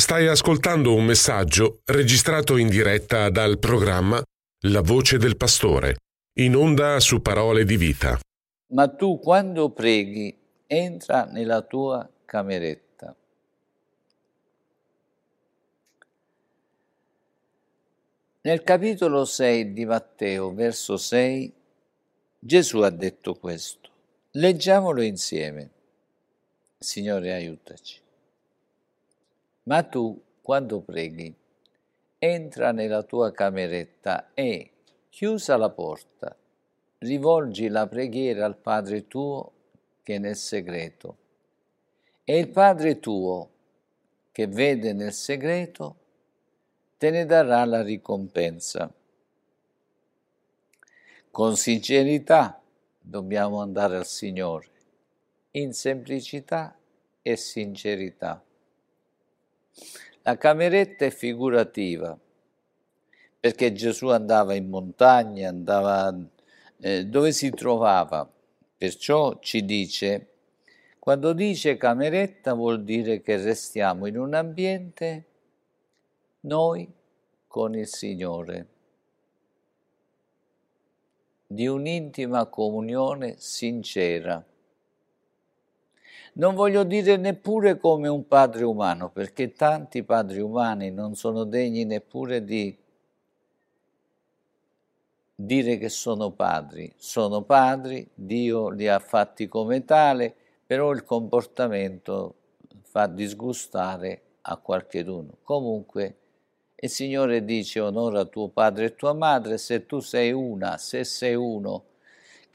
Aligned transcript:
Stai 0.00 0.28
ascoltando 0.28 0.94
un 0.94 1.04
messaggio 1.04 1.80
registrato 1.86 2.56
in 2.56 2.68
diretta 2.68 3.30
dal 3.30 3.58
programma 3.58 4.22
La 4.60 4.80
voce 4.80 5.18
del 5.18 5.36
pastore, 5.36 5.96
in 6.34 6.54
onda 6.54 7.00
su 7.00 7.20
parole 7.20 7.64
di 7.64 7.76
vita. 7.76 8.16
Ma 8.68 8.86
tu 8.86 9.18
quando 9.18 9.70
preghi 9.70 10.32
entra 10.68 11.24
nella 11.24 11.62
tua 11.62 12.08
cameretta. 12.24 13.12
Nel 18.42 18.62
capitolo 18.62 19.24
6 19.24 19.72
di 19.72 19.84
Matteo, 19.84 20.54
verso 20.54 20.96
6, 20.96 21.52
Gesù 22.38 22.78
ha 22.82 22.90
detto 22.90 23.34
questo. 23.34 23.90
Leggiamolo 24.30 25.02
insieme. 25.02 25.70
Signore, 26.78 27.32
aiutaci. 27.34 28.06
Ma 29.68 29.82
tu, 29.82 30.18
quando 30.40 30.80
preghi, 30.80 31.34
entra 32.18 32.72
nella 32.72 33.02
tua 33.02 33.30
cameretta 33.32 34.30
e, 34.32 34.70
chiusa 35.10 35.58
la 35.58 35.68
porta, 35.68 36.34
rivolgi 37.00 37.68
la 37.68 37.86
preghiera 37.86 38.46
al 38.46 38.56
Padre 38.56 39.06
tuo 39.06 39.52
che 40.02 40.14
è 40.14 40.18
nel 40.18 40.36
segreto. 40.36 41.16
E 42.24 42.38
il 42.38 42.48
Padre 42.48 42.98
tuo, 42.98 43.50
che 44.32 44.46
vede 44.46 44.94
nel 44.94 45.12
segreto, 45.12 45.96
te 46.96 47.10
ne 47.10 47.26
darà 47.26 47.62
la 47.66 47.82
ricompensa. 47.82 48.90
Con 51.30 51.56
sincerità 51.58 52.58
dobbiamo 52.98 53.60
andare 53.60 53.98
al 53.98 54.06
Signore, 54.06 54.70
in 55.50 55.74
semplicità 55.74 56.74
e 57.20 57.36
sincerità. 57.36 58.42
La 60.22 60.36
cameretta 60.36 61.04
è 61.04 61.10
figurativa, 61.10 62.18
perché 63.40 63.72
Gesù 63.72 64.08
andava 64.08 64.54
in 64.54 64.68
montagna, 64.68 65.48
andava 65.48 66.14
eh, 66.80 67.06
dove 67.06 67.32
si 67.32 67.50
trovava. 67.50 68.30
Perciò 68.76 69.38
ci 69.40 69.64
dice, 69.64 70.28
quando 70.98 71.32
dice 71.32 71.76
cameretta 71.76 72.54
vuol 72.54 72.84
dire 72.84 73.20
che 73.22 73.36
restiamo 73.36 74.06
in 74.06 74.18
un 74.18 74.34
ambiente 74.34 75.24
noi 76.40 76.88
con 77.46 77.74
il 77.74 77.86
Signore, 77.86 78.66
di 81.46 81.66
un'intima 81.66 82.46
comunione 82.46 83.36
sincera. 83.38 84.44
Non 86.34 86.54
voglio 86.54 86.84
dire 86.84 87.16
neppure 87.16 87.78
come 87.78 88.08
un 88.08 88.26
padre 88.26 88.64
umano, 88.64 89.10
perché 89.10 89.52
tanti 89.52 90.02
padri 90.02 90.40
umani 90.40 90.90
non 90.90 91.14
sono 91.14 91.44
degni 91.44 91.84
neppure 91.84 92.44
di 92.44 92.76
dire 95.34 95.78
che 95.78 95.88
sono 95.88 96.30
padri. 96.30 96.92
Sono 96.96 97.42
padri, 97.42 98.08
Dio 98.14 98.68
li 98.70 98.88
ha 98.88 98.98
fatti 98.98 99.46
come 99.46 99.84
tale, 99.84 100.34
però 100.66 100.90
il 100.92 101.04
comportamento 101.04 102.34
fa 102.82 103.06
disgustare 103.06 104.22
a 104.42 104.56
qualcheduno. 104.56 105.38
Comunque 105.42 106.16
il 106.74 106.90
Signore 106.90 107.44
dice 107.44 107.80
onora 107.80 108.24
tuo 108.24 108.48
padre 108.48 108.86
e 108.86 108.94
tua 108.94 109.12
madre, 109.12 109.58
se 109.58 109.86
tu 109.86 110.00
sei 110.00 110.32
una, 110.32 110.76
se 110.76 111.04
sei 111.04 111.34
uno 111.34 111.84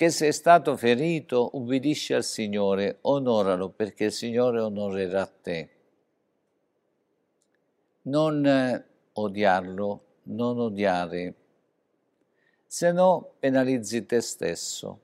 che 0.04 0.10
sei 0.10 0.34
stato 0.34 0.76
ferito, 0.76 1.52
ubbidisci 1.54 2.14
al 2.14 2.26
Signore, 2.26 2.98
onoralo 3.04 3.70
perché 3.70 4.06
il 4.06 4.12
Signore 4.12 4.60
onorerà 4.60 5.26
te. 5.26 5.70
Non 8.02 8.46
eh, 8.46 8.86
odiarlo, 9.14 10.04
non 10.24 10.60
odiare, 10.60 11.36
se 12.68 12.92
no 12.92 13.36
penalizzi 13.40 14.06
te 14.06 14.20
stesso, 14.20 15.00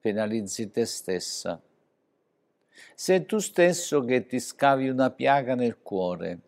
penalizzi 0.00 0.70
te 0.70 0.84
stessa. 0.84 1.60
Sei 2.94 3.26
tu 3.26 3.38
stesso 3.38 4.04
che 4.04 4.26
ti 4.26 4.38
scavi 4.38 4.88
una 4.88 5.10
piaga 5.10 5.56
nel 5.56 5.82
cuore 5.82 6.38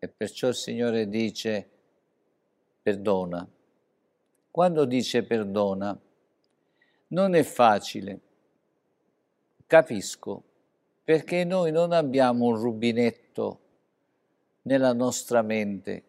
e 0.00 0.08
perciò 0.08 0.48
il 0.48 0.56
Signore 0.56 1.08
dice 1.08 1.68
perdona. 2.82 3.48
Quando 4.50 4.84
dice 4.86 5.22
perdona, 5.22 5.96
non 7.12 7.34
è 7.34 7.42
facile, 7.42 8.20
capisco, 9.66 10.42
perché 11.04 11.44
noi 11.44 11.70
non 11.70 11.92
abbiamo 11.92 12.46
un 12.46 12.56
rubinetto 12.56 13.60
nella 14.62 14.92
nostra 14.92 15.42
mente 15.42 16.04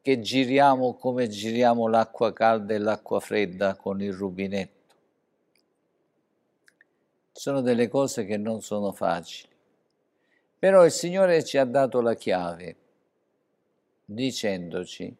che 0.00 0.20
giriamo 0.20 0.94
come 0.94 1.28
giriamo 1.28 1.88
l'acqua 1.88 2.32
calda 2.32 2.74
e 2.74 2.78
l'acqua 2.78 3.20
fredda 3.20 3.74
con 3.74 4.00
il 4.00 4.12
rubinetto. 4.12 4.94
Sono 7.32 7.60
delle 7.60 7.88
cose 7.88 8.24
che 8.24 8.36
non 8.36 8.62
sono 8.62 8.92
facili. 8.92 9.52
Però 10.58 10.84
il 10.84 10.90
Signore 10.90 11.44
ci 11.44 11.58
ha 11.58 11.64
dato 11.64 12.00
la 12.00 12.14
chiave 12.14 12.76
dicendoci 14.04 15.14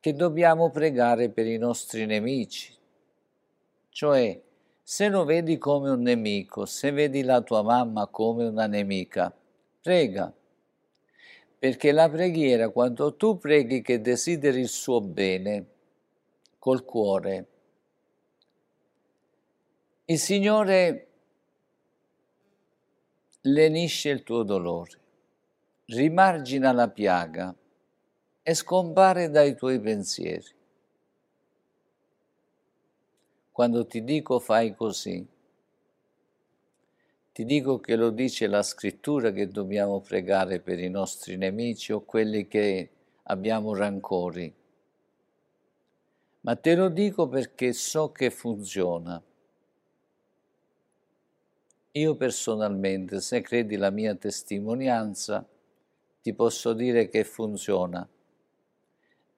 che 0.00 0.14
dobbiamo 0.14 0.70
pregare 0.70 1.28
per 1.28 1.46
i 1.46 1.58
nostri 1.58 2.06
nemici, 2.06 2.77
cioè, 3.98 4.40
se 4.80 5.08
lo 5.08 5.24
vedi 5.24 5.58
come 5.58 5.90
un 5.90 6.02
nemico, 6.02 6.66
se 6.66 6.92
vedi 6.92 7.22
la 7.22 7.40
tua 7.40 7.62
mamma 7.62 8.06
come 8.06 8.46
una 8.46 8.68
nemica, 8.68 9.36
prega. 9.82 10.32
Perché 11.58 11.90
la 11.90 12.08
preghiera, 12.08 12.68
quando 12.68 13.16
tu 13.16 13.38
preghi 13.38 13.82
che 13.82 14.00
desideri 14.00 14.60
il 14.60 14.68
suo 14.68 15.00
bene, 15.00 15.66
col 16.60 16.84
cuore, 16.84 17.46
il 20.04 20.18
Signore 20.20 21.08
lenisce 23.40 24.10
il 24.10 24.22
tuo 24.22 24.44
dolore, 24.44 25.00
rimargina 25.86 26.70
la 26.70 26.88
piaga 26.88 27.52
e 28.44 28.54
scompare 28.54 29.28
dai 29.28 29.56
tuoi 29.56 29.80
pensieri 29.80 30.56
quando 33.58 33.88
ti 33.88 34.04
dico 34.04 34.38
fai 34.38 34.72
così. 34.76 35.26
Ti 37.32 37.44
dico 37.44 37.80
che 37.80 37.96
lo 37.96 38.10
dice 38.10 38.46
la 38.46 38.62
scrittura 38.62 39.32
che 39.32 39.48
dobbiamo 39.48 40.00
pregare 40.00 40.60
per 40.60 40.78
i 40.78 40.88
nostri 40.88 41.36
nemici 41.36 41.92
o 41.92 42.02
quelli 42.02 42.46
che 42.46 42.90
abbiamo 43.24 43.74
rancori. 43.74 44.54
Ma 46.42 46.54
te 46.54 46.76
lo 46.76 46.88
dico 46.88 47.26
perché 47.26 47.72
so 47.72 48.12
che 48.12 48.30
funziona. 48.30 49.20
Io 51.90 52.14
personalmente, 52.14 53.20
se 53.20 53.40
credi 53.40 53.74
la 53.74 53.90
mia 53.90 54.14
testimonianza, 54.14 55.44
ti 56.22 56.32
posso 56.32 56.74
dire 56.74 57.08
che 57.08 57.24
funziona. 57.24 58.08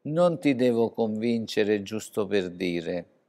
Non 0.02 0.38
ti 0.38 0.54
devo 0.54 0.90
convincere 0.90 1.80
giusto 1.80 2.26
per 2.26 2.50
dire 2.50 3.19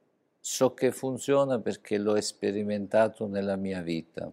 So 0.43 0.73
che 0.73 0.91
funziona 0.91 1.59
perché 1.59 1.99
l'ho 1.99 2.19
sperimentato 2.19 3.27
nella 3.27 3.55
mia 3.55 3.81
vita. 3.81 4.31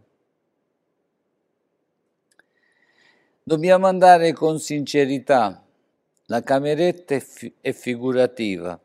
Dobbiamo 3.42 3.86
andare 3.86 4.32
con 4.32 4.58
sincerità, 4.58 5.62
la 6.26 6.42
cameretta 6.42 7.14
è, 7.14 7.20
fi- 7.20 7.54
è 7.60 7.72
figurativa 7.72 8.80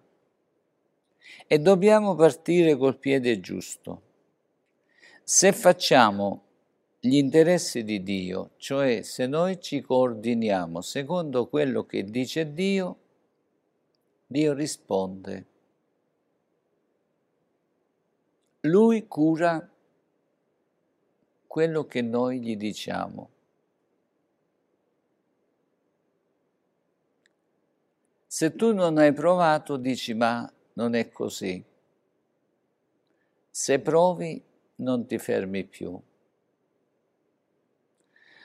e 1.48 1.60
dobbiamo 1.60 2.16
partire 2.16 2.76
col 2.76 2.98
piede 2.98 3.40
giusto. 3.40 4.02
Se 5.24 5.54
facciamo 5.54 6.44
gli 7.00 7.16
interessi 7.16 7.84
di 7.84 8.04
Dio, 8.04 8.52
cioè 8.58 9.02
se 9.02 9.28
noi 9.28 9.62
ci 9.62 9.82
coordiniamo 9.82 10.82
secondo 10.82 11.48
quello 11.48 11.86
che 11.86 12.04
dice 12.04 12.52
Dio, 12.54 12.98
Dio 14.28 14.54
risponde. 14.54 15.46
Lui 18.66 19.08
cura 19.08 19.70
quello 21.48 21.86
che 21.86 22.02
noi 22.02 22.40
gli 22.40 22.56
diciamo. 22.56 23.30
Se 28.26 28.56
tu 28.56 28.74
non 28.74 28.98
hai 28.98 29.12
provato, 29.12 29.76
dici 29.76 30.14
ma 30.14 30.50
non 30.74 30.96
è 30.96 31.12
così. 31.12 31.62
Se 33.50 33.80
provi, 33.80 34.42
non 34.76 35.06
ti 35.08 35.18
fermi 35.18 35.66
più. 35.66 36.02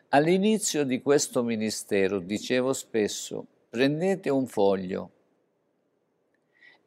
All'inizio 0.09 0.85
di 0.85 1.00
questo 1.00 1.44
ministero 1.44 2.19
dicevo 2.19 2.73
spesso, 2.73 3.47
prendete 3.69 4.31
un 4.31 4.49
foglio 4.49 5.11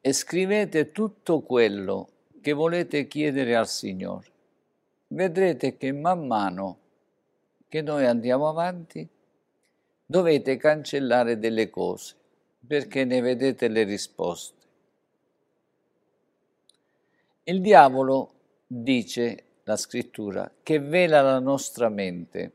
e 0.02 0.12
scrivete 0.12 0.92
tutto 0.92 1.40
quello 1.40 2.11
che 2.42 2.52
volete 2.52 3.06
chiedere 3.06 3.56
al 3.56 3.68
Signore. 3.68 4.26
Vedrete 5.06 5.78
che 5.78 5.92
man 5.92 6.26
mano 6.26 6.78
che 7.68 7.80
noi 7.80 8.04
andiamo 8.04 8.48
avanti, 8.48 9.08
dovete 10.04 10.58
cancellare 10.58 11.38
delle 11.38 11.70
cose 11.70 12.16
perché 12.66 13.04
ne 13.04 13.20
vedete 13.20 13.68
le 13.68 13.84
risposte. 13.84 14.60
Il 17.44 17.60
diavolo 17.60 18.34
dice, 18.66 19.44
la 19.64 19.76
scrittura, 19.76 20.50
che 20.62 20.78
vela 20.78 21.22
la 21.22 21.38
nostra 21.38 21.88
mente, 21.88 22.52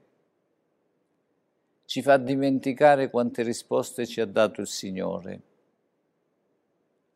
ci 1.85 2.01
fa 2.01 2.17
dimenticare 2.17 3.09
quante 3.09 3.43
risposte 3.43 4.05
ci 4.05 4.21
ha 4.21 4.25
dato 4.25 4.61
il 4.61 4.67
Signore. 4.67 5.41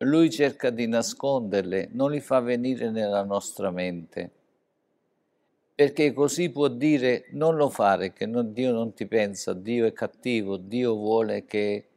Lui 0.04 0.30
cerca 0.32 0.70
di 0.70 0.88
nasconderle, 0.88 1.90
non 1.92 2.12
li 2.12 2.20
fa 2.20 2.40
venire 2.40 2.90
nella 2.90 3.24
nostra 3.24 3.70
mente, 3.72 4.32
perché 5.76 6.14
così 6.14 6.50
può 6.50 6.68
dire 6.68 7.28
non 7.32 7.56
lo 7.56 7.70
fare, 7.70 8.14
che 8.14 8.26
non, 8.26 8.54
Dio 8.54 8.72
non 8.72 8.94
ti 8.94 9.06
pensa, 9.06 9.54
Dio 9.54 9.86
è 9.86 9.94
cattivo, 9.94 10.58
Dio 10.58 10.96
vuole 10.96 11.46
che 11.46 11.88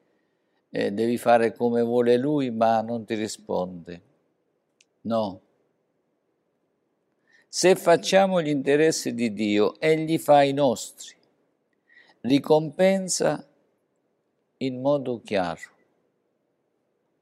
eh, 0.71 0.93
devi 0.93 1.17
fare 1.17 1.55
come 1.55 1.83
vuole 1.83 2.17
Lui, 2.17 2.51
ma 2.51 2.81
non 2.83 3.05
ti 3.05 3.15
risponde. 3.15 4.03
No, 5.03 5.41
se 7.57 7.77
facciamo 7.77 8.43
gli 8.43 8.49
interessi 8.49 9.15
di 9.15 9.33
Dio, 9.33 9.79
Egli 9.79 10.19
fa 10.19 10.43
i 10.43 10.53
nostri, 10.53 11.15
ricompensa 12.23 13.47
in 14.57 14.81
modo 14.81 15.21
chiaro. 15.23 15.74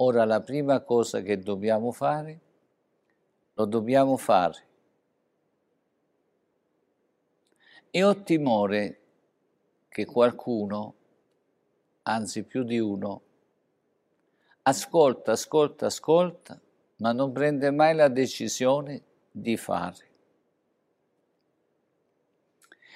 Ora 0.05 0.25
la 0.25 0.41
prima 0.41 0.81
cosa 0.81 1.21
che 1.21 1.39
dobbiamo 1.39 1.93
fare, 1.93 2.41
lo 3.55 3.65
dobbiamo 3.67 4.17
fare. 4.17 4.67
E 7.89 8.03
ho 8.03 8.23
timore 8.25 9.01
che 9.89 10.05
qualcuno, 10.05 10.95
anzi 12.03 12.43
più 12.43 12.65
di 12.65 12.81
uno, 12.81 13.23
ascolta, 14.63 15.33
ascolta, 15.33 15.87
ascolta, 15.87 16.61
ma 16.97 17.13
non 17.13 17.31
prende 17.31 17.71
mai 17.71 17.95
la 17.95 18.09
decisione 18.09 19.03
di 19.31 19.57
fare. 19.57 20.11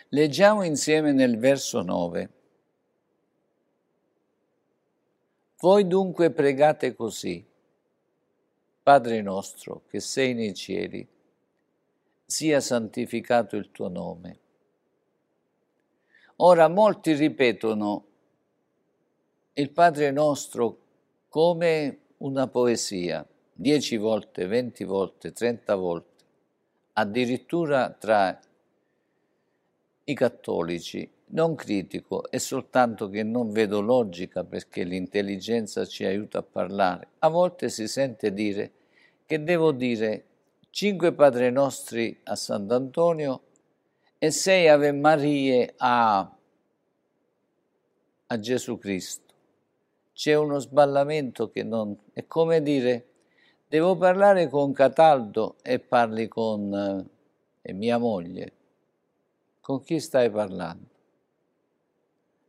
Leggiamo 0.08 0.64
insieme 0.64 1.12
nel 1.12 1.38
verso 1.38 1.82
9. 1.82 2.35
Voi 5.58 5.86
dunque 5.86 6.30
pregate 6.30 6.94
così. 6.94 7.42
Padre 8.82 9.22
nostro 9.22 9.82
che 9.88 10.00
sei 10.00 10.34
nei 10.34 10.52
cieli, 10.52 11.06
sia 12.26 12.60
santificato 12.60 13.56
il 13.56 13.70
tuo 13.70 13.88
nome. 13.88 14.38
Ora 16.36 16.68
molti 16.68 17.14
ripetono 17.14 18.04
il 19.54 19.70
Padre 19.70 20.10
nostro 20.10 20.78
come 21.28 22.00
una 22.18 22.46
poesia, 22.48 23.26
dieci 23.50 23.96
volte, 23.96 24.46
venti 24.46 24.84
volte, 24.84 25.32
trenta 25.32 25.74
volte, 25.74 26.24
addirittura 26.92 27.90
tra 27.90 28.38
i 30.04 30.14
cattolici. 30.14 31.10
Non 31.28 31.56
critico, 31.56 32.30
è 32.30 32.38
soltanto 32.38 33.08
che 33.08 33.24
non 33.24 33.50
vedo 33.50 33.80
logica 33.80 34.44
perché 34.44 34.84
l'intelligenza 34.84 35.84
ci 35.84 36.04
aiuta 36.04 36.38
a 36.38 36.42
parlare. 36.42 37.08
A 37.18 37.28
volte 37.28 37.68
si 37.68 37.88
sente 37.88 38.32
dire 38.32 38.70
che 39.26 39.42
devo 39.42 39.72
dire 39.72 40.24
cinque 40.70 41.12
Padre 41.12 41.50
Nostri 41.50 42.20
a 42.22 42.36
Sant'Antonio 42.36 43.42
e 44.18 44.30
sei 44.30 44.68
Ave 44.68 44.92
Marie 44.92 45.74
a, 45.78 46.32
a 48.26 48.38
Gesù 48.38 48.78
Cristo. 48.78 49.34
C'è 50.12 50.34
uno 50.34 50.60
sballamento 50.60 51.50
che 51.50 51.64
non... 51.64 51.98
è 52.12 52.24
come 52.28 52.62
dire 52.62 53.06
devo 53.66 53.96
parlare 53.96 54.48
con 54.48 54.72
Cataldo 54.72 55.56
e 55.60 55.80
parli 55.80 56.28
con 56.28 57.04
eh, 57.62 57.72
mia 57.72 57.98
moglie 57.98 58.52
con 59.60 59.82
chi 59.82 59.98
stai 59.98 60.30
parlando? 60.30 60.95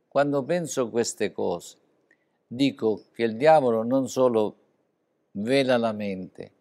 Quando 0.08 0.42
penso 0.42 0.88
queste 0.88 1.32
cose, 1.32 1.76
dico 2.46 3.04
che 3.12 3.24
il 3.24 3.36
diavolo 3.36 3.82
non 3.82 4.08
solo 4.08 4.56
vela 5.32 5.76
la 5.76 5.92
mente, 5.92 6.52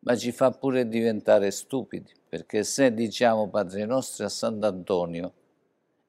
ma 0.00 0.14
ci 0.16 0.32
fa 0.32 0.50
pure 0.50 0.86
diventare 0.86 1.50
stupidi, 1.50 2.12
perché 2.28 2.62
se 2.62 2.92
diciamo 2.92 3.48
Padre 3.48 3.86
nostro 3.86 4.26
a 4.26 4.28
Sant'Antonio 4.28 5.32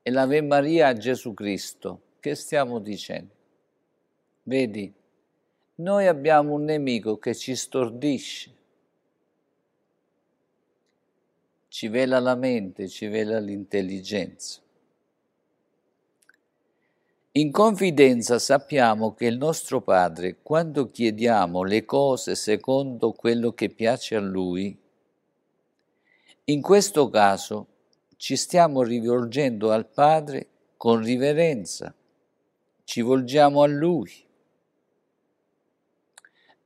e 0.02 0.12
l'Ave 0.12 0.42
Maria 0.42 0.88
a 0.90 0.94
Gesù 0.94 1.34
Cristo, 1.34 2.02
che 2.20 2.36
stiamo 2.36 2.80
dicendo? 2.80 3.34
Vedi, 4.44 4.94
noi 5.76 6.08
abbiamo 6.08 6.54
un 6.54 6.64
nemico 6.64 7.18
che 7.18 7.34
ci 7.34 7.56
stordisce, 7.56 8.56
ci 11.70 11.88
vela 11.88 12.20
la 12.20 12.36
mente, 12.36 12.88
ci 12.88 13.08
vela 13.08 13.40
l'intelligenza. 13.40 14.61
In 17.34 17.50
confidenza 17.54 18.40
sappiamo 18.40 19.14
che 19.14 19.26
il 19.26 19.38
nostro 19.38 19.80
Padre, 19.80 20.40
quando 20.44 20.92
chiediamo 20.92 21.64
le 21.64 21.86
cose 21.86 22.36
secondo 22.36 23.14
quello 23.14 23.54
che 23.54 23.70
piace 23.70 24.18
a 24.18 24.20
Lui, 24.20 24.78
in 26.44 26.62
questo 26.62 27.10
caso 27.10 27.68
ci 28.18 28.36
stiamo 28.36 28.84
rivolgendo 28.84 29.72
al 29.72 29.86
Padre 29.86 30.48
con 30.76 31.02
riverenza, 31.02 31.96
ci 32.84 33.00
volgiamo 33.00 33.62
a 33.64 33.68
Lui. 33.68 34.12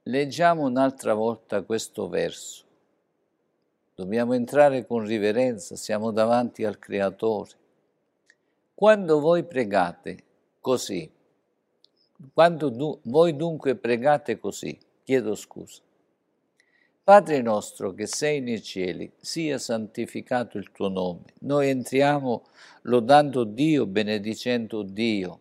Leggiamo 0.02 0.64
un'altra 0.64 1.14
volta 1.14 1.62
questo 1.62 2.10
verso. 2.10 2.64
Dobbiamo 3.94 4.34
entrare 4.34 4.88
con 4.88 5.06
riverenza, 5.06 5.76
siamo 5.76 6.10
davanti 6.10 6.64
al 6.64 6.80
Creatore. 6.80 7.52
Quando 8.74 9.20
voi 9.20 9.44
pregate 9.44 10.24
così, 10.66 11.08
quando 12.34 12.70
du- 12.70 13.00
voi 13.04 13.36
dunque 13.36 13.76
pregate 13.76 14.40
così, 14.40 14.76
chiedo 15.04 15.36
scusa. 15.36 15.80
Padre 17.04 17.44
nostro 17.44 17.94
che 17.94 18.08
sei 18.08 18.42
nei 18.42 18.64
cieli, 18.64 19.12
sia 19.16 19.60
santificato 19.60 20.58
il 20.58 20.72
tuo 20.72 20.90
nome. 20.90 21.26
Noi 21.42 21.70
entriamo 21.70 22.46
lodando 22.82 23.44
Dio, 23.44 23.86
benedicendo 23.86 24.82
Dio. 24.82 25.40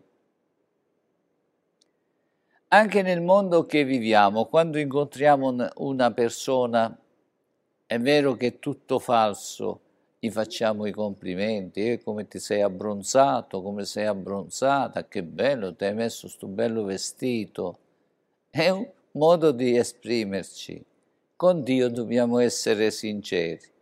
Anche 2.68 3.00
nel 3.00 3.22
mondo 3.22 3.64
che 3.64 3.82
viviamo, 3.84 4.44
quando 4.44 4.78
incontriamo 4.78 5.70
una 5.76 6.12
persona 6.12 6.94
è 7.86 7.98
vero 7.98 8.34
che 8.34 8.46
è 8.48 8.58
tutto 8.58 8.98
falso, 8.98 9.83
gli 10.24 10.30
facciamo 10.30 10.86
i 10.86 10.90
complimenti, 10.90 11.90
eh, 11.90 12.02
come 12.02 12.26
ti 12.26 12.38
sei 12.38 12.62
abbronzato, 12.62 13.60
come 13.60 13.84
sei 13.84 14.06
abbronzata, 14.06 15.06
che 15.06 15.22
bello, 15.22 15.74
ti 15.74 15.84
hai 15.84 15.92
messo 15.92 16.22
questo 16.22 16.46
bello 16.46 16.84
vestito. 16.84 17.78
È 18.48 18.70
un 18.70 18.88
modo 19.12 19.50
di 19.50 19.76
esprimerci. 19.76 20.82
Con 21.36 21.62
Dio 21.62 21.90
dobbiamo 21.90 22.38
essere 22.38 22.90
sinceri. 22.90 23.72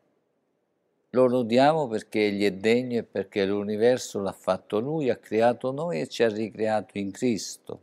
lo 1.11 1.27
lodiamo 1.27 1.87
perché 1.87 2.27
Egli 2.27 2.45
è 2.45 2.53
degno 2.53 2.99
e 2.99 3.03
perché 3.05 3.45
l'universo 3.45 4.19
l'ha 4.19 4.33
fatto 4.33 4.81
Lui, 4.81 5.11
ha 5.11 5.17
creato 5.17 5.71
noi 5.71 6.01
e 6.01 6.09
ci 6.09 6.25
ha 6.25 6.29
ricreato 6.29 6.99
in 6.99 7.13
Cristo. 7.13 7.81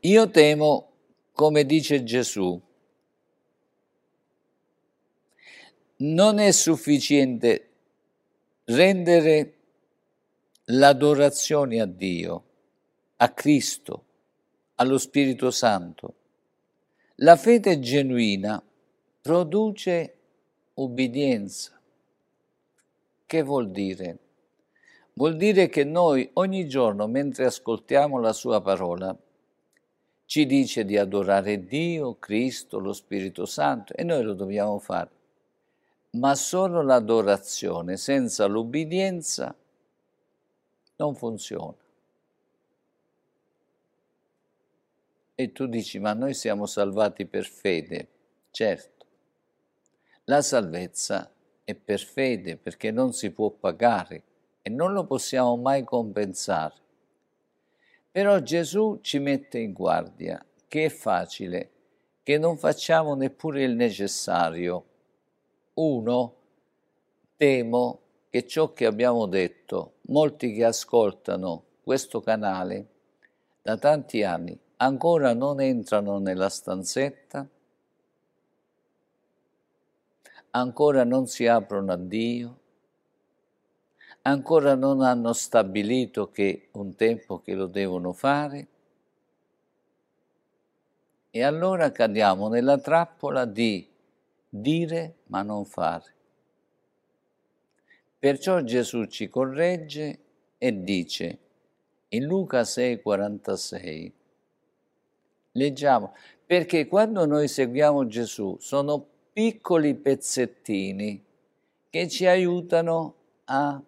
Io 0.00 0.30
temo, 0.30 0.88
come 1.32 1.66
dice 1.66 2.04
Gesù, 2.04 2.58
non 5.98 6.38
è 6.38 6.50
sufficiente 6.50 7.68
rendere 8.64 9.54
l'adorazione 10.64 11.80
a 11.80 11.86
Dio, 11.86 12.44
a 13.16 13.30
Cristo, 13.30 14.04
allo 14.74 14.98
Spirito 14.98 15.50
Santo. 15.50 16.14
La 17.16 17.36
fede 17.36 17.78
genuina 17.78 18.62
produce 19.22 20.14
ubbidienza. 20.74 21.80
Che 23.24 23.42
vuol 23.42 23.70
dire? 23.70 24.18
Vuol 25.14 25.36
dire 25.36 25.68
che 25.68 25.84
noi 25.84 26.28
ogni 26.34 26.68
giorno, 26.68 27.06
mentre 27.06 27.46
ascoltiamo 27.46 28.20
la 28.20 28.34
sua 28.34 28.60
parola, 28.60 29.16
ci 30.26 30.44
dice 30.44 30.84
di 30.84 30.98
adorare 30.98 31.64
Dio, 31.64 32.18
Cristo, 32.18 32.78
lo 32.78 32.92
Spirito 32.92 33.46
Santo 33.46 33.94
e 33.94 34.04
noi 34.04 34.22
lo 34.22 34.34
dobbiamo 34.34 34.78
fare. 34.78 35.10
Ma 36.16 36.34
solo 36.34 36.82
l'adorazione 36.82 37.96
senza 37.96 38.46
l'ubbidienza 38.46 39.54
non 40.96 41.14
funziona. 41.14 41.74
E 45.34 45.52
tu 45.52 45.66
dici, 45.66 45.98
ma 45.98 46.14
noi 46.14 46.32
siamo 46.32 46.64
salvati 46.66 47.26
per 47.26 47.44
fede. 47.44 48.08
Certo, 48.50 49.06
la 50.24 50.40
salvezza 50.40 51.30
è 51.62 51.74
per 51.74 52.00
fede 52.00 52.56
perché 52.56 52.90
non 52.90 53.12
si 53.12 53.30
può 53.30 53.50
pagare 53.50 54.22
e 54.62 54.70
non 54.70 54.92
lo 54.92 55.04
possiamo 55.04 55.56
mai 55.56 55.84
compensare. 55.84 56.74
Però 58.10 58.40
Gesù 58.40 59.00
ci 59.02 59.18
mette 59.18 59.58
in 59.58 59.72
guardia 59.72 60.42
che 60.68 60.86
è 60.86 60.88
facile, 60.88 61.70
che 62.22 62.38
non 62.38 62.56
facciamo 62.56 63.14
neppure 63.14 63.62
il 63.62 63.74
necessario. 63.74 64.84
Uno, 65.76 66.34
temo 67.36 68.00
che 68.30 68.46
ciò 68.46 68.72
che 68.72 68.86
abbiamo 68.86 69.26
detto, 69.26 69.94
molti 70.08 70.54
che 70.54 70.64
ascoltano 70.64 71.64
questo 71.82 72.20
canale 72.20 72.86
da 73.62 73.76
tanti 73.76 74.22
anni 74.22 74.58
ancora 74.78 75.32
non 75.34 75.60
entrano 75.60 76.18
nella 76.18 76.48
stanzetta, 76.48 77.46
ancora 80.50 81.04
non 81.04 81.26
si 81.26 81.46
aprono 81.46 81.92
a 81.92 81.96
Dio, 81.96 82.58
ancora 84.22 84.74
non 84.74 85.02
hanno 85.02 85.32
stabilito 85.32 86.30
che 86.30 86.68
un 86.72 86.94
tempo 86.94 87.40
che 87.40 87.54
lo 87.54 87.66
devono 87.66 88.12
fare. 88.12 88.66
E 91.30 91.42
allora 91.42 91.92
cadiamo 91.92 92.48
nella 92.48 92.78
trappola 92.78 93.44
di 93.44 93.86
dire 94.48 95.16
ma 95.26 95.42
non 95.42 95.64
fare. 95.64 96.14
Perciò 98.18 98.60
Gesù 98.62 99.04
ci 99.06 99.28
corregge 99.28 100.18
e 100.58 100.82
dice 100.82 101.38
in 102.08 102.24
Luca 102.24 102.64
6:46, 102.64 104.12
leggiamo, 105.52 106.14
perché 106.46 106.86
quando 106.86 107.26
noi 107.26 107.48
seguiamo 107.48 108.06
Gesù 108.06 108.56
sono 108.58 109.06
piccoli 109.32 109.94
pezzettini 109.94 111.22
che 111.90 112.08
ci 112.08 112.26
aiutano 112.26 113.14
a 113.44 113.82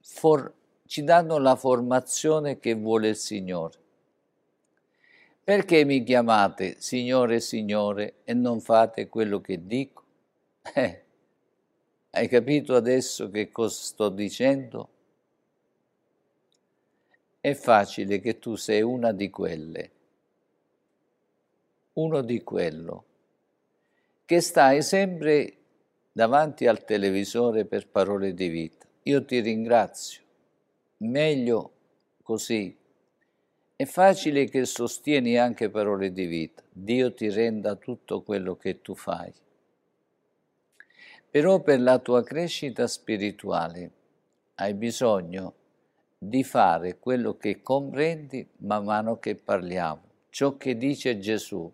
for- 0.00 0.52
ci 0.86 1.04
danno 1.04 1.38
la 1.38 1.56
formazione 1.56 2.58
che 2.58 2.74
vuole 2.74 3.08
il 3.08 3.16
Signore. 3.16 3.79
Perché 5.50 5.84
mi 5.84 6.04
chiamate 6.04 6.76
Signore, 6.78 7.40
Signore 7.40 8.18
e 8.22 8.34
non 8.34 8.60
fate 8.60 9.08
quello 9.08 9.40
che 9.40 9.66
dico? 9.66 10.04
Eh, 10.72 11.02
hai 12.10 12.28
capito 12.28 12.76
adesso 12.76 13.28
che 13.30 13.50
cosa 13.50 13.82
sto 13.82 14.10
dicendo? 14.10 14.88
È 17.40 17.52
facile 17.54 18.20
che 18.20 18.38
tu 18.38 18.54
sei 18.54 18.82
una 18.82 19.10
di 19.10 19.28
quelle, 19.28 19.90
uno 21.94 22.20
di 22.22 22.44
quello, 22.44 23.04
che 24.24 24.40
stai 24.40 24.82
sempre 24.82 25.56
davanti 26.12 26.68
al 26.68 26.84
televisore 26.84 27.64
per 27.64 27.88
parole 27.88 28.34
di 28.34 28.46
vita 28.46 28.86
io 29.02 29.24
ti 29.24 29.40
ringrazio. 29.40 30.22
Meglio 30.98 31.72
così. 32.22 32.79
È 33.80 33.86
facile 33.86 34.44
che 34.44 34.66
sostieni 34.66 35.38
anche 35.38 35.70
parole 35.70 36.12
di 36.12 36.26
vita. 36.26 36.62
Dio 36.70 37.14
ti 37.14 37.30
renda 37.30 37.76
tutto 37.76 38.20
quello 38.20 38.54
che 38.54 38.82
tu 38.82 38.94
fai. 38.94 39.32
Però 41.30 41.62
per 41.62 41.80
la 41.80 41.98
tua 41.98 42.22
crescita 42.22 42.86
spirituale 42.86 43.90
hai 44.56 44.74
bisogno 44.74 45.54
di 46.18 46.44
fare 46.44 46.98
quello 46.98 47.38
che 47.38 47.62
comprendi 47.62 48.46
man 48.58 48.84
mano 48.84 49.18
che 49.18 49.34
parliamo. 49.34 50.02
Ciò 50.28 50.58
che 50.58 50.76
dice 50.76 51.18
Gesù 51.18 51.72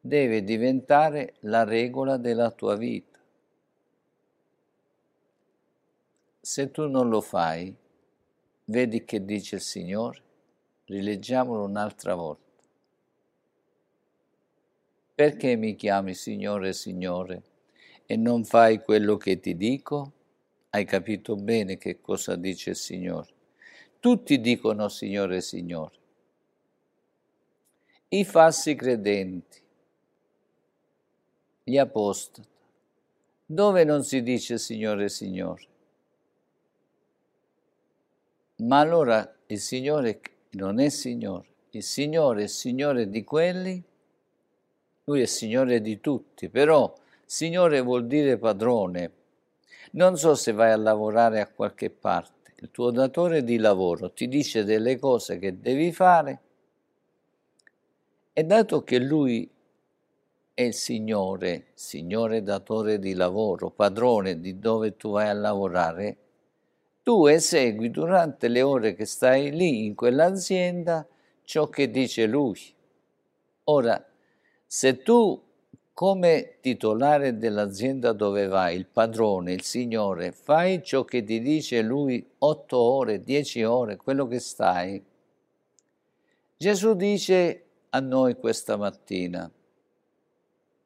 deve 0.00 0.42
diventare 0.42 1.34
la 1.40 1.64
regola 1.64 2.16
della 2.16 2.50
tua 2.50 2.76
vita. 2.76 3.18
Se 6.40 6.70
tu 6.70 6.88
non 6.88 7.10
lo 7.10 7.20
fai, 7.20 7.76
vedi 8.64 9.04
che 9.04 9.22
dice 9.22 9.56
il 9.56 9.60
Signore, 9.60 10.28
rileggiamolo 10.90 11.64
un'altra 11.64 12.14
volta. 12.14 12.48
Perché 15.14 15.54
mi 15.54 15.76
chiami 15.76 16.14
Signore, 16.14 16.72
Signore, 16.72 17.42
e 18.06 18.16
non 18.16 18.44
fai 18.44 18.82
quello 18.82 19.16
che 19.16 19.38
ti 19.38 19.56
dico? 19.56 20.12
Hai 20.70 20.84
capito 20.84 21.36
bene 21.36 21.78
che 21.78 22.00
cosa 22.00 22.34
dice 22.34 22.70
il 22.70 22.76
Signore. 22.76 23.28
Tutti 24.00 24.40
dicono 24.40 24.88
Signore, 24.88 25.40
Signore. 25.40 25.98
I 28.08 28.24
falsi 28.24 28.74
credenti, 28.74 29.62
gli 31.62 31.78
apostati, 31.78 32.48
dove 33.46 33.84
non 33.84 34.02
si 34.02 34.22
dice 34.22 34.58
Signore, 34.58 35.08
Signore? 35.08 35.68
Ma 38.56 38.80
allora 38.80 39.36
il 39.46 39.60
Signore 39.60 40.20
non 40.52 40.80
è 40.80 40.88
Signore, 40.88 41.48
il 41.70 41.82
Signore 41.82 42.44
è 42.44 42.46
Signore 42.48 43.08
di 43.08 43.22
quelli, 43.22 43.82
Lui 45.04 45.20
è 45.20 45.26
Signore 45.26 45.80
di 45.80 46.00
tutti, 46.00 46.48
però 46.48 46.92
Signore 47.24 47.80
vuol 47.80 48.06
dire 48.06 48.36
padrone. 48.36 49.12
Non 49.92 50.16
so 50.16 50.34
se 50.34 50.52
vai 50.52 50.72
a 50.72 50.76
lavorare 50.76 51.40
a 51.40 51.48
qualche 51.48 51.90
parte, 51.90 52.54
il 52.56 52.70
tuo 52.70 52.90
datore 52.90 53.44
di 53.44 53.58
lavoro 53.58 54.12
ti 54.12 54.26
dice 54.26 54.64
delle 54.64 54.98
cose 54.98 55.38
che 55.38 55.60
devi 55.60 55.92
fare. 55.92 56.40
E 58.32 58.44
dato 58.44 58.82
che 58.82 58.98
Lui 58.98 59.48
è 60.52 60.62
il 60.62 60.74
Signore, 60.74 61.68
Signore 61.74 62.42
datore 62.42 62.98
di 62.98 63.14
lavoro, 63.14 63.70
padrone 63.70 64.40
di 64.40 64.58
dove 64.58 64.96
tu 64.96 65.12
vai 65.12 65.28
a 65.28 65.32
lavorare, 65.32 66.16
tu 67.10 67.26
esegui 67.26 67.90
durante 67.90 68.46
le 68.46 68.62
ore 68.62 68.94
che 68.94 69.04
stai 69.04 69.50
lì 69.50 69.84
in 69.84 69.96
quell'azienda 69.96 71.04
ciò 71.42 71.68
che 71.68 71.90
dice 71.90 72.24
lui. 72.26 72.60
Ora, 73.64 74.00
se 74.64 75.02
tu 75.02 75.42
come 75.92 76.58
titolare 76.60 77.36
dell'azienda 77.36 78.12
dove 78.12 78.46
vai, 78.46 78.76
il 78.76 78.86
padrone, 78.86 79.52
il 79.52 79.62
signore, 79.62 80.30
fai 80.30 80.84
ciò 80.84 81.02
che 81.04 81.24
ti 81.24 81.40
dice 81.40 81.82
lui 81.82 82.24
otto 82.38 82.78
ore, 82.78 83.24
dieci 83.24 83.64
ore, 83.64 83.96
quello 83.96 84.28
che 84.28 84.38
stai, 84.38 85.02
Gesù 86.56 86.94
dice 86.94 87.64
a 87.90 87.98
noi 87.98 88.36
questa 88.36 88.76
mattina, 88.76 89.50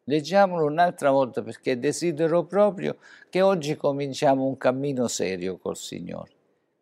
Leggiamolo 0.05 0.67
un'altra 0.67 1.11
volta 1.11 1.43
perché 1.43 1.79
desidero 1.79 2.45
proprio 2.45 2.99
che 3.31 3.41
oggi 3.41 3.75
cominciamo 3.75 4.45
un 4.45 4.57
cammino 4.59 5.09
serio 5.09 5.57
col 5.57 5.77
Signore. 5.77 6.31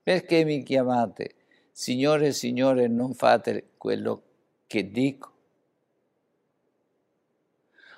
Perché 0.02 0.44
mi 0.44 0.62
chiamate 0.64 1.34
Signore, 1.70 2.32
Signore, 2.32 2.88
non 2.88 3.14
fate 3.14 3.70
quello 3.78 4.22
che 4.66 4.90
dico? 4.90 5.30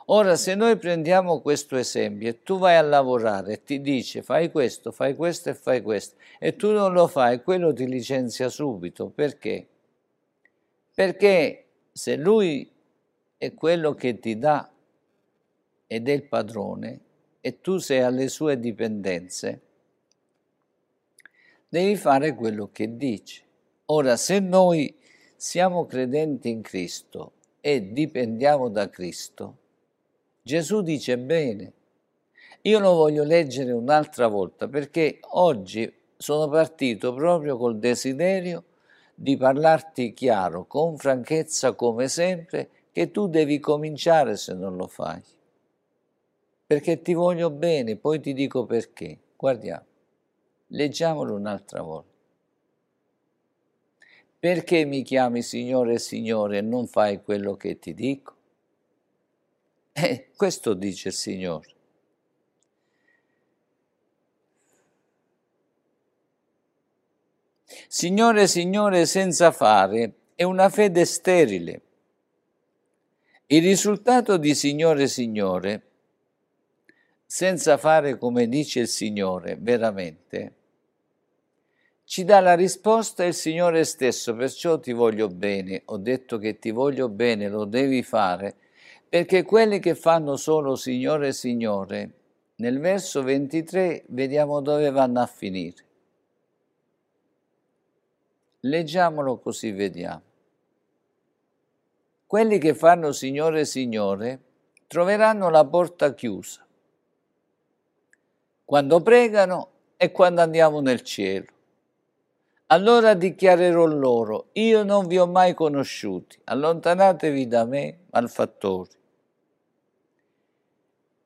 Ora, 0.09 0.37
se 0.37 0.55
noi 0.55 0.77
prendiamo 0.77 1.41
questo 1.41 1.77
esempio 1.77 2.29
e 2.29 2.43
tu 2.43 2.59
vai 2.59 2.77
a 2.77 2.83
lavorare 2.83 3.55
e 3.55 3.63
ti 3.65 3.81
dice 3.81 4.23
fai 4.23 4.51
questo, 4.51 4.93
fai 4.93 5.17
questo 5.17 5.49
e 5.49 5.55
fai 5.55 5.81
questo, 5.81 6.17
e 6.39 6.55
tu 6.57 6.73
non 6.73 6.93
lo 6.93 7.07
fai, 7.07 7.43
quello 7.43 7.73
ti 7.73 7.87
licenzia 7.89 8.51
subito. 8.51 9.09
Perché? 9.09 9.67
Perché 10.95 11.65
se 11.91 12.17
lui 12.17 12.71
è 13.39 13.55
quello 13.55 13.95
che 13.95 14.19
ti 14.19 14.39
dà 14.39 14.71
ed 15.95 16.09
è 16.09 16.13
il 16.13 16.25
padrone 16.25 17.01
e 17.41 17.61
tu 17.61 17.79
sei 17.79 18.01
alle 18.01 18.29
sue 18.29 18.59
dipendenze, 18.59 19.61
devi 21.69 21.95
fare 21.95 22.35
quello 22.35 22.71
che 22.73 22.97
dice. 22.97 23.43
Ora, 23.87 24.17
se 24.17 24.41
noi 24.41 24.93
siamo 25.37 25.87
credenti 25.87 26.49
in 26.49 26.63
Cristo 26.63 27.33
e 27.61 27.93
dipendiamo 27.93 28.69
da 28.71 28.91
Cristo, 28.91 29.59
Gesù 30.43 30.83
dice 30.83 31.17
bene. 31.17 31.73
Io 32.63 32.79
lo 32.81 32.95
voglio 32.95 33.23
leggere 33.23 33.71
un'altra 33.71 34.27
volta 34.27 34.67
perché 34.67 35.21
oggi 35.33 35.93
sono 36.17 36.49
partito 36.49 37.15
proprio 37.15 37.57
col 37.57 37.79
desiderio 37.79 38.65
di 39.15 39.37
parlarti 39.37 40.13
chiaro, 40.13 40.65
con 40.65 40.97
franchezza 40.97 41.75
come 41.75 42.09
sempre, 42.09 42.69
che 42.91 43.13
tu 43.13 43.29
devi 43.29 43.61
cominciare 43.61 44.37
se 44.37 44.55
non 44.55 44.77
lo 44.77 44.89
fai. 44.89 45.23
Perché 46.67 47.03
ti 47.03 47.13
voglio 47.13 47.51
bene, 47.51 47.97
poi 47.97 48.21
ti 48.21 48.33
dico 48.33 48.65
perché. 48.65 49.19
Guardiamo, 49.37 49.85
leggiamolo 50.69 51.35
un'altra 51.35 51.83
volta. 51.83 52.13
Perché 54.39 54.85
mi 54.85 55.03
chiami 55.03 55.43
Signore 55.43 55.95
e 55.95 55.99
Signore 55.99 56.59
e 56.59 56.61
non 56.63 56.87
fai 56.87 57.23
quello 57.23 57.55
che 57.57 57.79
ti 57.79 57.95
dico? 57.95 58.35
Eh, 59.93 60.31
questo 60.37 60.75
dice 60.75 61.09
il 61.09 61.15
Signore. 61.15 61.69
Signore, 67.89 68.47
Signore, 68.47 69.07
senza 69.07 69.51
fare 69.51 70.15
è 70.35 70.43
una 70.43 70.69
fede 70.69 71.05
sterile. 71.05 71.83
Il 73.47 73.63
risultato 73.63 74.37
di 74.37 74.55
Signore, 74.55 75.07
Signore, 75.07 75.94
senza 77.35 77.79
fare 77.79 78.17
come 78.17 78.47
dice 78.47 78.79
il 78.79 78.87
Signore, 78.87 79.57
veramente, 79.59 80.55
ci 82.05 82.23
dà 82.23 82.39
la 82.39 82.55
risposta 82.55 83.25
il 83.25 83.35
Signore 83.35 83.83
stesso, 83.83 84.37
perciò 84.37 84.79
ti 84.79 84.93
voglio 84.93 85.27
bene, 85.27 85.83
ho 85.87 85.97
detto 85.97 86.39
che 86.39 86.61
ti 86.61 86.71
voglio 86.71 87.09
bene, 87.09 87.49
lo 87.49 87.65
devi 87.65 88.05
fare, 88.05 88.55
perché 89.09 89.43
quelli 89.43 89.81
che 89.81 89.97
fanno 89.97 90.37
solo 90.37 90.77
Signore, 90.77 91.33
Signore, 91.33 92.13
nel 92.59 92.79
verso 92.79 93.25
23 93.25 94.05
vediamo 94.11 94.61
dove 94.61 94.93
vanno 94.93 95.21
a 95.21 95.27
finire. 95.27 95.85
Leggiamolo 98.61 99.39
così 99.39 99.73
vediamo. 99.73 100.23
Quelli 102.29 102.59
che 102.59 102.75
fanno 102.75 103.11
Signore, 103.11 103.65
Signore, 103.65 104.41
troveranno 104.87 105.51
la 105.51 105.65
porta 105.65 106.15
chiusa. 106.15 106.64
Quando 108.65 109.03
pregano 109.03 109.71
e 109.97 110.11
quando 110.11 110.41
andiamo 110.41 110.81
nel 110.81 111.03
cielo. 111.03 111.47
Allora 112.69 113.15
dichiarerò 113.15 113.85
loro, 113.85 114.49
io 114.53 114.83
non 114.85 115.07
vi 115.07 115.19
ho 115.19 115.27
mai 115.27 115.53
conosciuti, 115.53 116.41
allontanatevi 116.45 117.47
da 117.47 117.65
me, 117.67 117.99
malfattori. 118.11 118.91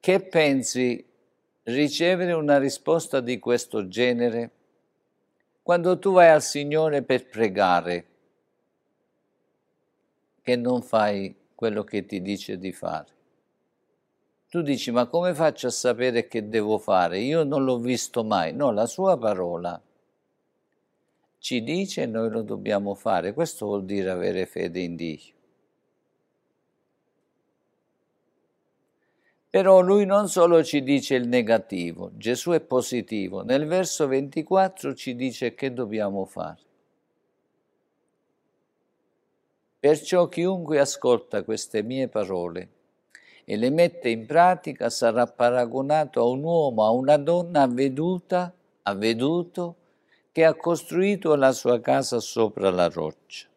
Che 0.01 0.21
pensi 0.21 1.05
ricevere 1.63 2.33
una 2.33 2.59
risposta 2.59 3.21
di 3.21 3.39
questo 3.39 3.87
genere? 3.87 4.51
Quando 5.63 5.99
tu 5.99 6.13
vai 6.13 6.29
al 6.29 6.43
Signore 6.43 7.03
per 7.03 7.29
pregare, 7.29 8.07
che 10.43 10.57
non 10.57 10.83
fai 10.83 11.37
quello 11.55 11.85
che 11.85 12.05
ti 12.05 12.21
dice 12.21 12.59
di 12.59 12.73
fare. 12.73 13.18
Tu 14.51 14.63
dici, 14.63 14.91
ma 14.91 15.07
come 15.07 15.35
faccio 15.35 15.67
a 15.67 15.71
sapere 15.71 16.27
che 16.27 16.49
devo 16.49 16.79
fare? 16.79 17.19
Io 17.21 17.45
non 17.45 17.65
l'ho 17.65 17.79
visto 17.79 18.25
mai. 18.25 18.55
No, 18.55 18.71
la 18.71 18.87
sua 18.87 19.19
parola 19.19 19.81
ci 21.39 21.63
dice 21.63 22.03
e 22.03 22.07
noi 22.07 22.31
lo 22.31 22.41
dobbiamo 22.41 22.95
fare. 22.95 23.35
Questo 23.35 23.67
vuol 23.67 23.85
dire 23.85 24.09
avere 24.09 24.47
fede 24.47 24.81
in 24.81 24.97
Dio. 24.97 25.37
Però 29.51 29.81
lui 29.81 30.07
non 30.07 30.29
solo 30.29 30.65
ci 30.65 30.83
dice 30.83 31.15
il 31.15 31.29
negativo, 31.29 32.11
Gesù 32.15 32.53
è 32.53 32.61
positivo. 32.61 33.43
Nel 33.43 33.67
verso 33.67 34.07
24 34.07 34.95
ci 34.95 35.15
dice 35.15 35.55
che 35.55 35.75
dobbiamo 35.75 36.25
fare. 36.25 36.61
Perciò 39.79 40.27
chiunque 40.29 40.81
ascolta 40.81 41.45
queste 41.45 41.83
mie 41.83 42.09
parole 42.09 42.77
e 43.51 43.57
le 43.57 43.71
mette 43.71 44.11
in 44.11 44.27
pratica 44.27 44.91
sarà 44.91 45.27
paragonato 45.27 46.21
a 46.21 46.25
un 46.25 46.43
uomo, 46.43 46.85
a 46.85 46.91
una 46.91 47.17
donna 47.17 47.63
avveduta, 47.63 48.53
avveduto, 48.83 49.77
che 50.33 50.45
ha 50.45 50.53
costruito 50.55 51.35
la 51.35 51.53
sua 51.53 51.81
casa 51.81 52.21
sopra 52.21 52.69
la 52.69 52.91
roccia. 52.91 53.49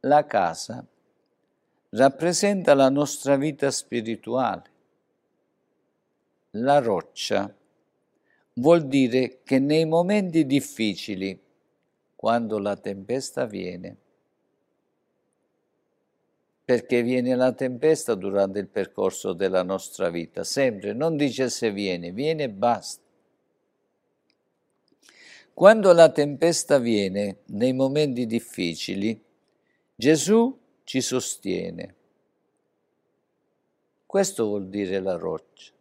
La 0.00 0.26
casa 0.26 0.86
rappresenta 1.88 2.74
la 2.74 2.90
nostra 2.90 3.36
vita 3.36 3.70
spirituale. 3.70 4.70
La 6.50 6.80
roccia 6.80 7.50
vuol 8.52 8.86
dire 8.86 9.40
che 9.42 9.58
nei 9.58 9.86
momenti 9.86 10.44
difficili, 10.44 11.40
quando 12.14 12.58
la 12.58 12.76
tempesta 12.76 13.46
viene, 13.46 13.96
perché 16.70 17.02
viene 17.02 17.34
la 17.34 17.50
tempesta 17.50 18.14
durante 18.14 18.60
il 18.60 18.68
percorso 18.68 19.32
della 19.32 19.64
nostra 19.64 20.08
vita, 20.08 20.44
sempre, 20.44 20.92
non 20.92 21.16
dice 21.16 21.50
se 21.50 21.72
viene, 21.72 22.12
viene 22.12 22.44
e 22.44 22.48
basta. 22.48 23.02
Quando 25.52 25.92
la 25.92 26.12
tempesta 26.12 26.78
viene 26.78 27.38
nei 27.46 27.72
momenti 27.72 28.24
difficili, 28.24 29.20
Gesù 29.96 30.56
ci 30.84 31.00
sostiene. 31.00 31.94
Questo 34.06 34.46
vuol 34.46 34.68
dire 34.68 35.00
la 35.00 35.16
roccia. 35.16 35.72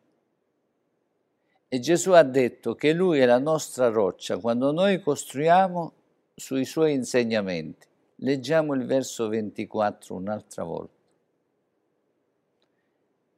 E 1.67 1.80
Gesù 1.80 2.13
ha 2.13 2.23
detto 2.23 2.73
che 2.73 2.93
Lui 2.93 3.19
è 3.19 3.28
la 3.28 3.38
nostra 3.38 3.89
roccia 3.89 4.39
quando 4.39 4.71
noi 4.71 4.99
costruiamo 5.02 5.93
sui 6.34 6.65
Suoi 6.65 6.93
insegnamenti. 6.93 7.88
Leggiamo 8.21 8.73
il 8.73 8.86
verso 8.86 9.29
24 9.29 10.13
un'altra 10.13 10.63
volta. 10.63 10.97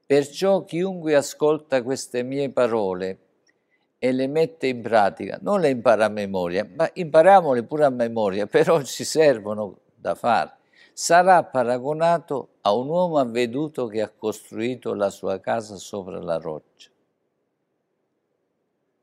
Perciò 0.08 0.63
chiunque 0.63 1.13
ascolta 1.15 1.84
queste 1.84 2.24
mie 2.24 2.50
parole 2.50 3.20
e 4.00 4.12
le 4.12 4.26
mette 4.26 4.67
in 4.67 4.82
pratica, 4.82 5.38
non 5.41 5.60
le 5.60 5.70
impara 5.70 6.06
a 6.06 6.10
memoria, 6.10 6.67
ma 6.76 6.89
impariamole 6.91 7.63
pure 7.63 7.86
a 7.86 7.89
memoria, 7.89 8.48
però 8.48 8.82
ci 8.82 9.04
servono 9.04 9.78
da 9.94 10.15
fare. 10.15 10.58
Sarà 10.94 11.44
paragonato 11.44 12.56
a 12.62 12.74
un 12.74 12.89
uomo 12.89 13.20
avveduto 13.20 13.86
che 13.86 14.02
ha 14.02 14.10
costruito 14.10 14.96
la 14.96 15.12
sua 15.12 15.39
casa 15.39 15.76
sopra 15.76 16.20
la 16.20 16.38
roccia. 16.38 16.89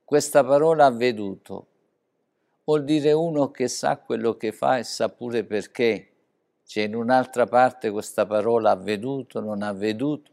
Questa 0.04 0.44
parola 0.44 0.86
avveduto 0.86 1.66
vuol 2.68 2.84
dire 2.84 3.12
uno 3.12 3.50
che 3.50 3.66
sa 3.66 3.96
quello 3.96 4.36
che 4.36 4.52
fa 4.52 4.76
e 4.76 4.84
sa 4.84 5.08
pure 5.08 5.42
perché. 5.42 6.08
C'è 6.66 6.82
in 6.82 6.94
un'altra 6.94 7.46
parte 7.46 7.88
questa 7.90 8.26
parola 8.26 8.72
avveduto, 8.72 9.40
non 9.40 9.62
avveduto, 9.62 10.30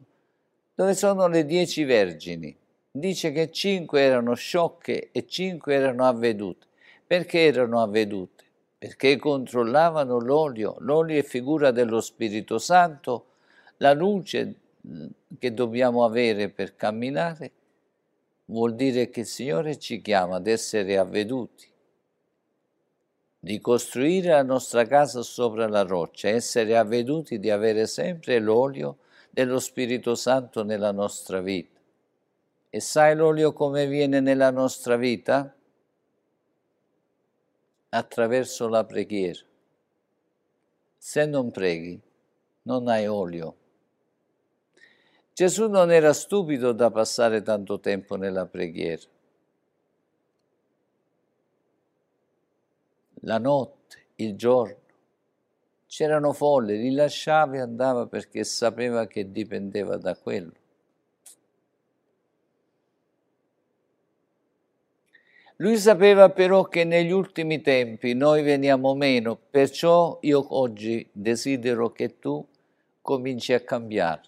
dove 0.75 0.93
sono 0.95 1.27
le 1.29 1.45
dieci 1.45 1.85
vergini 1.85 2.53
dice 2.91 3.31
che 3.31 3.51
cinque 3.51 4.01
erano 4.01 4.35
sciocche 4.35 5.09
e 5.11 5.25
cinque 5.25 5.75
erano 5.75 6.05
avvedute. 6.05 6.67
Perché 7.05 7.45
erano 7.45 7.81
avvedute? 7.81 8.43
Perché 8.77 9.17
controllavano 9.17 10.19
l'olio. 10.19 10.75
L'olio 10.79 11.17
è 11.17 11.23
figura 11.23 11.71
dello 11.71 12.01
Spirito 12.01 12.57
Santo, 12.57 13.27
la 13.77 13.93
luce 13.93 14.55
mm, 14.85 15.05
che 15.39 15.53
dobbiamo 15.53 16.03
avere 16.03 16.49
per 16.49 16.75
camminare 16.75 17.51
vuol 18.45 18.75
dire 18.75 19.09
che 19.09 19.21
il 19.21 19.25
Signore 19.25 19.77
ci 19.77 20.01
chiama 20.01 20.35
ad 20.37 20.47
essere 20.47 20.97
avveduti, 20.97 21.67
di 23.45 23.59
costruire 23.59 24.29
la 24.29 24.41
nostra 24.41 24.87
casa 24.87 25.21
sopra 25.21 25.67
la 25.67 25.83
roccia, 25.83 26.29
essere 26.29 26.75
avveduti 26.75 27.37
di 27.37 27.51
avere 27.51 27.85
sempre 27.85 28.39
l'olio 28.39 28.97
dello 29.29 29.59
Spirito 29.59 30.15
Santo 30.15 30.63
nella 30.63 30.91
nostra 30.91 31.41
vita. 31.41 31.79
E 32.71 32.79
sai 32.79 33.15
l'olio 33.15 33.53
come 33.53 33.85
viene 33.85 34.19
nella 34.19 34.49
nostra 34.49 34.95
vita? 34.95 35.55
Attraverso 37.89 38.67
la 38.67 38.83
preghiera. 38.83 39.41
Se 40.97 41.25
non 41.27 41.51
preghi, 41.51 42.01
non 42.63 42.87
hai 42.87 43.05
olio. 43.05 43.55
Gesù 45.33 45.69
non 45.69 45.91
era 45.91 46.13
stupido 46.13 46.71
da 46.71 46.89
passare 46.89 47.43
tanto 47.43 47.79
tempo 47.79 48.15
nella 48.15 48.47
preghiera. 48.47 49.03
La 53.25 53.37
notte, 53.37 53.97
il 54.15 54.35
giorno, 54.35 54.85
C'erano 55.95 56.33
folle, 56.33 56.75
li 56.75 56.91
lasciava 56.91 57.55
e 57.55 57.59
andava 57.59 58.05
perché 58.05 58.43
sapeva 58.43 59.07
che 59.07 59.31
dipendeva 59.31 59.95
da 59.95 60.13
quello. 60.13 60.51
Lui 65.57 65.77
sapeva 65.77 66.29
però 66.31 66.65
che 66.65 66.83
negli 66.83 67.11
ultimi 67.11 67.61
tempi 67.61 68.13
noi 68.13 68.43
veniamo 68.43 68.93
meno, 68.93 69.39
perciò 69.49 70.17
io 70.23 70.45
oggi 70.57 71.07
desidero 71.13 71.93
che 71.93 72.19
tu 72.19 72.45
cominci 73.01 73.53
a 73.53 73.61
cambiare. 73.61 74.21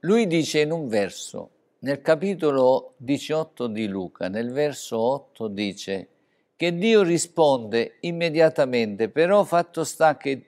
Lui 0.00 0.26
dice 0.26 0.60
in 0.60 0.72
un 0.72 0.88
verso, 0.88 1.50
nel 1.80 2.00
capitolo 2.00 2.94
18 2.96 3.68
di 3.68 3.86
Luca, 3.86 4.28
nel 4.28 4.50
verso 4.50 4.98
8 4.98 5.48
dice 5.48 6.08
che 6.56 6.76
Dio 6.76 7.02
risponde 7.02 7.98
immediatamente, 8.00 9.08
però 9.08 9.44
fatto 9.44 9.84
sta 9.84 10.16
che 10.16 10.44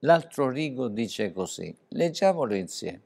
l'altro 0.00 0.50
rigo 0.50 0.88
dice 0.88 1.32
così. 1.32 1.74
Leggiamolo 1.88 2.54
insieme. 2.54 3.00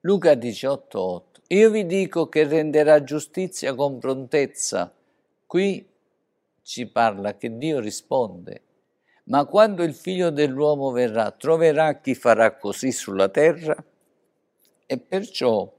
Luca 0.00 0.34
18:8 0.34 1.42
Io 1.48 1.70
vi 1.70 1.84
dico 1.84 2.28
che 2.28 2.44
renderà 2.46 3.02
giustizia 3.02 3.74
con 3.74 3.98
prontezza. 3.98 4.92
Qui 5.46 5.84
ci 6.62 6.86
parla 6.86 7.36
che 7.36 7.56
Dio 7.56 7.80
risponde. 7.80 8.65
Ma 9.28 9.44
quando 9.44 9.82
il 9.82 9.94
figlio 9.94 10.30
dell'uomo 10.30 10.90
verrà, 10.90 11.30
troverà 11.32 11.98
chi 12.00 12.14
farà 12.14 12.56
così 12.56 12.92
sulla 12.92 13.28
terra? 13.28 13.76
E 14.86 14.98
perciò 14.98 15.72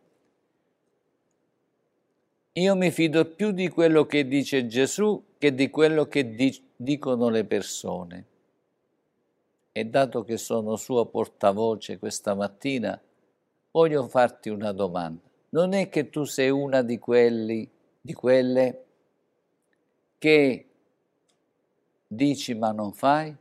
io 2.58 2.76
mi 2.76 2.90
fido 2.90 3.24
più 3.26 3.52
di 3.52 3.70
quello 3.70 4.06
che 4.06 4.28
dice 4.28 4.66
Gesù 4.66 5.24
che 5.38 5.54
di 5.54 5.70
quello 5.70 6.08
che 6.08 6.34
di- 6.34 6.70
dicono 6.76 7.30
le 7.30 7.46
persone. 7.46 8.26
E 9.72 9.86
dato 9.86 10.24
che 10.24 10.38
sono 10.38 10.76
sua 10.76 11.08
portavoce 11.08 12.00
questa 12.00 12.34
mattina, 12.34 13.00
voglio 13.72 14.08
farti 14.08 14.50
una 14.50 14.72
domanda. 14.72 15.22
Non 15.50 15.74
è 15.74 15.88
che 15.88 16.10
tu 16.10 16.24
sei 16.24 16.50
una 16.50 16.82
di 16.82 16.98
quelli, 16.98 17.70
di 18.02 18.14
quelle 18.14 18.86
che 20.18 20.67
dici 22.08 22.54
ma 22.54 22.72
non 22.72 22.94
fai? 22.94 23.36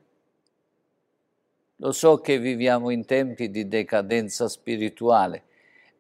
Lo 1.77 1.93
so 1.93 2.19
che 2.19 2.39
viviamo 2.39 2.91
in 2.91 3.05
tempi 3.05 3.51
di 3.51 3.69
decadenza 3.69 4.49
spirituale, 4.49 5.45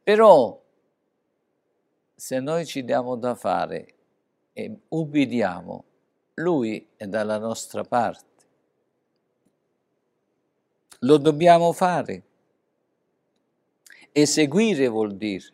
però 0.02 0.62
se 2.14 2.40
noi 2.40 2.64
ci 2.64 2.82
diamo 2.82 3.16
da 3.16 3.34
fare 3.34 3.94
e 4.52 4.74
ubbidiamo, 4.88 5.84
Lui 6.34 6.88
è 6.96 7.06
dalla 7.06 7.38
nostra 7.38 7.84
parte. 7.84 8.24
Lo 11.00 11.18
dobbiamo 11.18 11.72
fare. 11.72 12.22
Eseguire 14.12 14.88
vuol 14.88 15.14
dire 15.14 15.52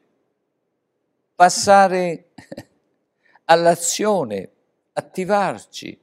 passare 1.35 2.31
all'azione, 3.46 4.51
attivarci, 4.92 5.98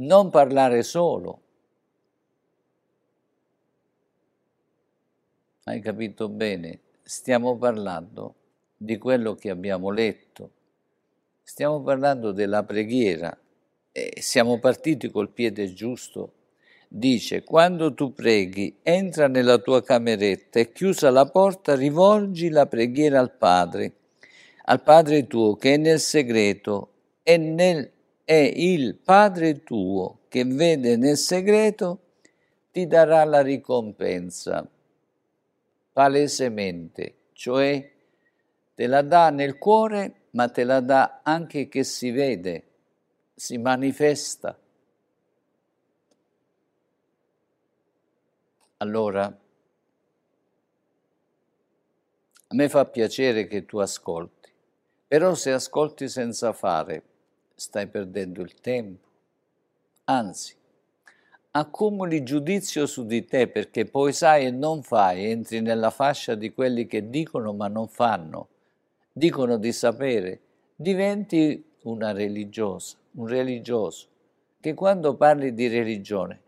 non 0.00 0.30
parlare 0.30 0.82
solo. 0.82 1.40
Hai 5.64 5.80
capito 5.80 6.28
bene? 6.28 6.80
Stiamo 7.02 7.56
parlando 7.56 8.34
di 8.76 8.98
quello 8.98 9.34
che 9.34 9.50
abbiamo 9.50 9.90
letto, 9.90 10.50
stiamo 11.42 11.82
parlando 11.82 12.32
della 12.32 12.64
preghiera 12.64 13.36
e 13.92 14.14
siamo 14.20 14.58
partiti 14.58 15.10
col 15.10 15.30
piede 15.30 15.72
giusto 15.72 16.34
dice, 16.92 17.44
quando 17.44 17.94
tu 17.94 18.12
preghi, 18.12 18.78
entra 18.82 19.28
nella 19.28 19.58
tua 19.58 19.80
cameretta 19.80 20.58
e 20.58 20.72
chiusa 20.72 21.10
la 21.10 21.24
porta, 21.26 21.76
rivolgi 21.76 22.48
la 22.48 22.66
preghiera 22.66 23.20
al 23.20 23.32
Padre, 23.32 23.92
al 24.64 24.82
Padre 24.82 25.28
tuo 25.28 25.54
che 25.54 25.74
è 25.74 25.76
nel 25.76 26.00
segreto 26.00 26.90
e 27.22 27.36
nel, 27.36 27.88
è 28.30 28.48
il 28.54 28.94
Padre 28.94 29.64
tuo 29.64 30.20
che 30.28 30.44
vede 30.44 30.96
nel 30.96 31.16
segreto, 31.16 32.12
ti 32.70 32.86
darà 32.86 33.24
la 33.24 33.42
ricompensa 33.42 34.70
palesemente, 35.92 37.16
cioè 37.32 37.92
te 38.72 38.86
la 38.86 39.02
dà 39.02 39.30
nel 39.30 39.58
cuore, 39.58 40.28
ma 40.30 40.48
te 40.48 40.62
la 40.62 40.78
dà 40.78 41.22
anche 41.24 41.68
che 41.68 41.82
si 41.82 42.12
vede, 42.12 42.68
si 43.34 43.58
manifesta. 43.58 44.56
Allora, 48.76 49.24
a 52.46 52.54
me 52.54 52.68
fa 52.68 52.86
piacere 52.86 53.48
che 53.48 53.66
tu 53.66 53.78
ascolti, 53.78 54.52
però 55.08 55.34
se 55.34 55.50
ascolti 55.50 56.08
senza 56.08 56.52
fare, 56.52 57.09
stai 57.60 57.88
perdendo 57.88 58.40
il 58.40 58.54
tempo. 58.54 59.06
Anzi, 60.04 60.56
accumuli 61.50 62.22
giudizio 62.22 62.86
su 62.86 63.04
di 63.04 63.26
te 63.26 63.48
perché 63.48 63.84
poi 63.84 64.14
sai 64.14 64.46
e 64.46 64.50
non 64.50 64.82
fai, 64.82 65.26
entri 65.26 65.60
nella 65.60 65.90
fascia 65.90 66.34
di 66.34 66.54
quelli 66.54 66.86
che 66.86 67.10
dicono 67.10 67.52
ma 67.52 67.68
non 67.68 67.86
fanno, 67.86 68.48
dicono 69.12 69.58
di 69.58 69.72
sapere, 69.72 70.40
diventi 70.74 71.62
una 71.82 72.12
religiosa, 72.12 72.96
un 73.16 73.26
religioso, 73.26 74.06
che 74.58 74.72
quando 74.72 75.14
parli 75.14 75.52
di 75.52 75.68
religione 75.68 76.40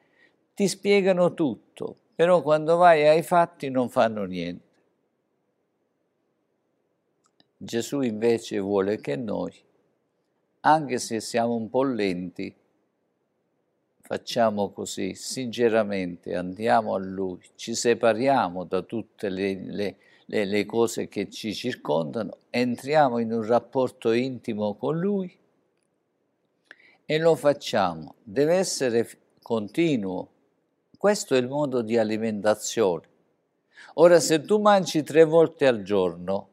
ti 0.54 0.66
spiegano 0.66 1.34
tutto, 1.34 1.94
però 2.14 2.40
quando 2.40 2.76
vai 2.76 3.06
ai 3.06 3.22
fatti 3.22 3.68
non 3.68 3.90
fanno 3.90 4.24
niente. 4.24 4.70
Gesù 7.58 8.00
invece 8.00 8.58
vuole 8.60 8.98
che 8.98 9.14
noi, 9.14 9.52
anche 10.64 10.98
se 10.98 11.20
siamo 11.20 11.54
un 11.54 11.68
po' 11.68 11.82
lenti, 11.82 12.54
facciamo 14.00 14.70
così, 14.70 15.14
sinceramente, 15.14 16.34
andiamo 16.34 16.94
a 16.94 16.98
Lui, 16.98 17.40
ci 17.56 17.74
separiamo 17.74 18.64
da 18.64 18.82
tutte 18.82 19.28
le, 19.28 19.54
le, 19.54 19.96
le, 20.26 20.44
le 20.44 20.66
cose 20.66 21.08
che 21.08 21.28
ci 21.30 21.54
circondano, 21.54 22.36
entriamo 22.50 23.18
in 23.18 23.32
un 23.32 23.44
rapporto 23.44 24.12
intimo 24.12 24.74
con 24.74 24.98
Lui 24.98 25.34
e 27.04 27.18
lo 27.18 27.34
facciamo. 27.34 28.14
Deve 28.22 28.54
essere 28.54 29.08
continuo, 29.42 30.28
questo 30.96 31.34
è 31.34 31.38
il 31.38 31.48
modo 31.48 31.82
di 31.82 31.98
alimentazione. 31.98 33.10
Ora, 33.94 34.20
se 34.20 34.42
tu 34.42 34.60
mangi 34.60 35.02
tre 35.02 35.24
volte 35.24 35.66
al 35.66 35.82
giorno, 35.82 36.48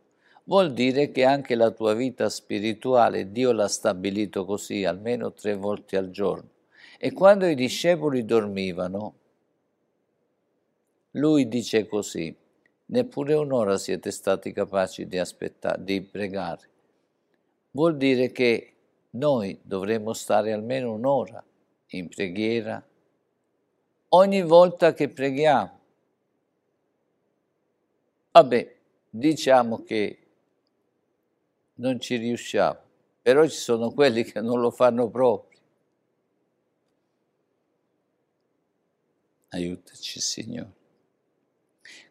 vuol 0.49 0.73
dire 0.73 1.11
che 1.11 1.25
anche 1.25 1.53
la 1.53 1.69
tua 1.69 1.93
vita 1.93 2.27
spirituale 2.27 3.31
Dio 3.31 3.51
l'ha 3.51 3.67
stabilito 3.67 4.45
così, 4.45 4.83
almeno 4.83 5.31
tre 5.31 5.55
volte 5.55 5.95
al 5.95 6.09
giorno. 6.09 6.49
E 6.97 7.13
quando 7.13 7.45
i 7.45 7.53
discepoli 7.53 8.25
dormivano, 8.25 9.13
lui 11.11 11.47
dice 11.47 11.85
così, 11.85 12.35
neppure 12.87 13.35
un'ora 13.35 13.77
siete 13.77 14.09
stati 14.09 14.51
capaci 14.51 15.05
di 15.05 15.19
aspettare, 15.19 15.83
di 15.83 16.01
pregare. 16.01 16.67
Vuol 17.71 17.95
dire 17.95 18.31
che 18.31 18.73
noi 19.11 19.59
dovremmo 19.61 20.13
stare 20.13 20.51
almeno 20.51 20.93
un'ora 20.93 21.43
in 21.89 22.09
preghiera, 22.09 22.83
ogni 24.09 24.41
volta 24.41 24.95
che 24.95 25.09
preghiamo. 25.09 25.79
Vabbè, 28.31 28.75
diciamo 29.11 29.83
che 29.83 30.18
non 31.79 31.99
ci 31.99 32.15
riusciamo, 32.15 32.79
però 33.21 33.45
ci 33.47 33.57
sono 33.57 33.91
quelli 33.91 34.23
che 34.23 34.41
non 34.41 34.59
lo 34.59 34.71
fanno 34.71 35.09
proprio. 35.09 35.59
Aiutaci, 39.49 40.19
Signore. 40.19 40.77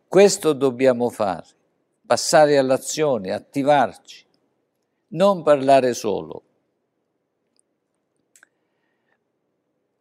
Questo 0.06 0.54
dobbiamo 0.54 1.10
fare, 1.10 1.46
passare 2.04 2.56
all'azione, 2.58 3.32
attivarci, 3.32 4.26
non 5.08 5.42
parlare 5.42 5.94
solo. 5.94 6.42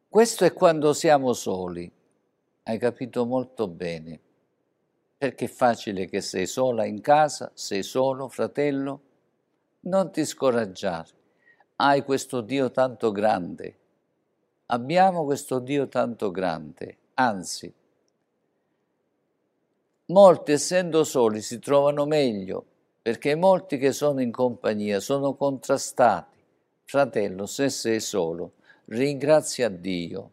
Questo 0.08 0.46
è 0.46 0.54
quando 0.54 0.94
siamo 0.94 1.34
soli, 1.34 1.92
hai 2.64 2.78
capito 2.80 3.26
molto 3.26 3.68
bene, 3.68 4.20
perché 5.18 5.46
è 5.46 5.50
facile 5.50 6.08
che 6.08 6.22
sei 6.22 6.48
sola 6.48 6.86
in 6.86 7.02
casa, 7.02 7.52
sei 7.54 7.84
solo, 7.84 8.30
fratello, 8.30 9.02
non 9.88 10.12
ti 10.12 10.26
scoraggiare, 10.26 11.10
hai 11.78 12.04
questo 12.04 12.42
Dio 12.42 12.72
tanto 12.72 13.12
grande, 13.12 13.78
abbiamo 14.68 15.24
questo 15.24 15.60
Dio 15.60 15.88
tanto 15.88 16.30
grande, 16.30 16.98
anzi, 17.16 17.74
molti 20.08 20.52
essendo 20.52 21.04
soli 21.04 21.42
si 21.42 21.60
trovano 21.60 22.06
meglio 22.06 22.66
perché 23.08 23.36
molti 23.36 23.78
che 23.78 23.94
sono 23.94 24.22
in 24.22 24.32
compagnia 24.32 25.00
sono 25.00 25.34
contrastati. 25.36 26.36
Fratello, 26.84 27.46
se 27.46 27.70
sei 27.70 28.02
solo, 28.02 28.56
ringrazia 28.88 29.70
Dio 29.70 30.32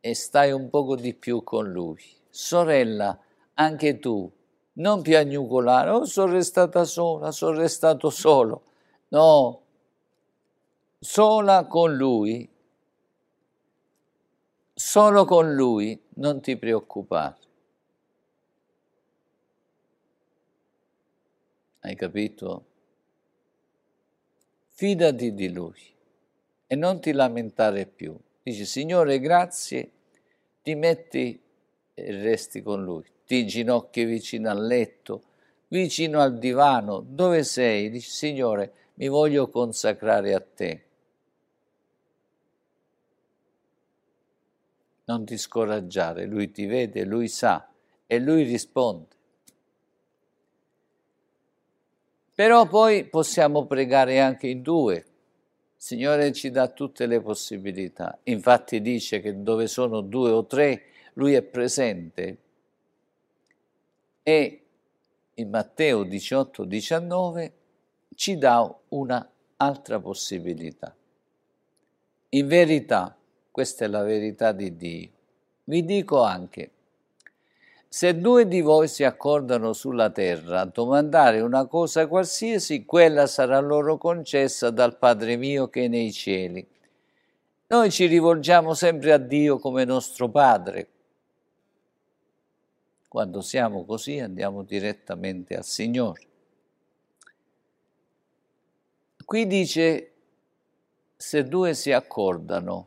e 0.00 0.12
stai 0.16 0.50
un 0.50 0.68
poco 0.70 0.96
di 0.96 1.14
più 1.14 1.44
con 1.44 1.70
Lui. 1.70 2.02
Sorella, 2.28 3.16
anche 3.54 4.00
tu, 4.00 4.28
non 4.74 5.02
piagnucolare, 5.02 5.90
oh 5.90 6.04
sono 6.04 6.32
restata 6.32 6.84
sola, 6.84 7.30
sono 7.30 7.58
restato 7.58 8.10
solo. 8.10 8.62
No, 9.08 9.62
sola 10.98 11.66
con 11.66 11.94
Lui, 11.94 12.48
solo 14.72 15.24
con 15.24 15.54
Lui, 15.54 16.00
non 16.14 16.40
ti 16.40 16.56
preoccupare. 16.56 17.36
Hai 21.80 21.96
capito? 21.96 22.66
Fidati 24.68 25.34
di 25.34 25.52
Lui 25.52 25.94
e 26.66 26.76
non 26.76 27.00
ti 27.00 27.12
lamentare 27.12 27.86
più. 27.86 28.16
Dici, 28.42 28.64
Signore, 28.64 29.18
grazie, 29.18 29.90
ti 30.62 30.74
metti 30.74 31.41
e 31.94 32.10
resti 32.12 32.62
con 32.62 32.82
Lui. 32.82 33.04
Ti 33.26 33.46
ginocchi 33.46 34.04
vicino 34.04 34.50
al 34.50 34.64
letto, 34.64 35.22
vicino 35.68 36.20
al 36.20 36.38
divano. 36.38 37.04
Dove 37.06 37.44
sei? 37.44 37.90
Dici, 37.90 38.10
Signore, 38.10 38.72
mi 38.94 39.08
voglio 39.08 39.48
consacrare 39.48 40.34
a 40.34 40.40
te. 40.40 40.84
Non 45.04 45.24
ti 45.24 45.36
scoraggiare, 45.36 46.26
Lui 46.26 46.50
ti 46.50 46.66
vede, 46.66 47.04
Lui 47.04 47.28
sa 47.28 47.68
e 48.06 48.18
Lui 48.18 48.44
risponde. 48.44 49.06
Però 52.34 52.66
poi 52.66 53.04
possiamo 53.04 53.66
pregare 53.66 54.20
anche 54.20 54.46
in 54.46 54.62
due. 54.62 55.04
Signore 55.76 56.32
ci 56.32 56.50
dà 56.50 56.68
tutte 56.68 57.06
le 57.06 57.20
possibilità. 57.20 58.18
Infatti 58.24 58.80
dice 58.80 59.20
che 59.20 59.42
dove 59.42 59.66
sono 59.66 60.00
due 60.00 60.30
o 60.30 60.46
tre, 60.46 60.91
Lui 61.14 61.34
è 61.34 61.42
presente. 61.42 62.38
E 64.22 64.62
in 65.34 65.50
Matteo 65.50 66.04
18, 66.04 66.64
19 66.64 67.52
ci 68.14 68.38
dà 68.38 68.74
un'altra 68.88 70.00
possibilità. 70.00 70.94
In 72.30 72.46
verità, 72.46 73.16
questa 73.50 73.84
è 73.84 73.88
la 73.88 74.02
verità 74.02 74.52
di 74.52 74.76
Dio, 74.76 75.10
vi 75.64 75.84
dico 75.84 76.22
anche 76.22 76.70
se 77.94 78.18
due 78.18 78.48
di 78.48 78.62
voi 78.62 78.88
si 78.88 79.04
accordano 79.04 79.74
sulla 79.74 80.08
terra 80.08 80.60
a 80.60 80.64
domandare 80.64 81.42
una 81.42 81.66
cosa 81.66 82.06
qualsiasi, 82.06 82.86
quella 82.86 83.26
sarà 83.26 83.60
loro 83.60 83.98
concessa 83.98 84.70
dal 84.70 84.96
Padre 84.96 85.36
mio 85.36 85.68
che 85.68 85.84
è 85.84 85.88
nei 85.88 86.10
cieli. 86.10 86.66
Noi 87.66 87.90
ci 87.90 88.06
rivolgiamo 88.06 88.72
sempre 88.72 89.12
a 89.12 89.18
Dio 89.18 89.58
come 89.58 89.84
nostro 89.84 90.30
Padre. 90.30 90.88
Quando 93.12 93.42
siamo 93.42 93.84
così 93.84 94.20
andiamo 94.20 94.62
direttamente 94.62 95.54
al 95.54 95.66
Signore. 95.66 96.26
Qui 99.22 99.46
dice, 99.46 100.12
se 101.14 101.44
due 101.46 101.74
si 101.74 101.92
accordano, 101.92 102.86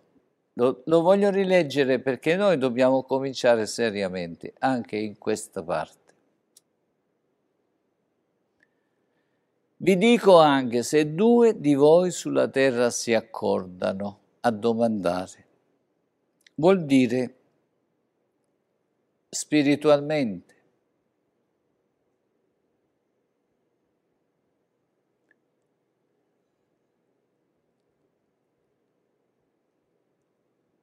lo, 0.54 0.82
lo, 0.86 1.02
voglio 1.02 1.30
rileggere 1.30 2.00
perché 2.00 2.36
noi 2.36 2.58
dobbiamo 2.58 3.04
cominciare 3.04 3.68
seriamente 3.68 4.56
anche 4.58 4.98
in 4.98 5.20
questa 5.20 5.62
parte. 5.62 6.14
Vi 9.78 9.96
dico 9.96 10.40
anche 10.40 10.82
se 10.82 11.14
due 11.14 11.60
di 11.60 11.76
voi 11.76 12.10
sulla 12.10 12.48
terra 12.48 12.90
si 12.90 13.14
accordano 13.14 14.20
a 14.40 14.50
domandare, 14.50 15.46
vuol 16.56 16.84
dire 16.84 17.36
spiritualmente 19.36 20.54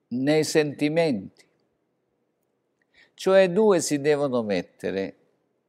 nei 0.08 0.44
sentimenti. 0.44 1.46
Cioè 3.14 3.50
due 3.50 3.80
si 3.80 4.00
devono 4.00 4.42
mettere 4.42 5.16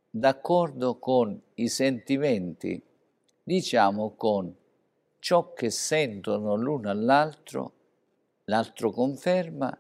d'accordo 0.10 1.00
con 1.00 1.42
i 1.56 1.70
sentimenti, 1.70 2.82
diciamo 3.42 4.14
con 4.16 4.54
ciò 5.20 5.54
che 5.54 5.70
sentono 5.70 6.56
l'uno 6.56 6.90
all'altro, 6.90 7.74
l'altro 8.46 8.92
conferma, 8.92 9.78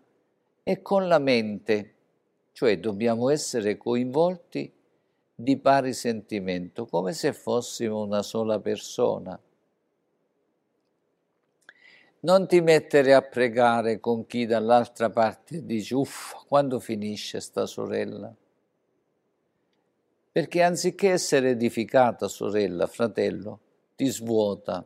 e 0.63 0.81
con 0.81 1.09
la 1.09 1.19
mente, 1.19 1.92
cioè 2.53 2.79
dobbiamo 2.79 3.29
essere 3.29 3.77
coinvolti 3.77 4.71
di 5.35 5.57
pari 5.57 5.93
sentimento, 5.93 6.85
come 6.85 7.11
se 7.13 7.33
fossimo 7.33 8.01
una 8.01 8.21
sola 8.21 8.59
persona. 8.59 9.37
Non 12.21 12.47
ti 12.47 12.61
mettere 12.61 13.13
a 13.13 13.21
pregare 13.21 13.99
con 13.99 14.25
chi 14.25 14.45
dall'altra 14.45 15.09
parte 15.09 15.65
dice 15.65 15.95
uff, 15.95 16.45
quando 16.47 16.79
finisce 16.79 17.41
sta 17.41 17.65
sorella? 17.65 18.33
Perché 20.31 20.61
anziché 20.61 21.11
essere 21.11 21.49
edificata, 21.49 22.27
sorella, 22.27 22.87
fratello, 22.87 23.59
ti 23.95 24.05
svuota. 24.05 24.85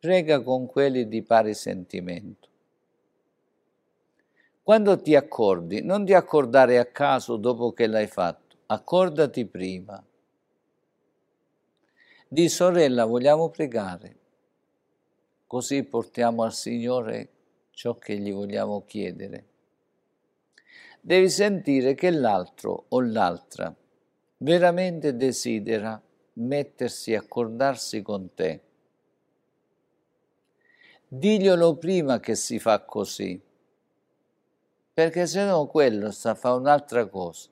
Prega 0.00 0.40
con 0.42 0.66
quelli 0.66 1.06
di 1.06 1.22
pari 1.22 1.54
sentimento. 1.54 2.47
Quando 4.68 5.00
ti 5.00 5.16
accordi, 5.16 5.80
non 5.82 6.04
ti 6.04 6.12
accordare 6.12 6.78
a 6.78 6.84
caso 6.84 7.36
dopo 7.36 7.72
che 7.72 7.86
l'hai 7.86 8.06
fatto, 8.06 8.58
accordati 8.66 9.46
prima 9.46 10.04
di 12.28 12.50
sorella 12.50 13.06
vogliamo 13.06 13.48
pregare, 13.48 14.16
così 15.46 15.84
portiamo 15.84 16.42
al 16.42 16.52
Signore 16.52 17.30
ciò 17.70 17.94
che 17.94 18.18
gli 18.18 18.30
vogliamo 18.30 18.84
chiedere. 18.84 19.46
Devi 21.00 21.30
sentire 21.30 21.94
che 21.94 22.10
l'altro 22.10 22.84
o 22.88 23.00
l'altra 23.00 23.74
veramente 24.36 25.16
desidera 25.16 25.98
mettersi 26.34 27.14
a 27.14 27.20
accordarsi 27.20 28.02
con 28.02 28.34
te. 28.34 28.60
Diglielo 31.08 31.74
prima 31.76 32.20
che 32.20 32.34
si 32.34 32.58
fa 32.58 32.84
così, 32.84 33.46
perché 34.98 35.28
se 35.28 35.44
no 35.44 35.66
quello 35.66 36.10
sta 36.10 36.30
a 36.30 36.34
fare 36.34 36.56
un'altra 36.56 37.06
cosa. 37.06 37.48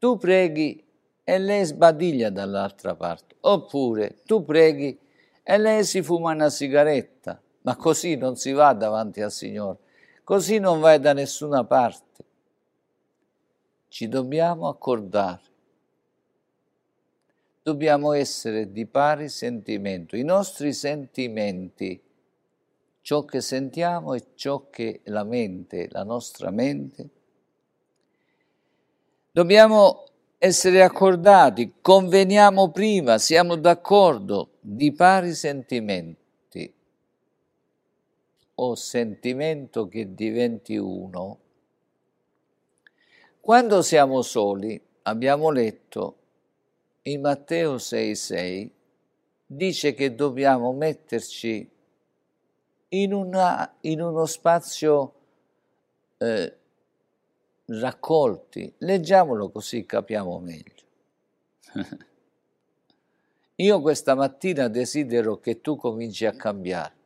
Tu 0.00 0.16
preghi 0.16 0.84
e 1.22 1.38
lei 1.38 1.64
sbadiglia 1.64 2.28
dall'altra 2.28 2.96
parte. 2.96 3.36
Oppure 3.38 4.16
tu 4.24 4.44
preghi 4.44 4.98
e 5.44 5.58
lei 5.58 5.84
si 5.84 6.02
fuma 6.02 6.32
una 6.32 6.50
sigaretta, 6.50 7.40
ma 7.60 7.76
così 7.76 8.16
non 8.16 8.34
si 8.34 8.50
va 8.50 8.72
davanti 8.72 9.20
al 9.20 9.30
Signore, 9.30 9.78
così 10.24 10.58
non 10.58 10.80
vai 10.80 10.98
da 10.98 11.12
nessuna 11.12 11.62
parte. 11.62 12.24
Ci 13.86 14.08
dobbiamo 14.08 14.66
accordare, 14.66 15.42
dobbiamo 17.62 18.12
essere 18.12 18.72
di 18.72 18.86
pari 18.86 19.28
sentimento, 19.28 20.16
i 20.16 20.24
nostri 20.24 20.72
sentimenti, 20.72 22.02
ciò 23.02 23.24
che 23.24 23.40
sentiamo 23.40 24.14
e 24.14 24.28
ciò 24.34 24.70
che 24.70 25.00
la 25.04 25.24
mente, 25.24 25.88
la 25.90 26.04
nostra 26.04 26.50
mente, 26.50 27.08
dobbiamo 29.30 30.04
essere 30.38 30.82
accordati, 30.82 31.74
conveniamo 31.80 32.70
prima, 32.70 33.18
siamo 33.18 33.56
d'accordo, 33.56 34.54
di 34.60 34.92
pari 34.92 35.34
sentimenti 35.34 36.72
o 38.54 38.74
sentimento 38.74 39.88
che 39.88 40.14
diventi 40.14 40.76
uno. 40.76 41.38
Quando 43.40 43.82
siamo 43.82 44.22
soli, 44.22 44.80
abbiamo 45.02 45.50
letto 45.50 46.16
in 47.02 47.20
Matteo 47.20 47.74
6,6, 47.76 48.70
dice 49.46 49.94
che 49.94 50.14
dobbiamo 50.14 50.72
metterci 50.72 51.71
in, 52.94 53.12
una, 53.12 53.76
in 53.82 54.00
uno 54.00 54.26
spazio 54.26 55.12
eh, 56.18 56.56
raccolti. 57.66 58.74
Leggiamolo 58.78 59.50
così 59.50 59.84
capiamo 59.86 60.38
meglio. 60.38 60.82
Io 63.56 63.80
questa 63.80 64.14
mattina 64.14 64.68
desidero 64.68 65.38
che 65.38 65.60
tu 65.60 65.76
cominci 65.76 66.26
a 66.26 66.32
cambiare. 66.32 67.00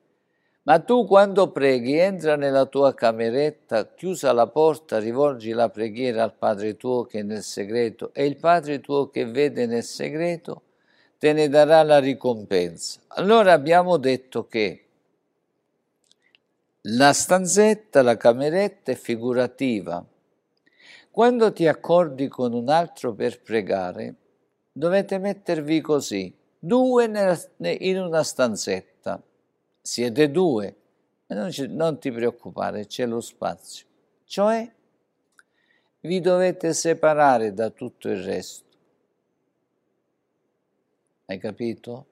Ma 0.62 0.80
tu 0.80 1.06
quando 1.06 1.52
preghi, 1.52 1.96
entra 1.96 2.34
nella 2.34 2.66
tua 2.66 2.92
cameretta, 2.92 3.94
chiusa 3.94 4.32
la 4.32 4.48
porta, 4.48 4.98
rivolgi 4.98 5.52
la 5.52 5.68
preghiera 5.68 6.24
al 6.24 6.34
Padre 6.34 6.76
tuo 6.76 7.04
che 7.04 7.20
è 7.20 7.22
nel 7.22 7.44
segreto 7.44 8.10
e 8.12 8.24
il 8.24 8.36
Padre 8.36 8.80
tuo 8.80 9.08
che 9.08 9.26
vede 9.26 9.66
nel 9.66 9.84
segreto 9.84 10.62
te 11.18 11.32
ne 11.32 11.48
darà 11.48 11.82
la 11.84 11.98
ricompensa. 12.00 13.00
Allora 13.08 13.52
abbiamo 13.52 13.96
detto 13.96 14.48
che 14.48 14.85
la 16.88 17.12
stanzetta, 17.12 18.02
la 18.02 18.16
cameretta 18.16 18.92
è 18.92 18.94
figurativa. 18.94 20.04
Quando 21.10 21.52
ti 21.52 21.66
accordi 21.66 22.28
con 22.28 22.52
un 22.52 22.68
altro 22.68 23.12
per 23.12 23.40
pregare, 23.40 24.14
dovete 24.70 25.18
mettervi 25.18 25.80
così, 25.80 26.32
due 26.58 27.04
in 27.58 27.98
una 27.98 28.22
stanzetta. 28.22 29.20
Siete 29.80 30.30
due, 30.30 30.76
non, 31.28 31.98
ti 31.98 32.12
preoccupare, 32.12 32.86
c'è 32.86 33.06
lo 33.06 33.20
spazio. 33.20 33.86
Cioè, 34.24 34.72
vi 36.00 36.20
dovete 36.20 36.72
separare 36.72 37.52
da 37.52 37.70
tutto 37.70 38.08
il 38.08 38.22
resto. 38.22 38.64
Hai 41.24 41.38
capito? 41.38 42.06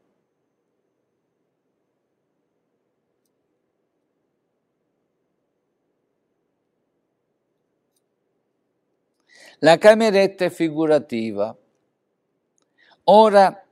La 9.65 9.79
cameretta 9.79 10.45
è 10.45 10.51
figurativa. 10.51 11.57
Ora 13.05 13.67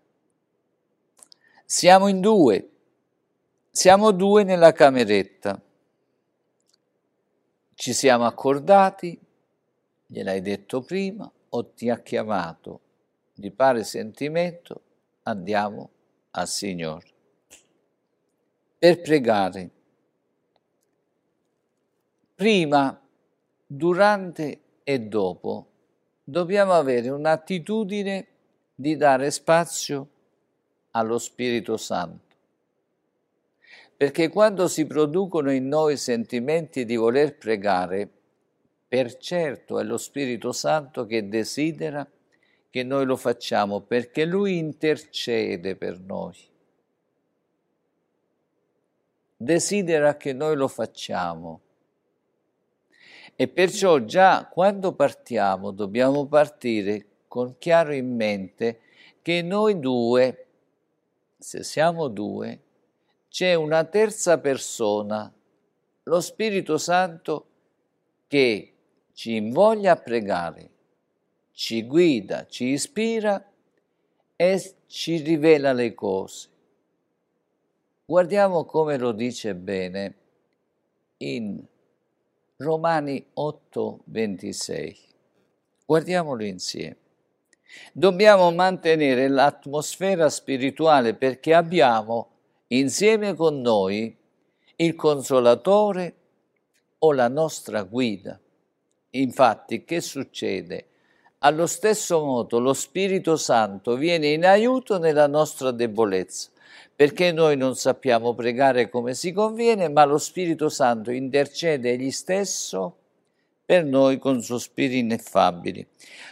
siamo 1.67 2.09
in 2.09 2.19
due, 2.21 2.71
siamo 3.71 4.11
due 4.13 4.43
nella 4.43 4.73
cameretta. 4.73 5.61
Ci 7.75 7.93
siamo 7.93 8.25
accordati, 8.25 9.21
gliel'hai 10.07 10.41
detto 10.41 10.81
prima, 10.81 11.31
o 11.51 11.67
ti 11.73 11.91
ha 11.91 12.01
chiamato 12.01 12.81
di 13.35 13.51
pare 13.51 13.85
sentimento, 13.85 14.83
andiamo 15.25 15.91
al 16.31 16.49
Signore 16.49 17.07
per 18.79 19.03
pregare. 19.03 19.71
Prima, 22.35 22.99
durante 23.67 24.61
e 24.85 24.99
dopo 24.99 25.67
dobbiamo 26.33 26.73
avere 26.73 27.11
un'attitudine 27.11 28.27
di 28.75 28.97
dare 28.97 29.31
spazio 29.31 30.09
allo 30.93 31.19
Spirito 31.19 31.77
Santo. 31.77 32.35
Perché 33.95 34.31
quando 34.31 34.67
si 34.67 34.87
producono 34.87 35.53
in 35.53 35.69
noi 35.69 35.99
sentimenti 35.99 36.87
di 36.87 36.97
voler 36.97 37.37
pregare, 37.37 38.09
per 38.89 39.19
certo 39.19 39.79
è 39.79 39.85
lo 39.85 39.99
Spirito 39.99 40.53
Santo 40.53 41.05
che 41.05 41.29
desidera 41.29 42.11
che 42.71 42.83
noi 42.83 43.05
lo 43.05 43.17
facciamo, 43.17 43.83
perché 43.83 44.25
Lui 44.25 44.57
intercede 44.57 45.77
per 45.77 46.01
noi. 46.01 46.35
Desidera 49.37 50.17
che 50.17 50.33
noi 50.33 50.57
lo 50.57 50.69
facciamo 50.69 51.61
e 53.43 53.49
perciò 53.49 53.99
già 53.99 54.47
quando 54.47 54.93
partiamo 54.93 55.73
dobbiamo 55.73 56.27
partire 56.27 57.07
con 57.27 57.57
chiaro 57.59 57.93
in 57.93 58.15
mente 58.15 58.83
che 59.21 59.43
noi 59.43 59.81
due, 59.81 60.47
se 61.39 61.65
siamo 61.65 62.07
due, 62.07 62.61
c'è 63.29 63.55
una 63.55 63.83
terza 63.83 64.39
persona, 64.39 65.33
lo 66.05 66.21
Spirito 66.21 66.79
Santo, 66.79 67.47
che 68.29 68.75
ci 69.13 69.35
invoglia 69.35 69.95
a 69.95 69.97
pregare, 69.97 70.71
ci 71.51 71.83
guida, 71.85 72.47
ci 72.47 72.67
ispira 72.67 73.45
e 74.37 74.75
ci 74.87 75.17
rivela 75.17 75.73
le 75.73 75.95
cose. 75.95 76.49
Guardiamo 78.05 78.65
come 78.67 78.97
lo 78.99 79.11
dice 79.11 79.57
bene 79.57 80.15
in 81.17 81.71
Romani 82.63 83.27
8, 83.35 84.03
26. 84.05 84.97
Guardiamolo 85.85 86.45
insieme. 86.45 86.97
Dobbiamo 87.93 88.53
mantenere 88.53 89.27
l'atmosfera 89.27 90.31
spirituale 90.31 91.15
perché 91.15 91.55
abbiamo 91.55 92.29
insieme 92.69 93.35
con 93.35 93.61
noi 93.61 94.17
il 94.77 94.95
consolatore 94.95 96.15
o 96.99 97.13
la 97.13 97.27
nostra 97.27 97.83
guida. 97.83 98.39
Infatti, 99.11 99.85
che 99.85 100.01
succede? 100.01 100.87
Allo 101.39 101.67
stesso 101.67 102.25
modo 102.25 102.61
lo 102.61 102.75
Spirito 102.75 103.37
Santo 103.37 103.97
viene 103.97 104.29
in 104.29 104.47
aiuto 104.47 105.01
nella 105.01 105.27
nostra 105.27 105.73
debolezza 105.73 106.52
perché 106.95 107.33
noi 107.33 107.57
non 107.57 107.75
sappiamo 107.77 108.35
pregare 108.35 108.89
come 108.89 109.15
si 109.15 109.33
conviene, 109.33 109.89
ma 109.89 110.05
lo 110.05 110.19
Spirito 110.19 110.69
Santo 110.69 111.11
intercede 111.11 111.91
egli 111.91 112.11
stesso 112.11 112.97
per 113.65 113.85
noi 113.85 114.19
con 114.19 114.43
sospiri 114.43 114.99
ineffabili. 114.99 115.87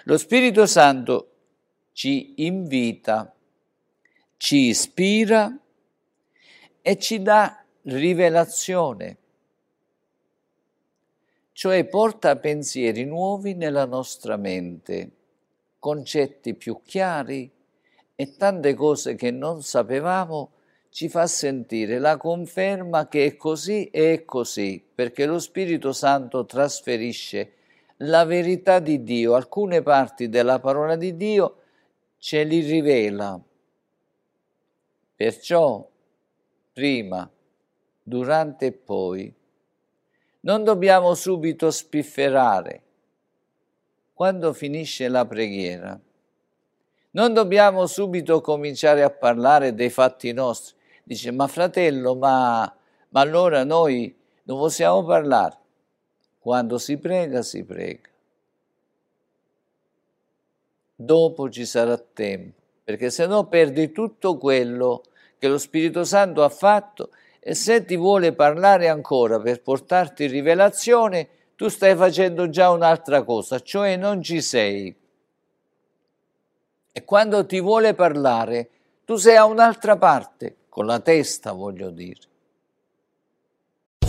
Lo 0.05 0.19
Spirito 0.19 0.67
Santo 0.67 1.31
ci 1.93 2.35
invita, 2.45 3.35
ci 4.37 4.69
ispira 4.69 5.59
e 6.83 6.99
ci 6.99 7.21
dà 7.23 7.65
rivelazione, 7.83 9.17
cioè 11.53 11.85
porta 11.85 12.37
pensieri 12.37 13.05
nuovi 13.05 13.55
nella 13.55 13.85
nostra 13.85 14.37
mente, 14.37 15.11
concetti 15.79 16.55
più 16.55 16.81
chiari 16.85 17.51
e 18.21 18.37
tante 18.37 18.75
cose 18.75 19.15
che 19.15 19.31
non 19.31 19.63
sapevamo 19.63 20.51
ci 20.91 21.09
fa 21.09 21.27
sentire 21.27 21.99
la 21.99 22.19
conferma 22.19 23.09
che 23.09 23.25
è 23.25 23.37
così 23.39 23.87
e 23.87 24.13
è 24.13 24.25
così, 24.27 24.85
perché 24.95 25.25
lo 25.25 25.39
Spirito 25.39 25.95
Santo 25.95 26.45
trasferisce 26.45 27.53
la 28.03 28.27
verità 28.27 28.79
di 28.79 29.03
Dio, 29.03 29.35
alcune 29.35 29.81
parti 29.81 30.29
della 30.29 30.61
parola 30.61 30.97
di 30.97 31.17
Dio 31.17 31.63
ce 32.19 32.45
li 32.45 32.61
rivela. 32.61 33.41
Perciò, 35.17 35.89
prima, 36.75 37.31
durante 38.03 38.67
e 38.67 38.73
poi, 38.73 39.35
non 40.41 40.63
dobbiamo 40.63 41.15
subito 41.15 41.71
spifferare 41.71 42.83
quando 44.13 44.53
finisce 44.53 45.09
la 45.09 45.25
preghiera. 45.25 45.99
Non 47.13 47.33
dobbiamo 47.33 47.87
subito 47.87 48.41
cominciare 48.41 49.03
a 49.03 49.11
parlare 49.11 49.75
dei 49.75 49.91
fatti 49.91 50.33
nostri 50.33 50.79
Dice, 51.11 51.33
ma 51.33 51.49
fratello, 51.49 52.15
ma, 52.15 52.73
ma 53.09 53.21
allora 53.21 53.65
noi 53.65 54.17
non 54.45 54.59
possiamo 54.59 55.03
parlare. 55.03 55.59
Quando 56.39 56.79
si 56.79 56.99
prega, 56.99 57.43
si 57.43 57.65
prega. 57.65 58.09
Dopo 60.95 61.51
ci 61.51 61.67
sarà 61.67 61.99
tempo, 61.99 62.61
perché 62.85 63.11
se 63.11 63.27
no 63.27 63.49
perdi 63.49 63.91
tutto 63.91 64.37
quello 64.37 65.03
che 65.37 65.49
lo 65.49 65.59
Spirito 65.59 66.05
Santo 66.05 66.45
ha 66.45 66.49
fatto 66.49 67.11
e 67.41 67.55
se 67.55 67.85
ti 67.85 67.97
vuole 67.97 68.33
parlare 68.33 68.89
ancora 68.89 69.41
per 69.41 69.63
portarti 69.63 70.27
rivelazione, 70.27 71.29
tu 71.57 71.67
stai 71.67 71.97
facendo 71.97 72.49
già 72.49 72.71
un'altra 72.71 73.25
cosa, 73.25 73.59
cioè 73.59 73.97
non 73.97 74.23
ci 74.23 74.41
sei. 74.41 74.97
E 76.93 77.05
quando 77.05 77.47
ti 77.47 77.61
vuole 77.61 77.95
parlare, 77.95 78.69
tu 79.05 79.17
sei 79.17 79.37
a 79.37 79.45
un'altra 79.45 79.97
parte, 79.97 80.57
con 80.69 80.87
la 80.87 80.99
testa 80.99 81.53
voglio 81.53 81.91
dire. 81.91 82.19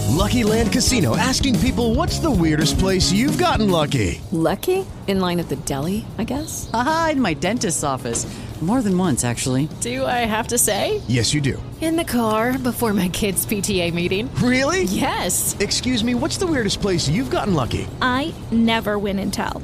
Lucky 0.10 0.44
Land 0.44 0.72
Casino 0.72 1.16
asking 1.16 1.60
people 1.60 1.96
what's 1.96 2.20
the 2.20 2.30
weirdest 2.30 2.78
place 2.80 3.12
you've 3.12 3.38
gotten 3.38 3.70
lucky? 3.70 4.20
Lucky? 4.32 4.86
In 5.08 5.20
line 5.20 5.40
at 5.40 5.48
the 5.48 5.56
deli, 5.66 6.06
I 6.18 6.24
guess? 6.24 6.70
Aha, 6.74 7.10
in 7.14 7.22
my 7.22 7.34
dentist's 7.34 7.84
office. 7.84 8.26
More 8.62 8.84
than 8.84 8.96
once, 8.96 9.26
actually. 9.26 9.68
Do 9.82 10.06
I 10.06 10.26
have 10.26 10.50
to 10.50 10.58
say? 10.60 11.02
Yes, 11.08 11.34
you 11.34 11.42
do. 11.42 11.58
In 11.82 11.96
the 11.96 12.04
car 12.04 12.60
before 12.60 12.94
my 12.94 13.10
kids' 13.10 13.44
PTA 13.44 13.92
meeting. 13.92 14.30
Really? 14.36 14.84
Yes. 14.84 15.56
Excuse 15.60 16.04
me, 16.04 16.14
what's 16.14 16.38
the 16.38 16.46
weirdest 16.46 16.80
place 16.80 17.10
you've 17.10 17.32
gotten 17.32 17.56
lucky? 17.56 17.88
I 18.04 18.32
never 18.52 19.00
win 19.00 19.18
and 19.18 19.34
tell. 19.34 19.64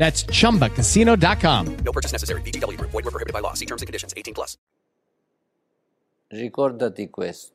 That's 0.00 0.24
chumbacasino.com. 0.24 1.76
No 1.84 1.92
purchase 1.92 2.12
necessary. 2.12 2.40
VGW 2.40 2.78
Group. 2.78 2.90
Void 2.90 3.04
were 3.04 3.12
prohibited 3.12 3.34
by 3.34 3.40
law. 3.40 3.52
See 3.52 3.66
terms 3.66 3.82
and 3.82 3.86
conditions. 3.86 4.14
18 4.16 4.32
plus. 4.32 4.56
Ricordati 6.28 7.10
questo. 7.10 7.52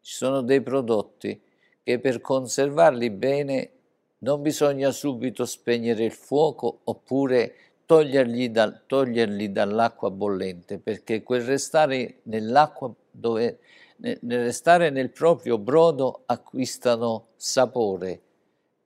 Ci 0.00 0.14
sono 0.14 0.42
dei 0.42 0.62
prodotti 0.62 1.40
che 1.82 1.98
per 1.98 2.20
conservarli 2.20 3.10
bene 3.10 3.70
non 4.18 4.42
bisogna 4.42 4.92
subito 4.92 5.44
spegnere 5.44 6.04
il 6.04 6.12
fuoco 6.12 6.80
oppure 6.84 7.54
toglierli, 7.86 8.50
dal, 8.50 8.82
toglierli 8.86 9.50
dall'acqua 9.50 10.10
bollente 10.10 10.78
perché 10.78 11.22
quel 11.22 11.42
restare 11.42 12.20
nell'acqua 12.24 12.94
dove 13.10 13.58
nel 13.96 14.44
restare 14.44 14.90
nel 14.90 15.10
proprio 15.10 15.58
brodo 15.58 16.22
acquistano 16.26 17.28
sapore 17.36 18.20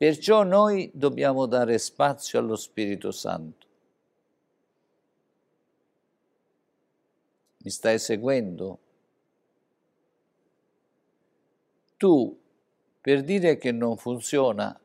Perciò 0.05 0.43
noi 0.43 0.91
dobbiamo 0.93 1.47
dare 1.47 1.79
spazio 1.79 2.39
allo 2.39 2.57
Spirito 2.57 3.11
Santo. 3.11 3.67
Mi 7.57 7.71
stai 7.71 7.99
seguendo? 7.99 8.79
Tu, 11.97 12.39
per 13.01 13.23
dire 13.23 13.57
che 13.57 13.73
non 13.73 13.97
funziona, 13.97 14.79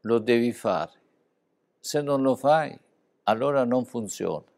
lo 0.00 0.18
devi 0.18 0.50
fare. 0.50 1.00
Se 1.78 2.02
non 2.02 2.20
lo 2.22 2.34
fai, 2.34 2.76
allora 3.22 3.62
non 3.62 3.84
funziona. 3.84 4.50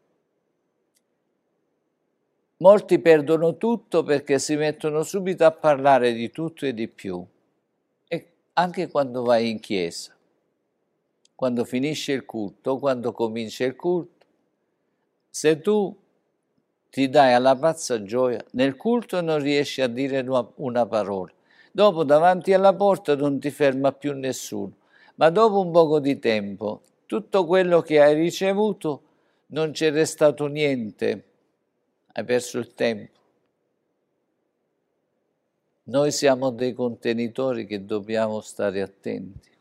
Molti 2.57 2.97
perdono 2.97 3.57
tutto 3.57 4.01
perché 4.01 4.39
si 4.39 4.55
mettono 4.55 5.03
subito 5.03 5.45
a 5.45 5.51
parlare 5.51 6.13
di 6.13 6.31
tutto 6.31 6.65
e 6.65 6.73
di 6.73 6.87
più 6.87 7.23
anche 8.57 8.89
quando 8.89 9.23
vai 9.23 9.49
in 9.49 9.59
chiesa, 9.59 10.15
quando 11.35 11.65
finisce 11.65 12.13
il 12.13 12.25
culto, 12.25 12.77
quando 12.77 13.11
comincia 13.11 13.65
il 13.65 13.75
culto, 13.75 14.25
se 15.29 15.59
tu 15.59 15.93
ti 16.89 17.09
dai 17.09 17.33
alla 17.33 17.55
pazza 17.57 18.01
gioia, 18.03 18.43
nel 18.51 18.77
culto 18.77 19.19
non 19.19 19.39
riesci 19.39 19.81
a 19.81 19.87
dire 19.87 20.19
una, 20.55 20.85
parola, 20.85 21.31
dopo 21.71 22.05
davanti 22.05 22.53
alla 22.53 22.73
porta 22.73 23.15
non 23.15 23.39
ti 23.39 23.51
ferma 23.51 23.91
più 23.91 24.13
nessuno, 24.13 24.71
ma 25.15 25.29
dopo 25.29 25.59
un 25.59 25.71
poco 25.71 25.99
di 25.99 26.17
tempo 26.19 26.81
tutto 27.05 27.45
quello 27.45 27.81
che 27.81 28.01
hai 28.01 28.15
ricevuto 28.15 29.01
non 29.47 29.71
c'è 29.71 29.91
restato 29.91 30.47
niente, 30.47 31.23
hai 32.13 32.23
perso 32.23 32.57
il 32.59 32.73
tempo. 32.73 33.19
Noi 35.87 36.11
siamo 36.11 36.49
dei 36.49 36.73
contenitori 36.73 37.67
che 37.67 37.85
dobbiamo 37.85 38.41
stare 38.41 38.81
attenti. 38.81 39.51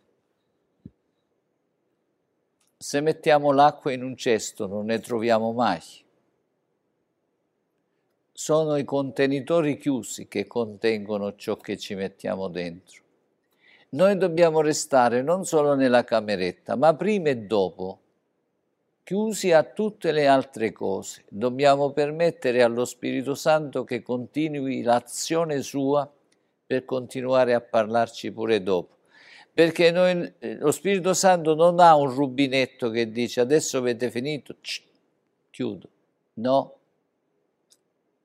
Se 2.78 3.00
mettiamo 3.02 3.52
l'acqua 3.52 3.92
in 3.92 4.02
un 4.02 4.16
cesto 4.16 4.66
non 4.66 4.86
ne 4.86 5.00
troviamo 5.00 5.52
mai. 5.52 5.82
Sono 8.32 8.76
i 8.76 8.84
contenitori 8.84 9.76
chiusi 9.76 10.26
che 10.26 10.46
contengono 10.46 11.36
ciò 11.36 11.58
che 11.58 11.76
ci 11.76 11.94
mettiamo 11.94 12.48
dentro. 12.48 13.02
Noi 13.90 14.16
dobbiamo 14.16 14.62
restare 14.62 15.20
non 15.20 15.44
solo 15.44 15.74
nella 15.74 16.04
cameretta, 16.04 16.74
ma 16.74 16.94
prima 16.94 17.28
e 17.28 17.36
dopo, 17.36 18.00
chiusi 19.02 19.52
a 19.52 19.62
tutte 19.62 20.10
le 20.10 20.26
altre 20.26 20.72
cose. 20.72 21.24
Dobbiamo 21.28 21.90
permettere 21.90 22.62
allo 22.62 22.86
Spirito 22.86 23.34
Santo 23.34 23.84
che 23.84 24.00
continui 24.00 24.80
l'azione 24.80 25.60
sua 25.60 26.10
per 26.74 26.84
continuare 26.84 27.54
a 27.54 27.60
parlarci 27.60 28.32
pure 28.32 28.60
dopo. 28.62 28.96
Perché 29.52 29.92
noi, 29.92 30.32
lo 30.58 30.72
Spirito 30.72 31.14
Santo 31.14 31.54
non 31.54 31.78
ha 31.78 31.94
un 31.94 32.12
rubinetto 32.12 32.90
che 32.90 33.12
dice 33.12 33.40
adesso 33.40 33.78
avete 33.78 34.10
finito, 34.10 34.56
chiudo. 35.50 35.88
No, 36.34 36.74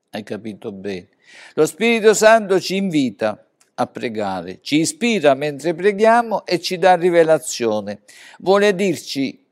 hai 0.09 0.23
capito 0.23 0.71
bene. 0.71 1.09
Lo 1.53 1.67
Spirito 1.67 2.15
Santo 2.15 2.59
ci 2.59 2.77
invita 2.77 3.45
a 3.75 3.85
pregare, 3.85 4.59
ci 4.61 4.79
ispira 4.79 5.35
mentre 5.35 5.75
preghiamo 5.75 6.43
e 6.47 6.59
ci 6.59 6.79
dà 6.79 6.95
rivelazione. 6.95 8.01
Vuole 8.39 8.73
dirci 8.73 9.45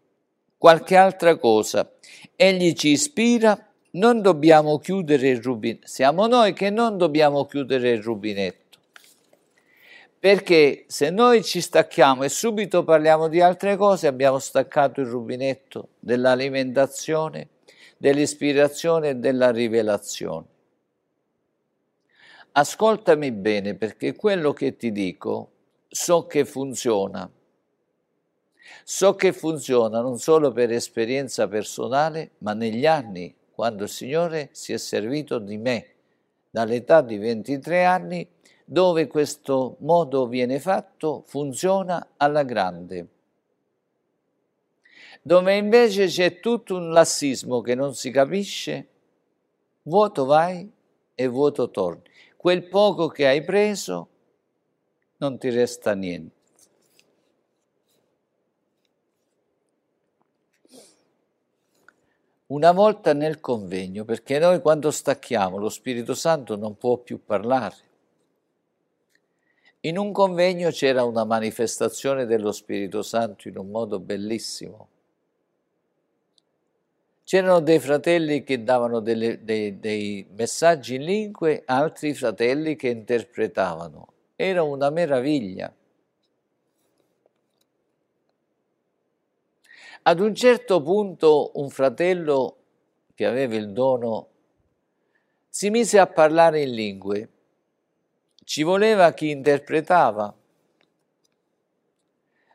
qualche 0.58 0.96
altra 0.96 1.38
cosa. 1.38 1.92
Egli 2.36 2.74
ci 2.74 2.90
ispira, 2.90 3.64
non 3.92 4.22
dobbiamo 4.22 4.80
chiudere 4.80 5.30
il 5.30 5.42
rubinetto. 5.44 5.86
Siamo 5.86 6.26
noi 6.26 6.54
che 6.54 6.72
non 6.72 6.98
dobbiamo 6.98 7.46
chiudere 7.46 7.92
il 7.92 8.02
rubinetto. 8.02 8.67
Perché 10.28 10.84
se 10.88 11.10
noi 11.10 11.42
ci 11.42 11.62
stacchiamo 11.62 12.24
e 12.24 12.28
subito 12.28 12.84
parliamo 12.84 13.30
di 13.30 13.40
altre 13.40 13.78
cose, 13.78 14.08
abbiamo 14.08 14.40
staccato 14.40 15.00
il 15.00 15.08
rubinetto 15.08 15.92
dell'alimentazione, 16.00 17.48
dell'ispirazione 17.96 19.12
e 19.12 19.16
della 19.16 19.52
rivelazione. 19.52 20.46
Ascoltami 22.52 23.32
bene 23.32 23.76
perché 23.76 24.18
quello 24.18 24.52
che 24.52 24.76
ti 24.76 24.92
dico 24.92 25.52
so 25.88 26.28
che 26.28 26.44
funziona. 26.44 27.32
So 28.84 29.16
che 29.16 29.32
funziona 29.32 30.02
non 30.02 30.20
solo 30.20 30.52
per 30.52 30.74
esperienza 30.74 31.48
personale, 31.48 32.32
ma 32.40 32.54
negli 32.54 32.86
anni, 32.86 33.34
quando 33.56 33.84
il 33.84 33.90
Signore 33.90 34.50
si 34.52 34.74
è 34.74 34.78
servito 34.78 35.40
di 35.40 35.58
me, 35.58 35.88
dall'età 36.50 37.00
di 37.00 37.18
23 37.18 37.86
anni 37.86 38.28
dove 38.70 39.08
questo 39.08 39.78
modo 39.80 40.28
viene 40.28 40.60
fatto 40.60 41.24
funziona 41.26 42.06
alla 42.18 42.44
grande. 42.44 43.08
Dove 45.22 45.56
invece 45.56 46.08
c'è 46.08 46.42
tutto 46.42 46.76
un 46.76 46.92
lassismo 46.92 47.62
che 47.62 47.76
non 47.76 47.96
si 47.96 48.12
capisce, 48.12 48.88
vuoto 49.84 50.26
vai 50.26 50.70
e 51.16 51.28
vuoto 51.28 51.70
torni. 51.72 52.04
Quel 52.36 52.68
poco 52.68 53.08
che 53.08 53.26
hai 53.26 53.42
preso 53.42 54.10
non 55.20 55.38
ti 55.38 55.50
resta 55.50 55.94
niente. 55.94 56.36
Una 62.48 62.74
volta 62.74 63.14
nel 63.14 63.40
convegno, 63.40 64.04
perché 64.04 64.40
noi 64.40 64.60
quando 64.60 64.92
stacchiamo 64.92 65.58
lo 65.58 65.70
Spirito 65.70 66.14
Santo 66.14 66.58
non 66.58 66.76
può 66.76 66.98
più 66.98 67.24
parlare. 67.24 67.87
In 69.82 69.98
un 69.98 70.12
convegno 70.12 70.72
c'era 70.72 71.04
una 71.04 71.24
manifestazione 71.24 72.26
dello 72.26 72.52
Spirito 72.52 73.04
Santo 73.04 73.48
in 73.48 73.58
un 73.58 73.70
modo 73.70 74.00
bellissimo. 74.00 74.88
C'erano 77.24 77.60
dei 77.60 77.80
fratelli 77.80 78.44
che 78.44 78.64
davano 78.64 79.02
delle, 79.02 79.44
dei, 79.44 79.80
dei 79.80 80.26
messaggi 80.36 80.96
in 80.96 81.04
lingue, 81.04 81.62
altri 81.66 82.16
fratelli 82.16 82.76
che 82.76 82.88
interpretavano. 82.88 84.14
Era 84.36 84.64
una 84.64 84.90
meraviglia. 84.90 85.72
Ad 90.04 90.20
un 90.20 90.34
certo 90.34 90.82
punto 90.82 91.52
un 91.56 91.70
fratello 91.70 92.56
che 93.14 93.26
aveva 93.26 93.56
il 93.56 93.72
dono 93.74 94.28
si 95.50 95.70
mise 95.70 96.00
a 96.00 96.08
parlare 96.08 96.62
in 96.62 96.74
lingue 96.74 97.30
ci 98.48 98.64
voleva 98.64 99.12
chi 99.12 99.30
interpretava, 99.30 100.34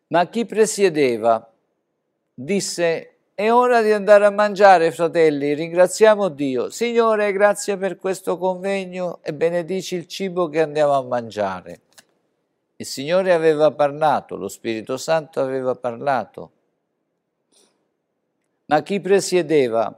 ma 0.06 0.26
chi 0.28 0.46
presiedeva? 0.46 1.52
Disse 2.32 3.16
è 3.34 3.52
ora 3.52 3.82
di 3.82 3.92
andare 3.92 4.24
a 4.24 4.30
mangiare, 4.30 4.90
fratelli, 4.90 5.52
ringraziamo 5.52 6.30
Dio. 6.30 6.70
Signore, 6.70 7.30
grazie 7.32 7.76
per 7.76 7.98
questo 7.98 8.38
convegno 8.38 9.18
e 9.22 9.34
benedici 9.34 9.94
il 9.94 10.06
cibo 10.06 10.48
che 10.48 10.62
andiamo 10.62 10.94
a 10.94 11.02
mangiare. 11.02 11.80
Il 12.76 12.86
Signore 12.86 13.34
aveva 13.34 13.70
parlato, 13.70 14.36
lo 14.36 14.48
Spirito 14.48 14.96
Santo 14.96 15.42
aveva 15.42 15.74
parlato, 15.74 16.52
ma 18.64 18.82
chi 18.82 18.98
presiedeva? 18.98 19.94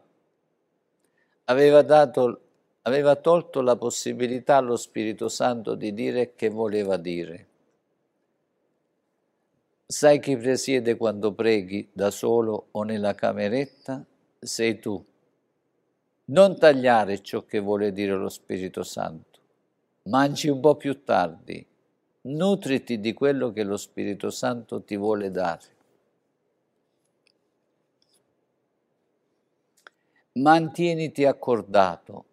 Aveva 1.44 1.82
dato 1.82 2.43
aveva 2.86 3.16
tolto 3.16 3.60
la 3.60 3.76
possibilità 3.76 4.56
allo 4.56 4.76
Spirito 4.76 5.28
Santo 5.28 5.74
di 5.74 5.94
dire 5.94 6.34
che 6.34 6.48
voleva 6.48 6.96
dire. 6.96 7.48
Sai 9.86 10.18
chi 10.18 10.36
presiede 10.36 10.96
quando 10.96 11.32
preghi 11.32 11.88
da 11.92 12.10
solo 12.10 12.68
o 12.72 12.82
nella 12.82 13.14
cameretta? 13.14 14.04
Sei 14.38 14.78
tu. 14.80 15.02
Non 16.26 16.58
tagliare 16.58 17.22
ciò 17.22 17.44
che 17.44 17.58
vuole 17.58 17.92
dire 17.92 18.14
lo 18.14 18.28
Spirito 18.28 18.82
Santo. 18.82 19.38
Mangi 20.04 20.48
un 20.48 20.60
po' 20.60 20.76
più 20.76 21.04
tardi. 21.04 21.64
Nutriti 22.22 23.00
di 23.00 23.12
quello 23.12 23.52
che 23.52 23.62
lo 23.62 23.76
Spirito 23.76 24.30
Santo 24.30 24.82
ti 24.82 24.96
vuole 24.96 25.30
dare. 25.30 25.72
Mantieniti 30.32 31.24
accordato. 31.24 32.24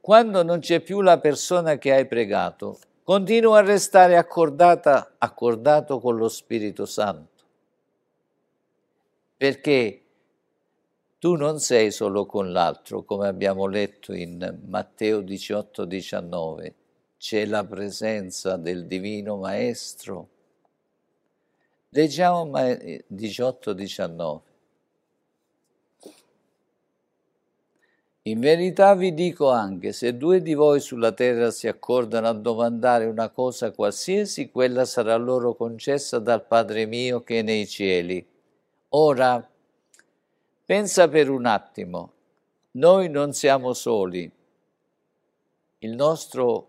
Quando 0.00 0.42
non 0.42 0.60
c'è 0.60 0.80
più 0.80 1.02
la 1.02 1.18
persona 1.18 1.76
che 1.76 1.92
hai 1.92 2.06
pregato, 2.06 2.78
continua 3.04 3.58
a 3.58 3.62
restare 3.62 4.16
accordata, 4.16 5.14
accordato 5.18 6.00
con 6.00 6.16
lo 6.16 6.28
Spirito 6.28 6.86
Santo. 6.86 7.44
Perché 9.36 10.02
tu 11.18 11.34
non 11.34 11.60
sei 11.60 11.90
solo 11.90 12.24
con 12.24 12.50
l'altro, 12.50 13.02
come 13.02 13.28
abbiamo 13.28 13.66
letto 13.66 14.14
in 14.14 14.60
Matteo 14.66 15.20
18, 15.20 15.84
19, 15.84 16.74
c'è 17.18 17.44
la 17.44 17.64
presenza 17.64 18.56
del 18.56 18.86
Divino 18.86 19.36
Maestro. 19.36 20.28
Leggiamo 21.90 22.50
18, 23.06 23.72
19. 23.74 24.40
In 28.30 28.40
verità 28.40 28.94
vi 28.94 29.12
dico 29.12 29.50
anche, 29.50 29.92
se 29.92 30.16
due 30.16 30.40
di 30.40 30.54
voi 30.54 30.80
sulla 30.80 31.12
terra 31.12 31.50
si 31.50 31.68
accordano 31.68 32.28
a 32.28 32.32
domandare 32.32 33.04
una 33.06 33.28
cosa 33.28 33.70
qualsiasi, 33.70 34.50
quella 34.50 34.84
sarà 34.84 35.16
loro 35.16 35.54
concessa 35.54 36.18
dal 36.18 36.44
Padre 36.44 36.86
mio 36.86 37.22
che 37.22 37.40
è 37.40 37.42
nei 37.42 37.66
cieli. 37.66 38.26
Ora, 38.90 39.50
Pensa 40.70 41.08
per 41.08 41.28
un 41.28 41.46
attimo, 41.46 42.12
noi 42.74 43.08
non 43.08 43.32
siamo 43.32 43.72
soli, 43.72 44.30
nostro, 45.80 46.68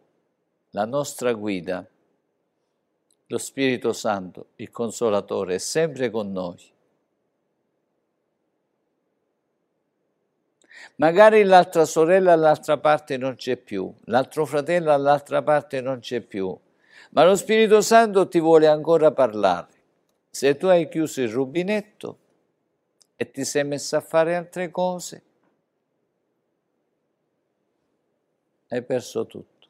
la 0.71 0.85
nostra 0.85 1.33
guida, 1.33 1.87
lo 3.27 3.37
Spirito 3.37 3.93
Santo, 3.93 4.47
il 4.55 4.71
Consolatore, 4.71 5.53
è 5.53 5.57
sempre 5.59 6.09
con 6.09 6.31
noi. 6.31 6.70
Magari 10.95 11.43
l'altra 11.43 11.85
sorella 11.85 12.33
all'altra 12.33 12.77
parte 12.77 13.17
non 13.17 13.35
c'è 13.35 13.57
più, 13.57 13.93
l'altro 14.05 14.45
fratello 14.45 14.91
all'altra 14.91 15.41
parte 15.41 15.81
non 15.81 15.99
c'è 15.99 16.21
più, 16.21 16.57
ma 17.11 17.23
lo 17.23 17.35
Spirito 17.35 17.81
Santo 17.81 18.27
ti 18.27 18.39
vuole 18.39 18.67
ancora 18.67 19.11
parlare. 19.11 19.67
Se 20.29 20.55
tu 20.57 20.67
hai 20.67 20.87
chiuso 20.87 21.21
il 21.21 21.29
rubinetto, 21.29 22.17
e 23.15 23.29
ti 23.29 23.43
sei 23.45 23.63
messo 23.63 23.95
a 23.95 24.01
fare 24.01 24.35
altre 24.35 24.71
cose, 24.71 25.23
hai 28.69 28.81
perso 28.81 29.27
tutto. 29.27 29.67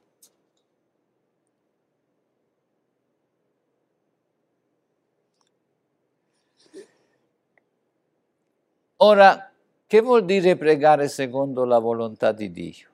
Ora, 8.98 9.51
che 9.92 10.00
vuol 10.00 10.24
dire 10.24 10.56
pregare 10.56 11.10
secondo 11.10 11.66
la 11.66 11.78
volontà 11.78 12.32
di 12.32 12.50
Dio? 12.50 12.88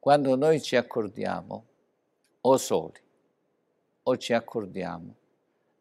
Quando 0.00 0.34
noi 0.34 0.60
ci 0.60 0.74
accordiamo, 0.74 1.64
o 2.40 2.56
soli, 2.56 3.00
o 4.02 4.16
ci 4.16 4.32
accordiamo, 4.32 5.14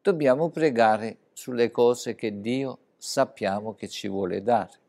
dobbiamo 0.03 0.49
pregare 0.49 1.17
sulle 1.33 1.71
cose 1.71 2.13
che 2.13 2.39
Dio 2.41 2.77
sappiamo 2.97 3.73
che 3.73 3.87
ci 3.87 4.07
vuole 4.07 4.43
dare. 4.43 4.79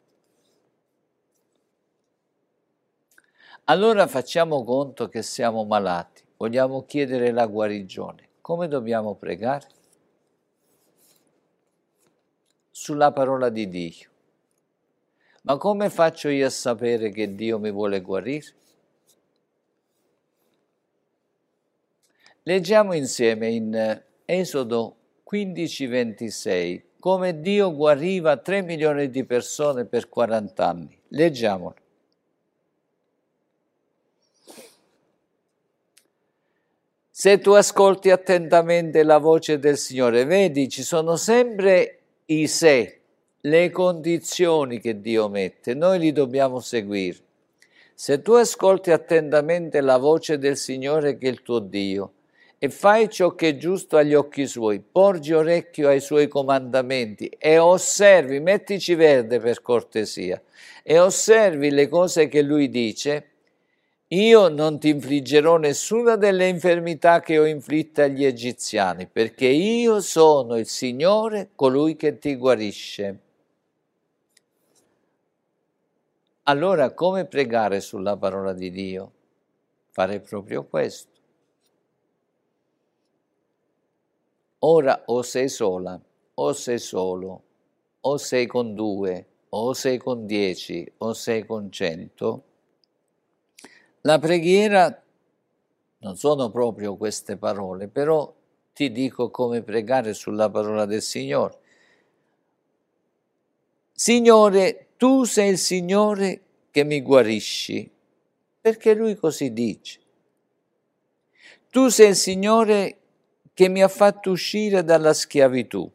Allora 3.65 4.07
facciamo 4.09 4.63
conto 4.63 5.09
che 5.09 5.23
siamo 5.23 5.65
malati, 5.65 6.23
vogliamo 6.37 6.85
chiedere 6.85 7.31
la 7.31 7.47
guarigione. 7.47 8.29
Come 8.43 8.69
dobbiamo 8.69 9.15
pregare? 9.15 9.69
Sulla 12.71 13.11
parola 13.11 13.49
di 13.49 13.67
Dio. 13.67 14.10
Ma 15.43 15.57
come 15.57 15.89
faccio 15.89 16.29
io 16.29 16.47
a 16.47 16.51
sapere 16.51 17.11
che 17.11 17.35
Dio 17.35 17.59
mi 17.59 17.71
vuole 17.71 18.01
guarire? 18.01 18.55
Leggiamo 22.43 22.95
insieme 22.95 23.49
in 23.49 24.03
Esodo 24.25 24.97
15:26 25.25 26.89
come 27.01 27.41
Dio 27.41 27.75
guariva 27.75 28.37
3 28.37 28.63
milioni 28.63 29.09
di 29.09 29.25
persone 29.25 29.87
per 29.87 30.09
40 30.09 30.67
anni. 30.67 31.01
Leggiamolo. 31.09 31.75
Se 37.11 37.39
tu 37.39 37.53
ascolti 37.53 38.11
attentamente 38.11 39.03
la 39.03 39.19
voce 39.19 39.59
del 39.59 39.77
Signore, 39.77 40.25
vedi, 40.25 40.69
ci 40.69 40.83
sono 40.83 41.17
sempre 41.17 41.99
i 42.27 42.47
se, 42.47 43.00
le 43.43 43.71
condizioni 43.71 44.81
che 44.81 45.01
Dio 45.01 45.31
mette, 45.31 45.73
noi 45.73 45.99
li 45.99 46.13
dobbiamo 46.13 46.61
seguire. 46.61 47.17
Se 47.95 48.21
tu 48.21 48.33
ascolti 48.33 48.91
attentamente 48.91 49.81
la 49.81 49.97
voce 49.97 50.37
del 50.37 50.59
Signore 50.59 51.17
che 51.17 51.29
è 51.29 51.31
il 51.31 51.43
tuo 51.43 51.59
Dio, 51.59 52.13
e 52.59 52.69
fai 52.69 53.09
ciò 53.09 53.35
che 53.35 53.49
è 53.49 53.57
giusto 53.57 53.97
agli 53.97 54.13
occhi 54.13 54.47
suoi, 54.47 54.81
porgi 54.81 55.33
orecchio 55.33 55.89
ai 55.89 56.01
suoi 56.01 56.29
comandamenti 56.29 57.33
e 57.39 57.57
osservi, 57.57 58.41
mettici 58.41 58.95
verde 58.95 59.41
per 59.41 59.63
cortesia, 59.63 60.43
e 60.83 60.99
osservi 60.99 61.71
le 61.71 61.89
cose 61.89 62.29
che 62.29 62.43
lui 62.43 62.69
dice, 62.69 63.29
io 64.09 64.49
non 64.49 64.79
ti 64.79 64.91
infliggerò 64.91 65.57
nessuna 65.57 66.17
delle 66.17 66.47
infermità 66.49 67.21
che 67.21 67.39
ho 67.39 67.47
inflitte 67.47 68.03
agli 68.03 68.27
egiziani, 68.27 69.07
perché 69.11 69.47
io 69.47 70.01
sono 70.01 70.59
il 70.59 70.67
Signore, 70.67 71.49
colui 71.55 71.97
che 71.97 72.19
ti 72.19 72.35
guarisce. 72.35 73.29
Allora 76.45 76.93
come 76.95 77.27
pregare 77.27 77.81
sulla 77.81 78.17
parola 78.17 78.53
di 78.53 78.71
Dio? 78.71 79.13
Fare 79.91 80.21
proprio 80.21 80.65
questo 80.65 81.11
Ora 84.63 85.05
o 85.07 85.23
sei 85.23 85.49
sola, 85.49 85.99
o 86.35 86.53
sei 86.53 86.79
solo, 86.79 87.43
o 88.01 88.17
sei 88.19 88.47
con 88.47 88.75
due, 88.75 89.27
o 89.51 89.73
sei 89.73 89.97
con 89.97 90.27
dieci, 90.27 90.91
o 90.99 91.15
sei 91.15 91.47
con 91.47 91.73
cento. 91.73 92.43
La 94.03 94.19
preghiera 94.19 95.03
non 96.01 96.17
sono 96.17 96.51
proprio 96.51 96.97
queste 96.97 97.39
parole, 97.39 97.89
però 97.89 98.31
ti 98.75 98.93
dico 98.93 99.31
come 99.31 99.63
pregare 99.63 100.13
sulla 100.13 100.51
parola 100.51 100.85
del 100.85 101.01
Signore. 101.01 101.59
Signore, 103.93 104.89
tu 105.01 105.25
sei 105.25 105.49
il 105.53 105.57
Signore 105.57 106.43
che 106.71 106.85
mi 106.85 107.01
guarisci, 107.01 107.91
perché 108.61 108.93
Lui 108.93 109.15
così 109.15 109.51
dice. 109.51 109.99
Tu 111.71 111.89
sei 111.89 112.11
il 112.11 112.17
Signore 112.17 112.99
che 113.55 113.71
mi 113.71 113.83
ha 113.83 113.89
fatto 113.89 114.31
uscire 114.31 114.85
dalla 114.85 115.15
schiavitù. 115.15 115.91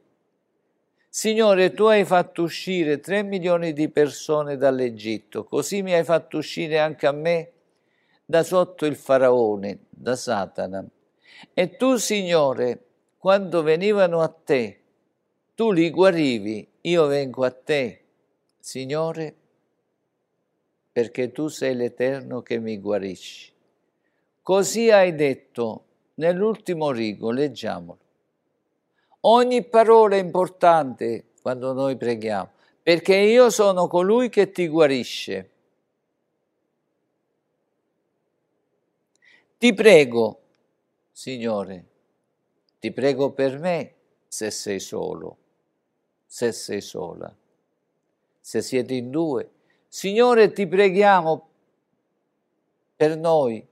Signore, 1.08 1.72
tu 1.74 1.84
hai 1.84 2.04
fatto 2.04 2.42
uscire 2.42 3.00
tre 3.00 3.22
milioni 3.22 3.74
di 3.74 3.90
persone 3.90 4.58
dall'Egitto, 4.58 5.44
così 5.44 5.84
mi 5.84 5.94
hai 5.94 6.04
fatto 6.04 6.40
uscire 6.40 6.80
anche 6.80 7.06
a 7.06 7.12
me 7.12 7.52
da 8.26 8.42
sotto 8.42 8.88
il 8.88 8.96
faraone, 8.96 9.82
da 9.88 10.16
Satana. 10.16 10.84
E 11.54 11.76
tu, 11.76 11.98
Signore, 11.98 12.86
quando 13.20 13.62
venivano 13.62 14.22
a 14.22 14.30
te, 14.30 14.82
tu 15.54 15.72
li 15.72 15.92
guarivi, 15.92 16.68
io 16.82 17.06
vengo 17.06 17.46
a 17.46 17.52
te, 17.52 18.05
Signore, 18.66 19.36
perché 20.92 21.32
tu 21.32 21.50
sei 21.50 21.76
l'Eterno 21.76 22.42
che 22.42 22.58
mi 22.58 22.80
guarisci. 22.80 23.54
Così 24.42 24.90
hai 24.90 25.14
detto, 25.14 25.86
nell'ultimo 26.16 26.90
rigo, 26.90 27.30
leggiamolo. 27.30 28.00
Ogni 29.20 29.64
parola 29.66 30.16
è 30.16 30.20
importante 30.20 31.26
quando 31.44 31.74
noi 31.74 31.96
preghiamo, 31.96 32.54
perché 32.82 33.16
io 33.16 33.52
sono 33.52 33.86
colui 33.86 34.30
che 34.30 34.50
ti 34.50 34.68
guarisce. 34.68 35.50
Ti 39.60 39.74
prego, 39.76 40.40
Signore, 41.12 41.86
ti 42.80 42.92
prego 42.92 43.30
per 43.30 43.60
me 43.60 43.94
se 44.28 44.50
sei 44.50 44.80
solo, 44.80 45.38
se 46.26 46.52
sei 46.52 46.82
sola, 46.82 47.32
se 48.46 48.62
siete 48.62 48.94
in 48.94 49.10
due. 49.10 49.50
Signore, 49.88 50.52
ti 50.52 50.68
preghiamo 50.68 51.50
per 52.96 53.18
noi 53.18 53.66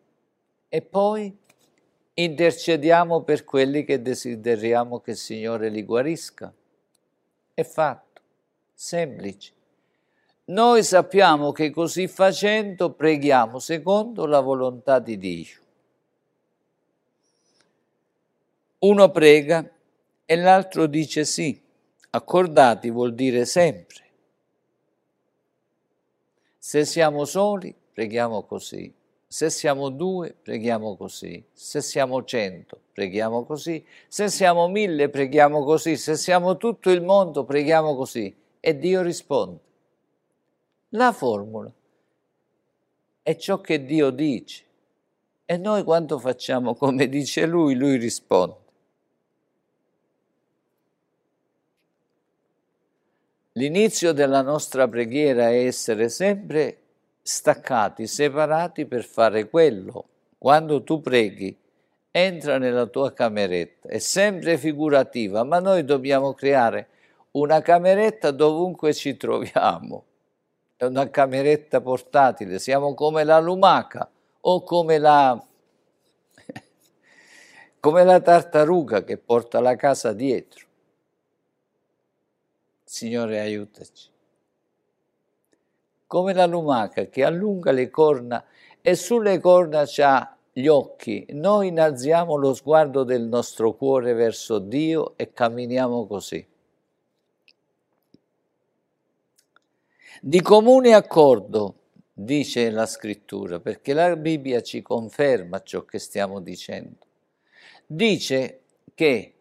e 0.68 0.82
poi 0.82 1.38
intercediamo 2.16 3.22
per 3.22 3.44
quelli 3.44 3.84
che 3.84 4.02
desideriamo 4.02 5.00
che 5.00 5.12
il 5.12 5.18
Signore 5.18 5.70
li 5.70 5.84
guarisca. 5.84 6.52
È 7.54 7.64
fatto, 7.64 8.22
semplice. 8.74 9.54
Noi 10.46 10.82
sappiamo 10.82 11.52
che 11.52 11.70
così 11.70 12.08
facendo 12.08 12.94
preghiamo 12.94 13.60
secondo 13.60 14.26
la 14.26 14.40
volontà 14.40 14.98
di 14.98 15.20
Dio. 15.20 15.62
Uno 18.80 19.12
prega 19.12 19.70
e 20.26 20.36
l'altro 20.36 20.88
dice 20.88 21.26
sì. 21.26 21.62
Accordati 22.10 22.90
vuol 22.90 23.14
dire 23.14 23.46
sempre. 23.46 24.02
Se 26.66 26.86
siamo 26.86 27.26
soli, 27.26 27.76
preghiamo 27.92 28.44
così. 28.44 28.90
Se 29.28 29.50
siamo 29.50 29.90
due, 29.90 30.34
preghiamo 30.34 30.96
così. 30.96 31.44
Se 31.52 31.82
siamo 31.82 32.24
cento, 32.24 32.80
preghiamo 32.94 33.44
così. 33.44 33.86
Se 34.08 34.30
siamo 34.30 34.70
mille, 34.70 35.10
preghiamo 35.10 35.66
così. 35.66 35.98
Se 35.98 36.16
siamo 36.16 36.56
tutto 36.56 36.90
il 36.90 37.02
mondo, 37.02 37.44
preghiamo 37.44 37.98
così. 37.98 38.34
E 38.62 38.78
Dio 38.78 39.02
risponde. 39.02 39.60
La 40.92 41.12
formula 41.12 41.70
è 43.22 43.36
ciò 43.36 43.60
che 43.60 43.84
Dio 43.84 44.10
dice. 44.10 44.64
E 45.44 45.58
noi 45.58 45.84
quando 45.84 46.18
facciamo 46.18 46.76
come 46.76 47.10
dice 47.10 47.46
Lui, 47.46 47.76
Lui 47.76 47.98
risponde. 47.98 48.63
L'inizio 53.56 54.14
della 54.14 54.42
nostra 54.42 54.88
preghiera 54.88 55.50
è 55.50 55.66
essere 55.66 56.10
sempre 56.10 56.78
staccati, 57.22 58.08
separati 58.08 58.88
per 58.88 59.04
fare 59.04 59.48
quello. 59.48 60.06
Quando 60.40 60.82
tu 60.82 61.02
preghi, 61.02 61.56
entra 62.10 62.58
nella 62.58 62.88
tua 62.88 63.14
cameretta, 63.14 63.90
è 63.90 64.00
sempre 64.00 64.58
figurativa, 64.58 65.44
ma 65.44 65.60
noi 65.60 65.86
dobbiamo 65.86 66.34
creare 66.34 66.88
una 67.34 67.62
cameretta 67.62 68.32
dovunque 68.32 68.92
ci 68.92 69.18
troviamo. 69.18 70.06
È 70.76 70.86
una 70.86 71.08
cameretta 71.12 71.80
portatile, 71.80 72.58
siamo 72.58 72.96
come 72.96 73.24
la 73.24 73.40
lumaca 73.40 74.10
o 74.42 74.64
come 74.64 74.98
la, 74.98 75.40
come 77.80 78.04
la 78.04 78.20
tartaruga 78.20 79.04
che 79.04 79.18
porta 79.18 79.60
la 79.60 79.76
casa 79.76 80.12
dietro. 80.12 80.66
Signore 82.94 83.40
aiutaci. 83.40 84.08
Come 86.06 86.34
la 86.36 86.46
lumaca 86.46 87.08
che 87.08 87.24
allunga 87.24 87.72
le 87.72 87.90
corna 87.90 88.46
e 88.82 88.94
sulle 88.94 89.40
corna 89.40 89.84
ha 89.98 90.38
gli 90.52 90.68
occhi, 90.68 91.26
noi 91.32 91.70
innalziamo 91.70 92.36
lo 92.36 92.54
sguardo 92.54 93.04
del 93.04 93.24
nostro 93.24 93.74
cuore 93.74 94.14
verso 94.14 94.60
Dio 94.60 95.18
e 95.18 95.34
camminiamo 95.34 96.06
così. 96.06 96.48
Di 100.22 100.42
comune 100.44 100.94
accordo, 100.94 101.76
dice 102.14 102.70
la 102.70 102.86
scrittura, 102.86 103.60
perché 103.60 103.94
la 103.94 104.16
Bibbia 104.16 104.62
ci 104.62 104.84
conferma 104.84 105.64
ciò 105.64 105.84
che 105.84 105.98
stiamo 105.98 106.40
dicendo. 106.40 107.08
Dice 107.88 108.62
che 108.94 109.33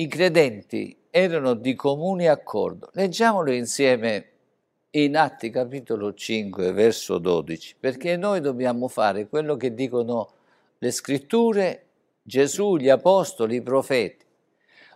i 0.00 0.06
credenti 0.06 0.96
erano 1.10 1.54
di 1.54 1.74
comune 1.74 2.28
accordo. 2.28 2.88
Leggiamolo 2.92 3.50
insieme 3.50 4.26
in 4.90 5.16
Atti 5.16 5.50
capitolo 5.50 6.14
5 6.14 6.70
verso 6.70 7.18
12, 7.18 7.74
perché 7.80 8.16
noi 8.16 8.40
dobbiamo 8.40 8.86
fare 8.86 9.26
quello 9.26 9.56
che 9.56 9.74
dicono 9.74 10.28
le 10.78 10.92
scritture, 10.92 11.86
Gesù, 12.22 12.76
gli 12.76 12.88
apostoli, 12.88 13.56
i 13.56 13.62
profeti. 13.62 14.24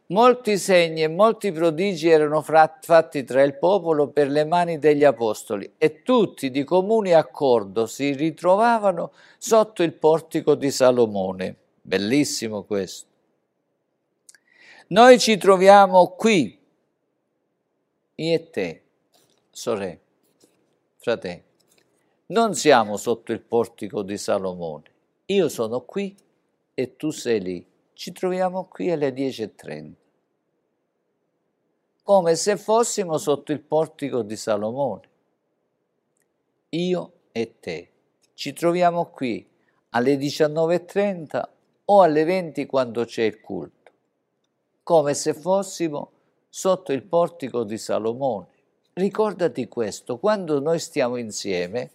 Molti 0.07 0.57
segni 0.57 1.03
e 1.03 1.09
molti 1.09 1.51
prodigi 1.51 2.09
erano 2.09 2.41
fatti 2.41 3.25
tra 3.25 3.43
il 3.43 3.59
popolo 3.59 4.07
per 4.07 4.29
le 4.29 4.45
mani 4.45 4.79
degli 4.79 5.03
apostoli 5.03 5.69
e 5.79 6.03
tutti 6.03 6.49
di 6.49 6.63
comune 6.63 7.15
accordo 7.15 7.87
si 7.87 8.13
ritrovavano 8.13 9.11
sotto 9.37 9.83
il 9.83 9.95
portico 9.95 10.55
di 10.55 10.71
Salomone. 10.71 11.57
Bellissimo 11.81 12.63
questo. 12.63 13.12
Noi 14.93 15.19
ci 15.19 15.39
troviamo 15.39 16.09
qui, 16.09 16.61
io 18.15 18.35
e 18.35 18.51
te, 18.51 18.83
sorelle, 19.51 20.01
fratelli. 20.99 21.43
Non 22.27 22.55
siamo 22.55 22.99
sotto 22.99 23.33
il 23.33 23.41
portico 23.41 24.03
di 24.03 24.19
Salomone. 24.19 24.83
Io 25.27 25.49
sono 25.49 25.81
qui 25.81 26.15
e 26.75 26.97
tu 26.97 27.09
sei 27.09 27.41
lì. 27.41 27.67
Ci 27.95 28.13
troviamo 28.13 28.67
qui 28.67 28.91
alle 28.91 29.15
10.30. 29.15 29.93
Come 32.03 32.35
se 32.35 32.59
fossimo 32.59 33.17
sotto 33.17 33.53
il 33.53 33.61
portico 33.61 34.21
di 34.21 34.37
Salomone. 34.37 35.09
Io 36.69 37.13
e 37.33 37.55
te. 37.61 37.91
Ci 38.35 38.53
troviamo 38.53 39.07
qui 39.07 39.49
alle 39.91 40.17
19.30 40.17 41.49
o 41.87 42.03
alle 42.03 42.25
20 42.25 42.67
quando 42.67 43.07
c'è 43.07 43.23
il 43.23 43.41
culto 43.41 43.82
come 44.83 45.15
se 45.15 45.35
fossimo 45.35 46.11
sotto 46.49 46.93
il 46.93 47.03
portico 47.03 47.65
di 47.65 47.79
Salomone. 47.79 48.47
Ricordati 48.95 49.69
questo, 49.69 50.19
quando 50.19 50.61
noi 50.61 50.79
stiamo 50.79 51.17
insieme, 51.17 51.93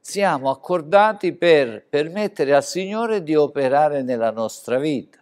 siamo 0.00 0.50
accordati 0.50 1.32
per 1.32 1.86
permettere 1.88 2.54
al 2.54 2.64
Signore 2.64 3.22
di 3.22 3.34
operare 3.34 4.02
nella 4.02 4.30
nostra 4.30 4.78
vita. 4.78 5.18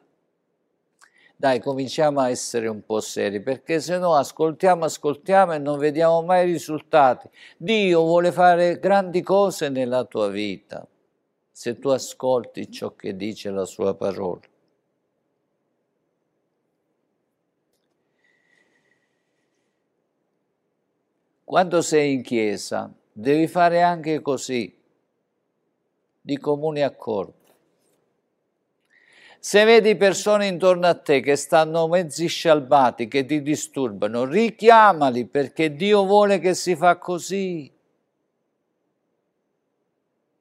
Dai, 1.37 1.61
cominciamo 1.61 2.19
a 2.19 2.31
essere 2.31 2.67
un 2.67 2.85
po' 2.85 2.99
seri, 2.99 3.41
perché 3.41 3.79
se 3.79 3.97
no 3.99 4.17
ascoltiamo, 4.17 4.85
ascoltiamo 4.85 5.53
e 5.53 5.59
non 5.59 5.79
vediamo 5.79 6.21
mai 6.23 6.47
risultati. 6.47 7.29
Dio 7.57 8.03
vuole 8.03 8.33
fare 8.33 8.81
grandi 8.81 9.23
cose 9.23 9.69
nella 9.69 10.03
tua 10.03 10.27
vita, 10.29 10.85
se 11.53 11.79
tu 11.79 11.91
ascolti 11.91 12.69
ciò 12.73 12.95
che 12.97 13.15
dice 13.15 13.51
la 13.51 13.65
sua 13.65 13.95
parola. 13.95 14.41
Quando 21.49 21.81
sei 21.81 22.13
in 22.13 22.23
chiesa 22.23 22.93
devi 23.11 23.47
fare 23.47 23.81
anche 23.81 24.21
così, 24.21 24.71
di 26.21 26.37
comune 26.37 26.83
accordo. 26.83 27.55
Se 29.39 29.65
vedi 29.65 29.97
persone 29.97 30.47
intorno 30.47 30.87
a 30.87 30.95
te 30.95 31.21
che 31.21 31.37
stanno 31.37 31.89
mezzi 31.89 32.27
scialbati, 32.27 33.09
che 33.09 33.25
ti 33.25 33.41
disturbano, 33.41 34.27
richiamali 34.27 35.25
perché 35.25 35.75
Dio 35.75 36.05
vuole 36.05 36.39
che 36.39 36.53
si 36.53 36.77
fa 36.77 36.99
così. 36.99 37.73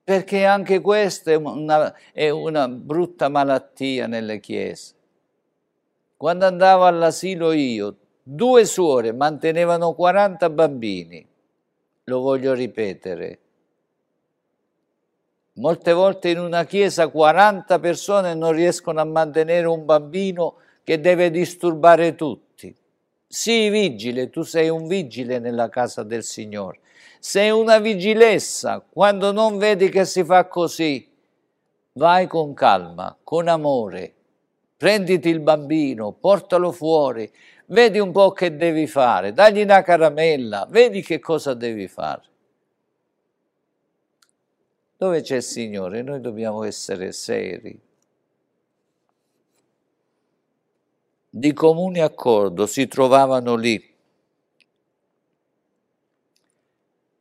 Perché 0.03 0.43
anche 0.43 0.81
questa 0.81 1.31
è 1.31 1.35
una, 1.35 1.95
è 2.11 2.27
una 2.27 2.67
brutta 2.67 3.29
malattia 3.29 4.07
nelle 4.07 4.41
chiese. 4.41 4.93
Quando 6.17 6.45
andavo 6.45 6.85
all'asilo 6.85 7.53
io, 7.53 7.95
Due 8.29 8.65
suore 8.65 9.13
mantenevano 9.13 9.93
40 9.93 10.49
bambini. 10.49 11.25
Lo 12.03 12.19
voglio 12.19 12.53
ripetere. 12.53 13.39
Molte 15.53 15.93
volte 15.93 16.31
in 16.31 16.39
una 16.39 16.65
chiesa 16.65 17.07
40 17.07 17.79
persone 17.79 18.33
non 18.33 18.51
riescono 18.51 18.99
a 18.99 19.05
mantenere 19.05 19.65
un 19.65 19.85
bambino 19.85 20.55
che 20.83 20.99
deve 20.99 21.31
disturbare 21.31 22.15
tutti. 22.15 22.75
Sii 23.25 23.69
vigile, 23.69 24.29
tu 24.29 24.41
sei 24.41 24.67
un 24.67 24.87
vigile 24.87 25.39
nella 25.39 25.69
casa 25.69 26.03
del 26.03 26.23
Signore. 26.23 26.81
Sei 27.19 27.49
una 27.49 27.79
vigilessa 27.79 28.85
quando 28.91 29.31
non 29.31 29.57
vedi 29.57 29.87
che 29.87 30.03
si 30.03 30.25
fa 30.25 30.47
così. 30.47 31.09
Vai 31.93 32.27
con 32.27 32.53
calma, 32.53 33.15
con 33.23 33.47
amore. 33.47 34.15
Prenditi 34.75 35.29
il 35.29 35.39
bambino, 35.39 36.11
portalo 36.11 36.71
fuori, 36.71 37.31
vedi 37.67 37.99
un 37.99 38.11
po' 38.11 38.31
che 38.31 38.55
devi 38.55 38.87
fare, 38.87 39.33
dagli 39.33 39.61
una 39.61 39.81
caramella, 39.81 40.67
vedi 40.69 41.01
che 41.01 41.19
cosa 41.19 41.53
devi 41.53 41.87
fare. 41.87 42.23
Dove 44.97 45.21
c'è 45.21 45.37
il 45.37 45.43
Signore? 45.43 46.01
Noi 46.01 46.21
dobbiamo 46.21 46.63
essere 46.63 47.11
seri. 47.11 47.79
Di 51.29 51.53
comune 51.53 52.01
accordo 52.01 52.65
si 52.65 52.87
trovavano 52.87 53.55
lì. 53.55 53.95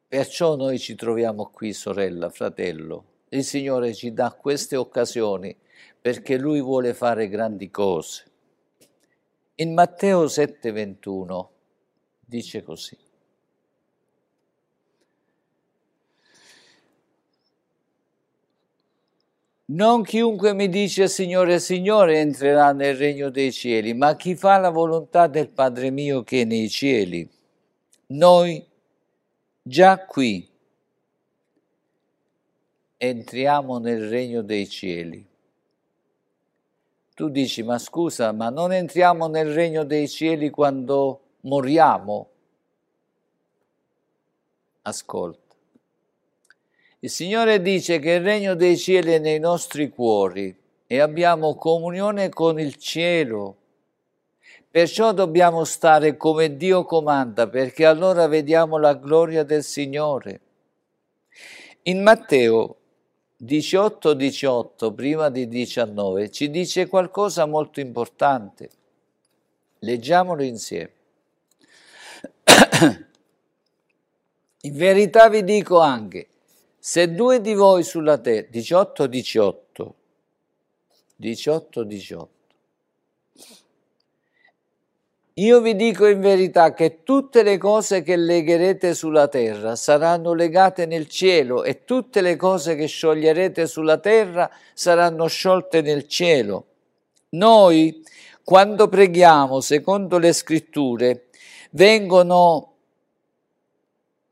Perciò 0.08 0.56
noi 0.56 0.78
ci 0.78 0.94
troviamo 0.94 1.50
qui, 1.50 1.74
sorella, 1.74 2.30
fratello. 2.30 3.04
Il 3.28 3.44
Signore 3.44 3.92
ci 3.92 4.14
dà 4.14 4.32
queste 4.32 4.76
occasioni 4.76 5.54
perché 6.00 6.38
Lui 6.38 6.62
vuole 6.62 6.94
fare 6.94 7.28
grandi 7.28 7.70
cose. 7.70 8.24
In 9.58 9.72
Matteo 9.72 10.26
7:21 10.26 11.48
dice 12.20 12.62
così. 12.62 12.96
Non 19.68 20.02
chiunque 20.02 20.52
mi 20.52 20.68
dice 20.68 21.08
Signore, 21.08 21.58
Signore 21.58 22.20
entrerà 22.20 22.72
nel 22.72 22.96
regno 22.96 23.30
dei 23.30 23.50
cieli, 23.50 23.94
ma 23.94 24.14
chi 24.14 24.36
fa 24.36 24.58
la 24.58 24.68
volontà 24.68 25.26
del 25.26 25.48
Padre 25.48 25.90
mio 25.90 26.22
che 26.22 26.42
è 26.42 26.44
nei 26.44 26.68
cieli. 26.68 27.28
Noi 28.08 28.64
già 29.62 30.04
qui 30.04 30.46
entriamo 32.98 33.78
nel 33.78 34.08
regno 34.08 34.42
dei 34.42 34.68
cieli. 34.68 35.26
Tu 37.16 37.30
dici, 37.30 37.62
ma 37.62 37.78
scusa, 37.78 38.30
ma 38.32 38.50
non 38.50 38.74
entriamo 38.74 39.26
nel 39.26 39.54
regno 39.54 39.84
dei 39.84 40.06
cieli 40.06 40.50
quando 40.50 41.20
moriamo? 41.40 42.28
Ascolta. 44.82 45.54
Il 46.98 47.08
Signore 47.08 47.62
dice 47.62 48.00
che 48.00 48.10
il 48.10 48.20
regno 48.20 48.54
dei 48.54 48.76
cieli 48.76 49.12
è 49.12 49.18
nei 49.18 49.38
nostri 49.38 49.88
cuori 49.88 50.54
e 50.86 51.00
abbiamo 51.00 51.54
comunione 51.54 52.28
con 52.28 52.60
il 52.60 52.76
cielo. 52.76 53.56
Perciò 54.70 55.12
dobbiamo 55.12 55.64
stare 55.64 56.18
come 56.18 56.54
Dio 56.58 56.84
comanda, 56.84 57.48
perché 57.48 57.86
allora 57.86 58.26
vediamo 58.26 58.76
la 58.76 58.92
gloria 58.92 59.42
del 59.42 59.64
Signore. 59.64 60.40
In 61.84 62.02
Matteo 62.02 62.76
18, 63.38 64.14
18, 64.14 64.92
prima 64.94 65.28
di 65.28 65.46
19, 65.46 66.30
ci 66.30 66.48
dice 66.50 66.86
qualcosa 66.86 67.44
molto 67.44 67.80
importante. 67.80 68.70
Leggiamolo 69.80 70.42
insieme. 70.42 70.92
In 74.62 74.74
verità 74.74 75.28
vi 75.28 75.44
dico 75.44 75.80
anche, 75.80 76.28
se 76.78 77.12
due 77.12 77.42
di 77.42 77.52
voi 77.52 77.82
sulla 77.82 78.16
terra, 78.16 78.46
18, 78.50 79.06
18, 79.06 79.94
18, 81.16 81.84
18, 81.84 82.30
io 85.38 85.60
vi 85.60 85.76
dico 85.76 86.06
in 86.06 86.20
verità 86.22 86.72
che 86.72 87.02
tutte 87.02 87.42
le 87.42 87.58
cose 87.58 88.00
che 88.02 88.16
legherete 88.16 88.94
sulla 88.94 89.28
terra 89.28 89.76
saranno 89.76 90.32
legate 90.32 90.86
nel 90.86 91.08
cielo 91.08 91.62
e 91.62 91.84
tutte 91.84 92.22
le 92.22 92.36
cose 92.36 92.74
che 92.74 92.86
scioglierete 92.86 93.66
sulla 93.66 93.98
terra 93.98 94.50
saranno 94.72 95.26
sciolte 95.26 95.82
nel 95.82 96.08
cielo. 96.08 96.66
Noi, 97.30 98.02
quando 98.42 98.88
preghiamo, 98.88 99.60
secondo 99.60 100.16
le 100.16 100.32
scritture, 100.32 101.26
vengono 101.72 102.76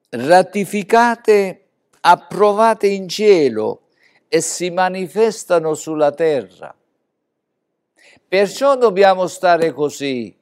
ratificate, 0.08 1.66
approvate 2.00 2.86
in 2.86 3.08
cielo 3.10 3.88
e 4.26 4.40
si 4.40 4.70
manifestano 4.70 5.74
sulla 5.74 6.12
terra. 6.12 6.74
Perciò 8.26 8.78
dobbiamo 8.78 9.26
stare 9.26 9.70
così 9.70 10.34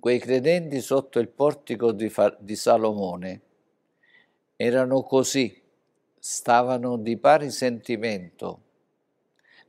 quei 0.00 0.18
credenti 0.18 0.80
sotto 0.80 1.18
il 1.18 1.28
portico 1.28 1.92
di, 1.92 2.12
di 2.38 2.56
Salomone 2.56 3.40
erano 4.56 5.02
così, 5.02 5.62
stavano 6.18 6.96
di 6.96 7.16
pari 7.16 7.50
sentimento. 7.50 8.62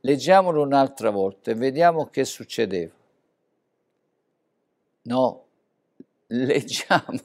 Leggiamolo 0.00 0.62
un'altra 0.62 1.10
volta 1.10 1.50
e 1.50 1.54
vediamo 1.54 2.06
che 2.06 2.24
succedeva. 2.24 2.92
No, 5.02 5.46
leggiamo, 6.26 7.18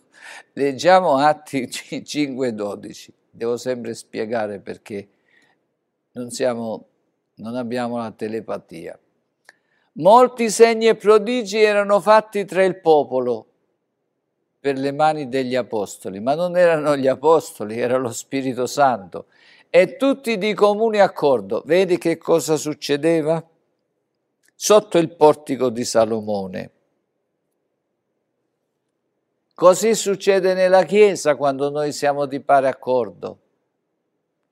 leggiamo 0.54 1.18
Atti 1.18 1.64
5.12. 1.64 3.10
Devo 3.32 3.58
sempre 3.58 3.94
spiegare 3.94 4.60
perché 4.60 5.10
non, 6.12 6.30
siamo, 6.30 6.88
non 7.36 7.56
abbiamo 7.56 7.98
la 7.98 8.12
telepatia. 8.12 8.98
Molti 10.00 10.52
segni 10.52 10.88
e 10.88 10.96
prodigi 10.96 11.58
erano 11.60 12.00
fatti 12.00 12.46
tra 12.46 12.64
il 12.64 12.80
popolo 12.80 13.46
per 14.60 14.78
le 14.78 14.92
mani 14.92 15.28
degli 15.28 15.56
apostoli, 15.56 16.20
ma 16.20 16.36
non 16.36 16.56
erano 16.56 16.96
gli 16.96 17.08
apostoli, 17.08 17.80
era 17.80 17.98
lo 17.98 18.12
Spirito 18.12 18.68
Santo. 18.68 19.26
E 19.70 19.96
tutti 19.98 20.38
di 20.38 20.54
comune 20.54 21.00
accordo. 21.00 21.64
Vedi 21.66 21.98
che 21.98 22.18
cosa 22.18 22.58
succedeva? 22.58 23.44
Sotto 24.54 24.98
il 24.98 25.16
portico 25.16 25.70
di 25.70 25.84
Salomone. 25.84 26.72
Così 29.54 29.96
succede 29.96 30.54
nella 30.54 30.84
Chiesa 30.84 31.36
quando 31.36 31.72
noi 31.72 31.92
siamo 31.92 32.28
di 32.28 32.40
pari 32.40 32.68
accordo. 32.68 33.40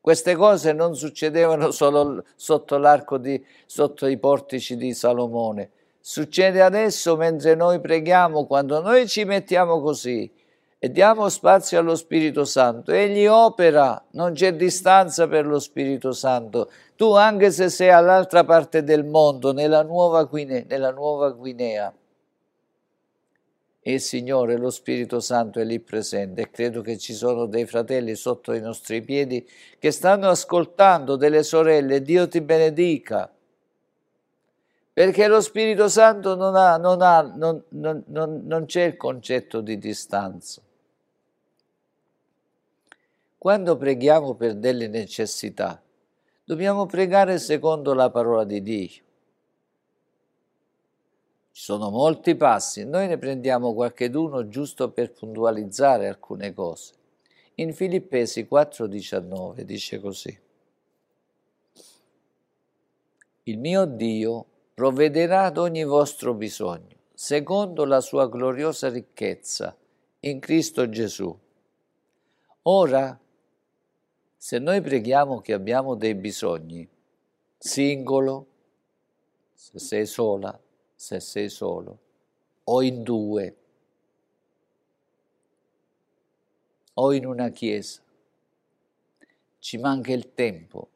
Queste 0.05 0.35
cose 0.35 0.71
non 0.71 0.95
succedevano 0.95 1.71
solo 1.71 2.23
sotto 2.35 2.77
l'arco 2.77 3.17
di, 3.17 3.43
sotto 3.65 4.05
i 4.05 4.19
portici 4.19 4.77
di 4.77 4.93
Salomone. 4.93 5.71
Succede 5.99 6.61
adesso 6.61 7.15
mentre 7.15 7.55
noi 7.55 7.79
preghiamo, 7.79 8.45
quando 8.45 8.79
noi 8.83 9.07
ci 9.07 9.23
mettiamo 9.23 9.81
così 9.81 10.31
e 10.77 10.91
diamo 10.91 11.27
spazio 11.29 11.79
allo 11.79 11.95
Spirito 11.95 12.45
Santo. 12.45 12.91
Egli 12.91 13.25
opera, 13.25 13.99
non 14.11 14.33
c'è 14.33 14.53
distanza 14.53 15.27
per 15.27 15.47
lo 15.47 15.57
Spirito 15.57 16.11
Santo. 16.11 16.69
Tu 16.95 17.11
anche 17.11 17.49
se 17.49 17.69
sei 17.69 17.89
all'altra 17.89 18.43
parte 18.43 18.83
del 18.83 19.05
mondo, 19.05 19.53
nella 19.53 19.81
Nuova 19.81 20.23
Guinea, 20.25 20.65
nella 20.67 20.91
Nuova 20.91 21.31
Guinea 21.31 21.91
il 23.87 24.01
Signore, 24.01 24.57
lo 24.57 24.71
Spirito 24.71 25.19
Santo 25.19 25.59
è 25.59 25.63
lì 25.63 25.79
presente 25.79 26.41
e 26.41 26.49
credo 26.49 26.81
che 26.81 26.97
ci 26.97 27.13
sono 27.13 27.45
dei 27.45 27.67
fratelli 27.67 28.15
sotto 28.15 28.53
i 28.53 28.59
nostri 28.59 29.01
piedi 29.03 29.47
che 29.77 29.91
stanno 29.91 30.27
ascoltando 30.27 31.15
delle 31.15 31.43
sorelle, 31.43 32.01
Dio 32.01 32.27
ti 32.27 32.41
benedica, 32.41 33.31
perché 34.91 35.27
lo 35.27 35.39
Spirito 35.39 35.87
Santo 35.87 36.35
non, 36.35 36.55
ha, 36.55 36.77
non, 36.77 37.01
ha, 37.01 37.21
non, 37.35 37.63
non 37.67 38.65
c'è 38.65 38.83
il 38.83 38.97
concetto 38.97 39.61
di 39.61 39.77
distanza. 39.77 40.61
Quando 43.37 43.77
preghiamo 43.77 44.33
per 44.33 44.55
delle 44.55 44.87
necessità, 44.87 45.79
dobbiamo 46.43 46.87
pregare 46.87 47.37
secondo 47.37 47.93
la 47.93 48.09
parola 48.09 48.45
di 48.45 48.63
Dio. 48.63 49.04
Ci 51.55 51.61
sono 51.61 51.89
molti 51.89 52.35
passi, 52.35 52.83
noi 52.83 53.07
ne 53.07 53.17
prendiamo 53.17 53.73
qualcheduno 53.73 54.49
giusto 54.49 54.91
per 54.91 55.13
puntualizzare 55.13 56.09
alcune 56.09 56.53
cose. 56.53 56.93
In 57.55 57.73
Filippesi 57.73 58.45
4:19 58.45 59.63
dice 59.63 60.01
così. 60.01 60.37
Il 63.43 63.57
mio 63.57 63.85
Dio 63.85 64.45
provvederà 64.73 65.45
ad 65.45 65.57
ogni 65.57 65.85
vostro 65.85 66.33
bisogno, 66.33 66.97
secondo 67.13 67.85
la 67.85 68.01
sua 68.01 68.27
gloriosa 68.27 68.89
ricchezza, 68.89 69.77
in 70.19 70.41
Cristo 70.41 70.89
Gesù. 70.89 71.33
Ora, 72.63 73.17
se 74.35 74.59
noi 74.59 74.81
preghiamo 74.81 75.39
che 75.39 75.53
abbiamo 75.53 75.95
dei 75.95 76.15
bisogni, 76.15 76.85
singolo, 77.57 78.45
se 79.53 79.79
sei 79.79 80.05
sola, 80.05 80.59
se 81.05 81.19
sei 81.19 81.49
solo, 81.49 81.99
o 82.63 82.81
in 82.81 83.03
due, 83.03 83.55
o 86.95 87.13
in 87.13 87.27
una 87.27 87.49
chiesa. 87.49 88.01
Ci 89.59 89.77
manca 89.77 90.13
il 90.13 90.33
tempo, 90.33 90.89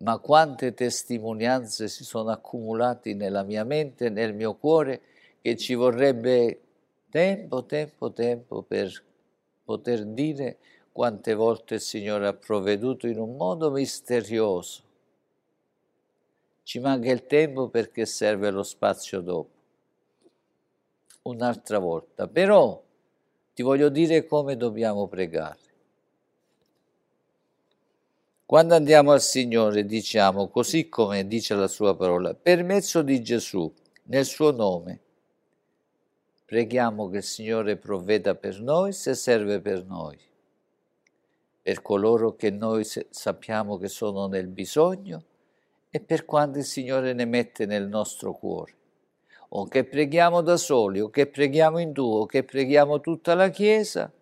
ma 0.00 0.18
quante 0.18 0.74
testimonianze 0.74 1.88
si 1.88 2.04
sono 2.04 2.28
accumulate 2.28 3.14
nella 3.14 3.44
mia 3.44 3.64
mente, 3.64 4.10
nel 4.10 4.34
mio 4.34 4.56
cuore, 4.56 5.00
che 5.40 5.56
ci 5.56 5.72
vorrebbe 5.72 6.60
tempo, 7.08 7.64
tempo, 7.64 8.12
tempo 8.12 8.60
per 8.60 9.02
poter 9.64 10.04
dire 10.04 10.58
quante 10.92 11.32
volte 11.32 11.76
il 11.76 11.80
Signore 11.80 12.26
ha 12.26 12.34
provveduto 12.34 13.06
in 13.06 13.18
un 13.18 13.36
modo 13.36 13.70
misterioso 13.70 14.85
ci 16.66 16.80
manca 16.80 17.12
il 17.12 17.26
tempo 17.26 17.68
perché 17.68 18.06
serve 18.06 18.50
lo 18.50 18.64
spazio 18.64 19.20
dopo. 19.20 19.50
Un'altra 21.22 21.78
volta. 21.78 22.26
Però 22.26 22.82
ti 23.54 23.62
voglio 23.62 23.88
dire 23.88 24.26
come 24.26 24.56
dobbiamo 24.56 25.06
pregare. 25.06 25.60
Quando 28.44 28.74
andiamo 28.74 29.12
al 29.12 29.20
Signore 29.20 29.86
diciamo, 29.86 30.48
così 30.48 30.88
come 30.88 31.28
dice 31.28 31.54
la 31.54 31.68
sua 31.68 31.94
parola, 31.94 32.34
per 32.34 32.64
mezzo 32.64 33.02
di 33.02 33.22
Gesù, 33.22 33.72
nel 34.06 34.24
suo 34.24 34.50
nome, 34.50 35.00
preghiamo 36.46 37.08
che 37.10 37.18
il 37.18 37.22
Signore 37.22 37.76
provveda 37.76 38.34
per 38.34 38.60
noi 38.60 38.92
se 38.92 39.14
serve 39.14 39.60
per 39.60 39.84
noi, 39.84 40.18
per 41.62 41.80
coloro 41.80 42.34
che 42.34 42.50
noi 42.50 42.84
sappiamo 43.10 43.78
che 43.78 43.86
sono 43.86 44.26
nel 44.26 44.48
bisogno 44.48 45.22
e 45.90 46.00
per 46.00 46.24
quanto 46.24 46.58
il 46.58 46.64
Signore 46.64 47.12
ne 47.12 47.24
mette 47.24 47.66
nel 47.66 47.88
nostro 47.88 48.32
cuore. 48.32 48.74
O 49.50 49.66
che 49.66 49.84
preghiamo 49.84 50.40
da 50.40 50.56
soli, 50.56 51.00
o 51.00 51.08
che 51.08 51.26
preghiamo 51.26 51.78
in 51.78 51.92
due, 51.92 52.20
o 52.20 52.26
che 52.26 52.42
preghiamo 52.42 53.00
tutta 53.00 53.34
la 53.34 53.48
Chiesa, 53.48 54.12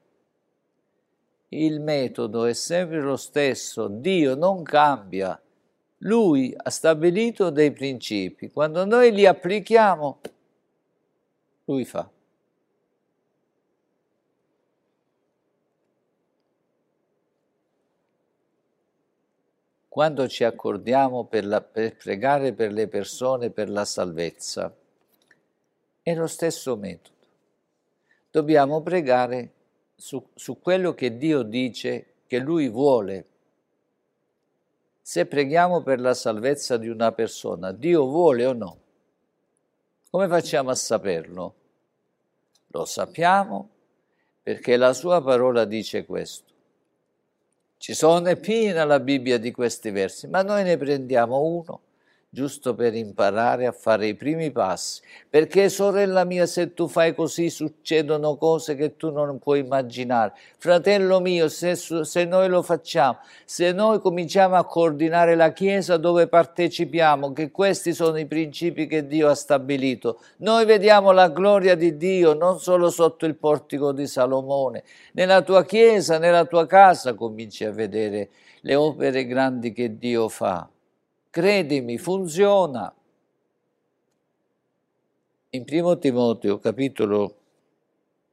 il 1.49 1.81
metodo 1.81 2.45
è 2.45 2.53
sempre 2.53 3.01
lo 3.01 3.17
stesso, 3.17 3.89
Dio 3.89 4.35
non 4.35 4.63
cambia, 4.63 5.41
Lui 5.99 6.55
ha 6.57 6.71
stabilito 6.71 7.51
dei 7.51 7.73
principi, 7.73 8.51
quando 8.51 8.85
noi 8.85 9.13
li 9.13 9.25
applichiamo, 9.25 10.21
Lui 11.65 11.85
fa. 11.85 12.09
Quando 19.95 20.27
ci 20.27 20.43
accordiamo 20.43 21.23
per, 21.23 21.47
la, 21.47 21.61
per 21.61 21.97
pregare 21.97 22.53
per 22.53 22.73
le 22.73 22.89
persone 22.89 23.51
per 23.51 23.71
la 23.71 23.85
salvezza. 23.85 24.75
È 26.03 26.15
lo 26.17 26.27
stesso 26.27 26.75
metodo. 26.75 27.15
Dobbiamo 28.29 28.83
pregare 28.83 29.53
su, 29.95 30.21
su 30.35 30.59
quello 30.59 30.95
che 30.95 31.17
Dio 31.17 31.43
dice 31.43 32.15
che 32.27 32.41
Lui 32.41 32.69
vuole. 32.69 33.27
Se 35.01 35.27
preghiamo 35.27 35.81
per 35.83 36.01
la 36.01 36.15
salvezza 36.15 36.77
di 36.77 36.89
una 36.89 37.13
persona, 37.13 37.71
Dio 37.71 38.05
vuole 38.05 38.47
o 38.47 38.53
no? 38.53 38.79
Come 40.11 40.27
facciamo 40.27 40.71
a 40.71 40.75
saperlo? 40.75 41.55
Lo 42.67 42.85
sappiamo 42.85 43.69
perché 44.43 44.77
la 44.77 44.93
sua 44.93 45.23
parola 45.23 45.65
dice 45.65 46.05
questo. 46.05 46.54
Ci 47.85 47.93
sono, 47.93 48.35
piena 48.37 48.87
la 48.87 48.99
Bibbia 48.99 49.37
di 49.37 49.51
questi 49.51 49.91
versi, 49.91 50.27
ma 50.27 50.41
noi 50.41 50.63
ne 50.63 50.79
prendiamo 50.79 51.43
uno 51.43 51.81
giusto 52.35 52.75
per 52.75 52.95
imparare 52.95 53.65
a 53.65 53.73
fare 53.73 54.09
i 54.09 54.15
primi 54.15 54.51
passi. 54.51 55.01
Perché, 55.31 55.69
sorella 55.69 56.25
mia, 56.25 56.45
se 56.47 56.75
tu 56.75 56.89
fai 56.89 57.15
così 57.15 57.49
succedono 57.49 58.37
cose 58.37 58.75
che 58.75 58.97
tu 58.97 59.11
non 59.11 59.39
puoi 59.39 59.61
immaginare. 59.61 60.33
Fratello 60.59 61.21
mio, 61.21 61.49
se, 61.49 61.77
se 61.77 62.25
noi 62.25 62.49
lo 62.49 62.63
facciamo, 62.63 63.19
se 63.45 63.71
noi 63.73 64.01
cominciamo 64.01 64.57
a 64.57 64.67
coordinare 64.67 65.37
la 65.37 65.53
Chiesa 65.53 65.97
dove 65.97 66.27
partecipiamo, 66.27 67.33
che 67.33 67.53
questi 67.53 67.95
sono 67.95 68.19
i 68.19 68.27
principi 68.27 68.89
che 68.89 69.07
Dio 69.07 69.29
ha 69.29 69.35
stabilito, 69.35 70.19
noi 70.39 70.65
vediamo 70.65 71.13
la 71.13 71.29
gloria 71.29 71.77
di 71.77 71.97
Dio 71.97 72.35
non 72.35 72.59
solo 72.59 72.91
sotto 72.91 73.27
il 73.27 73.37
portico 73.37 73.93
di 73.93 74.09
Salomone, 74.09 74.83
nella 75.13 75.43
tua 75.43 75.65
Chiesa, 75.65 76.19
nella 76.19 76.45
tua 76.45 76.67
casa 76.67 77.15
cominci 77.15 77.65
a 77.65 77.71
vedere 77.71 78.31
le 78.63 78.75
opere 78.75 79.25
grandi 79.25 79.73
che 79.73 79.97
Dio 79.97 80.29
fa. 80.29 80.69
Credimi, 81.35 81.99
funziona. 81.99 82.95
In 85.51 85.65
primo 85.65 85.99
Timoteo 85.99 86.61
capitolo 86.61 87.39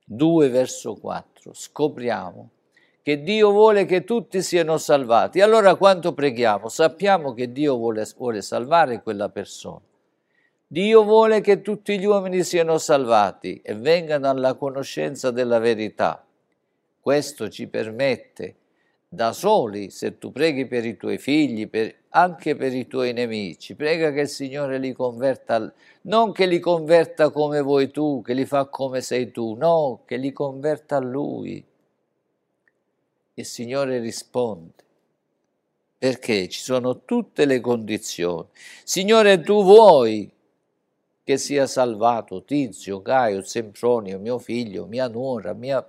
2 0.06 0.50
verso 0.50 0.94
4 0.94 1.52
scopriamo 1.52 2.50
che 3.02 3.24
Dio 3.24 3.50
vuole 3.50 3.86
che 3.86 4.04
tutti 4.04 4.44
siano 4.44 4.78
salvati. 4.78 5.42
Allora 5.42 5.74
quanto 5.78 6.14
preghiamo? 6.14 6.70
Sappiamo 6.70 7.34
che 7.34 7.52
Dio 7.52 7.76
vuole, 7.76 8.06
vuole 8.16 8.44
salvare 8.44 9.02
quella 9.02 9.30
persona. 9.30 9.82
Dio 10.68 11.04
vuole 11.04 11.42
che 11.42 11.62
tutti 11.62 11.98
gli 11.98 12.06
uomini 12.06 12.44
siano 12.44 12.78
salvati 12.78 13.62
e 13.64 13.74
vengano 13.74 14.30
alla 14.30 14.54
conoscenza 14.54 15.32
della 15.32 15.58
verità. 15.58 16.24
Questo 17.00 17.50
ci 17.50 17.66
permette 17.66 18.58
da 19.14 19.34
soli, 19.34 19.90
se 19.90 20.18
tu 20.18 20.32
preghi 20.32 20.68
per 20.68 20.86
i 20.86 20.96
tuoi 20.96 21.18
figli, 21.18 21.68
per, 21.68 21.94
anche 22.12 22.56
per 22.56 22.74
i 22.74 22.88
tuoi 22.88 23.12
nemici, 23.12 23.76
prega 23.76 24.10
che 24.14 24.22
il 24.22 24.30
Signore 24.30 24.78
li 24.78 24.94
converta, 24.94 25.70
non 26.04 26.32
che 26.32 26.46
li 26.46 26.60
converta 26.60 27.30
come 27.30 27.60
vuoi 27.60 27.92
tu, 27.92 28.22
che 28.22 28.34
li 28.34 28.46
fa 28.46 28.68
come 28.68 29.02
sei 29.02 29.30
tu, 29.30 29.56
no, 29.56 30.04
che 30.06 30.16
li 30.16 30.32
converta 30.32 30.96
a 30.96 31.00
Lui. 31.02 31.62
Il 33.34 33.46
Signore 33.46 34.00
risponde, 34.00 34.76
perché 35.98 36.48
ci 36.48 36.62
sono 36.62 37.04
tutte 37.04 37.44
le 37.44 37.60
condizioni. 37.60 38.48
Signore, 38.86 39.42
tu 39.42 39.62
vuoi 39.62 40.32
che 41.22 41.38
sia 41.38 41.68
salvato 41.68 42.46
Tizio, 42.46 43.02
Gaio, 43.02 43.42
Sempronio, 43.42 44.20
mio 44.20 44.40
figlio, 44.40 44.86
mia 44.86 45.10
nuora, 45.10 45.52
mia, 45.52 45.84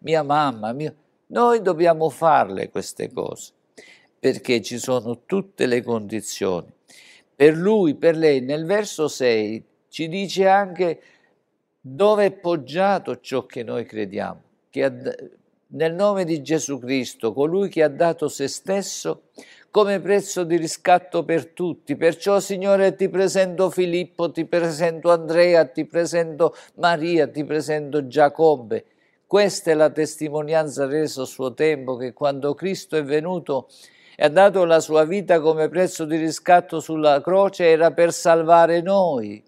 mia 0.00 0.22
mamma, 0.22 0.72
mio 0.74 0.94
noi 1.28 1.60
dobbiamo 1.60 2.08
farle 2.08 2.70
queste 2.70 3.12
cose 3.12 3.52
perché 4.18 4.62
ci 4.62 4.78
sono 4.78 5.22
tutte 5.26 5.66
le 5.66 5.82
condizioni. 5.82 6.72
Per 7.34 7.54
lui, 7.56 7.94
per 7.94 8.16
lei, 8.16 8.40
nel 8.40 8.64
verso 8.64 9.08
6 9.08 9.64
ci 9.88 10.08
dice 10.08 10.48
anche 10.48 11.00
dove 11.80 12.26
è 12.26 12.30
poggiato 12.32 13.20
ciò 13.20 13.44
che 13.46 13.62
noi 13.62 13.84
crediamo, 13.84 14.40
che 14.70 14.84
ha, 14.84 14.92
nel 15.68 15.94
nome 15.94 16.24
di 16.24 16.42
Gesù 16.42 16.78
Cristo, 16.78 17.32
colui 17.32 17.68
che 17.68 17.82
ha 17.82 17.88
dato 17.88 18.28
se 18.28 18.48
stesso 18.48 19.24
come 19.70 20.00
prezzo 20.00 20.44
di 20.44 20.56
riscatto 20.56 21.24
per 21.24 21.48
tutti. 21.48 21.96
Perciò, 21.96 22.40
Signore, 22.40 22.94
ti 22.94 23.08
presento 23.08 23.70
Filippo, 23.70 24.30
ti 24.30 24.46
presento 24.46 25.10
Andrea, 25.10 25.66
ti 25.66 25.84
presento 25.84 26.54
Maria, 26.76 27.28
ti 27.28 27.44
presento 27.44 28.06
Giacobbe 28.06 28.84
questa 29.26 29.72
è 29.72 29.74
la 29.74 29.90
testimonianza 29.90 30.86
resa 30.86 31.22
a 31.22 31.26
suo 31.26 31.52
tempo 31.52 31.96
che 31.96 32.12
quando 32.12 32.54
Cristo 32.54 32.96
è 32.96 33.02
venuto 33.02 33.68
e 34.14 34.24
ha 34.24 34.28
dato 34.28 34.64
la 34.64 34.78
sua 34.78 35.04
vita 35.04 35.40
come 35.40 35.68
prezzo 35.68 36.04
di 36.04 36.16
riscatto 36.16 36.78
sulla 36.78 37.20
croce 37.20 37.68
era 37.68 37.90
per 37.90 38.12
salvare 38.12 38.80
noi, 38.80 39.42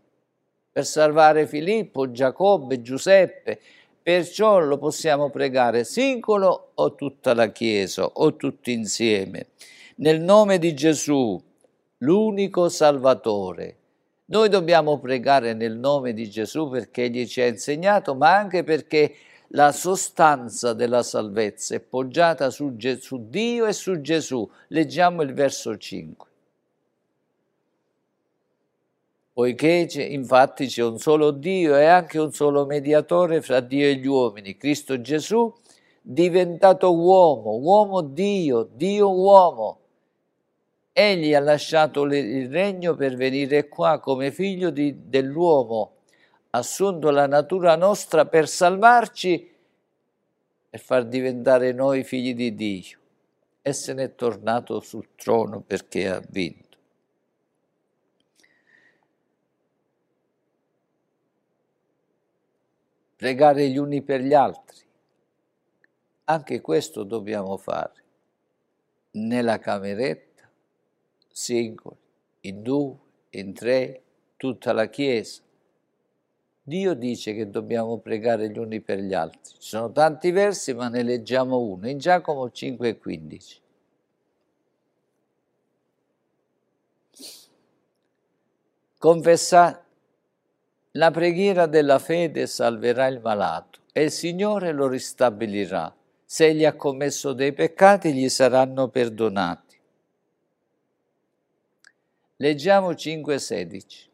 per 0.71 0.85
salvare 0.85 1.47
Filippo, 1.47 2.11
Giacobbe, 2.11 2.83
Giuseppe. 2.83 3.61
Perciò 4.03 4.59
lo 4.59 4.79
possiamo 4.79 5.31
pregare 5.31 5.85
singolo 5.85 6.73
o 6.75 6.95
tutta 6.95 7.33
la 7.33 7.53
Chiesa 7.53 8.05
o 8.05 8.37
tutti 8.37 8.73
insieme. 8.73 9.49
Nel 9.97 10.21
nome 10.21 10.59
di 10.59 10.75
Gesù, 10.75 11.41
l'unico 11.99 12.69
Salvatore. 12.69 13.77
Noi 14.27 14.49
dobbiamo 14.49 14.99
pregare 14.99 15.55
nel 15.55 15.77
nome 15.77 16.13
di 16.13 16.29
Gesù 16.29 16.69
perché 16.69 17.05
Egli 17.05 17.27
ci 17.27 17.41
ha 17.41 17.47
insegnato, 17.47 18.15
ma 18.15 18.37
anche 18.37 18.63
perché 18.65 19.15
la 19.53 19.73
sostanza 19.73 20.75
della 20.75 21.03
salvezza 21.03 21.75
è 21.75 21.81
poggiata 21.81 22.51
su, 22.51 22.77
su 23.01 23.29
Dio 23.29 23.67
e 23.67 23.73
su 23.73 24.01
Gesù. 24.01 24.49
Leggiamo 24.69 25.23
il 25.23 25.33
verso 25.33 25.77
5. 25.77 26.27
Poiché 29.33 29.89
infatti 30.11 30.67
c'è 30.67 30.83
un 30.83 30.99
solo 30.99 31.31
Dio 31.31 31.77
e 31.77 31.85
anche 31.85 32.19
un 32.19 32.33
solo 32.33 32.67
mediatore 32.67 33.41
fra 33.41 33.61
Dio 33.61 33.87
e 33.87 33.95
gli 33.95 34.07
uomini, 34.07 34.57
Cristo 34.57 35.01
Gesù, 35.01 35.55
diventato 36.03 36.93
uomo, 36.93 37.57
uomo 37.57 38.03
Dio, 38.03 38.69
Dio 38.75 39.11
uomo. 39.11 39.79
Egli 40.93 41.33
ha 41.35 41.41
lasciato 41.41 42.03
il 42.03 42.51
regno 42.51 42.97
per 42.97 43.15
venire 43.15 43.69
qua 43.69 44.01
come 44.01 44.33
figlio 44.33 44.71
di, 44.71 45.09
dell'uomo 45.09 45.98
assunto 46.51 47.11
la 47.11 47.27
natura 47.27 47.77
nostra 47.77 48.27
per 48.27 48.49
salvarci 48.49 49.55
e 50.71 50.79
far 50.79 51.07
diventare 51.07 51.73
noi 51.73 52.05
figli 52.05 52.35
di 52.35 52.55
Dio. 52.55 52.99
E 53.61 53.73
se 53.73 53.93
n'è 53.93 54.15
tornato 54.15 54.81
sul 54.81 55.09
trono 55.15 55.61
perché 55.61 56.09
ha 56.09 56.23
vinto. 56.29 56.67
Pregare 63.17 63.69
gli 63.69 63.77
uni 63.77 64.01
per 64.01 64.21
gli 64.21 64.33
altri, 64.33 64.79
anche 66.25 66.61
questo 66.61 67.03
dobbiamo 67.03 67.57
fare, 67.57 68.05
nella 69.13 69.59
cameretta, 69.59 70.49
singoli, 71.29 71.97
in 72.43 72.63
due, 72.63 72.97
in 73.31 73.53
tre, 73.53 74.03
tutta 74.37 74.73
la 74.73 74.89
Chiesa 74.89 75.43
Dio 76.69 76.93
dice 76.93 77.33
che 77.33 77.49
dobbiamo 77.49 77.97
pregare 77.97 78.51
gli 78.51 78.59
uni 78.59 78.83
per 78.83 78.99
gli 78.99 79.15
altri. 79.15 79.55
Ci 79.55 79.69
sono 79.71 79.91
tanti 79.91 80.31
versi, 80.31 80.75
ma 80.75 80.89
ne 80.89 81.03
leggiamo 81.03 81.59
uno, 81.59 81.89
in 81.89 81.97
Giacomo 81.97 82.45
5,15. 82.45 83.57
Confessate, 88.99 89.85
la 90.93 91.11
preghiera 91.11 91.65
della 91.65 91.99
fede 91.99 92.47
salverà 92.47 93.07
il 93.07 93.21
malato 93.21 93.81
e 93.91 94.05
il 94.05 94.11
Signore 94.11 94.73
lo 94.73 94.89
ristabilirà. 94.89 95.97
Se 96.27 96.49
egli 96.49 96.67
ha 96.67 96.75
commesso 96.75 97.33
dei 97.33 97.55
peccati, 97.55 98.13
gli 98.13 98.29
saranno 98.29 98.89
perdonati. 98.89 99.79
Leggiamo 102.37 102.91
5,16 102.91 104.08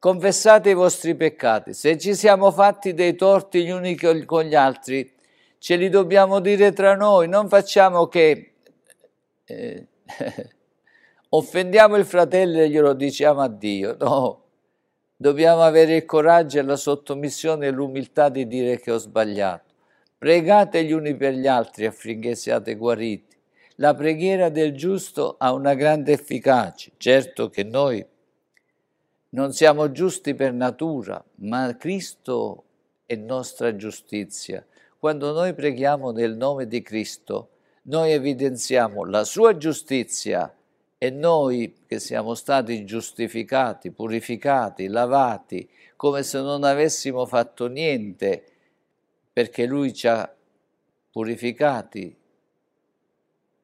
confessate 0.00 0.70
i 0.70 0.74
vostri 0.74 1.14
peccati. 1.14 1.74
Se 1.74 1.96
ci 1.98 2.14
siamo 2.14 2.50
fatti 2.50 2.94
dei 2.94 3.14
torti 3.14 3.62
gli 3.62 3.70
uni 3.70 3.96
con 4.24 4.42
gli 4.42 4.54
altri, 4.54 5.12
ce 5.58 5.76
li 5.76 5.90
dobbiamo 5.90 6.40
dire 6.40 6.72
tra 6.72 6.96
noi, 6.96 7.28
non 7.28 7.48
facciamo 7.48 8.08
che 8.08 8.54
eh, 9.44 9.86
offendiamo 11.28 11.96
il 11.96 12.06
fratello 12.06 12.60
e 12.60 12.70
glielo 12.70 12.94
diciamo 12.94 13.42
a 13.42 13.48
Dio, 13.48 13.96
no. 14.00 14.38
Dobbiamo 15.20 15.60
avere 15.60 15.96
il 15.96 16.06
coraggio 16.06 16.58
e 16.58 16.62
la 16.62 16.76
sottomissione 16.76 17.66
e 17.66 17.70
l'umiltà 17.70 18.30
di 18.30 18.46
dire 18.46 18.80
che 18.80 18.90
ho 18.90 18.96
sbagliato. 18.96 19.68
Pregate 20.16 20.82
gli 20.82 20.92
uni 20.92 21.14
per 21.14 21.34
gli 21.34 21.46
altri 21.46 21.84
affinché 21.84 22.34
siate 22.34 22.74
guariti. 22.74 23.36
La 23.76 23.94
preghiera 23.94 24.48
del 24.48 24.74
giusto 24.74 25.36
ha 25.38 25.52
una 25.52 25.74
grande 25.74 26.12
efficacia. 26.12 26.90
Certo 26.96 27.50
che 27.50 27.64
noi 27.64 28.02
non 29.30 29.52
siamo 29.52 29.92
giusti 29.92 30.34
per 30.34 30.52
natura, 30.52 31.22
ma 31.36 31.76
Cristo 31.76 32.64
è 33.06 33.14
nostra 33.14 33.76
giustizia. 33.76 34.64
Quando 34.98 35.32
noi 35.32 35.54
preghiamo 35.54 36.10
nel 36.10 36.36
nome 36.36 36.66
di 36.66 36.82
Cristo, 36.82 37.50
noi 37.82 38.12
evidenziamo 38.12 39.04
la 39.04 39.24
sua 39.24 39.56
giustizia 39.56 40.54
e 40.98 41.10
noi 41.10 41.74
che 41.86 41.98
siamo 41.98 42.34
stati 42.34 42.84
giustificati, 42.84 43.90
purificati, 43.90 44.88
lavati, 44.88 45.68
come 45.96 46.22
se 46.22 46.40
non 46.40 46.64
avessimo 46.64 47.24
fatto 47.24 47.68
niente, 47.68 48.44
perché 49.32 49.64
Lui 49.64 49.94
ci 49.94 50.08
ha 50.08 50.30
purificati, 51.10 52.16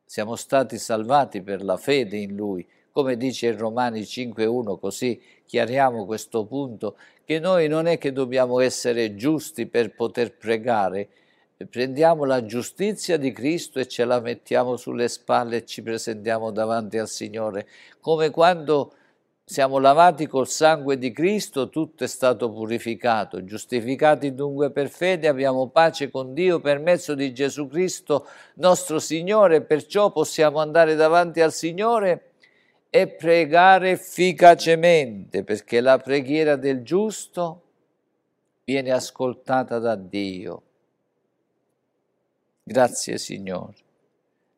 siamo 0.05 0.37
stati 0.37 0.79
salvati 0.79 1.43
per 1.43 1.63
la 1.63 1.77
fede 1.77 2.17
in 2.17 2.35
Lui, 2.35 2.67
come 2.97 3.19
dice 3.19 3.49
in 3.49 3.59
Romani 3.59 4.01
5.1, 4.01 4.79
così 4.79 5.21
chiariamo 5.45 6.07
questo 6.07 6.47
punto, 6.47 6.97
che 7.27 7.39
noi 7.39 7.69
non 7.69 7.87
è 7.87 7.99
che 7.99 8.11
dobbiamo 8.11 8.59
essere 8.59 9.17
giusti 9.17 9.67
per 9.67 9.95
poter 9.95 10.35
pregare, 10.35 11.07
prendiamo 11.69 12.25
la 12.25 12.43
giustizia 12.47 13.19
di 13.19 13.33
Cristo 13.33 13.81
e 13.81 13.87
ce 13.87 14.07
la 14.07 14.19
mettiamo 14.21 14.79
sulle 14.79 15.09
spalle 15.09 15.57
e 15.57 15.65
ci 15.67 15.83
presentiamo 15.83 16.51
davanti 16.51 16.97
al 16.97 17.07
Signore, 17.07 17.67
come 18.01 18.31
quando 18.31 18.95
siamo 19.45 19.79
lavati 19.79 20.27
col 20.27 20.49
sangue 20.49 20.97
di 20.97 21.13
Cristo, 21.13 21.69
tutto 21.69 22.03
è 22.03 22.09
stato 22.09 22.51
purificato, 22.51 23.45
giustificati 23.45 24.35
dunque 24.35 24.71
per 24.71 24.89
fede, 24.89 25.29
abbiamo 25.29 25.69
pace 25.69 26.09
con 26.09 26.33
Dio 26.33 26.61
per 26.61 26.79
mezzo 26.79 27.15
di 27.15 27.35
Gesù 27.35 27.69
Cristo, 27.69 28.27
nostro 28.55 28.99
Signore, 28.99 29.61
perciò 29.61 30.11
possiamo 30.11 30.61
andare 30.61 30.95
davanti 30.95 31.43
al 31.43 31.53
Signore 31.53 32.31
e 32.99 33.09
pregare 33.09 33.91
efficacemente, 33.91 35.45
perché 35.45 35.83
la 35.83 35.99
preghiera 35.99 36.57
del 36.57 36.83
giusto 36.83 37.63
viene 38.65 38.91
ascoltata 38.91 39.79
da 39.79 39.97
Dio. 39.97 40.63
Grazie 42.63 43.19
Signore. 43.19 43.77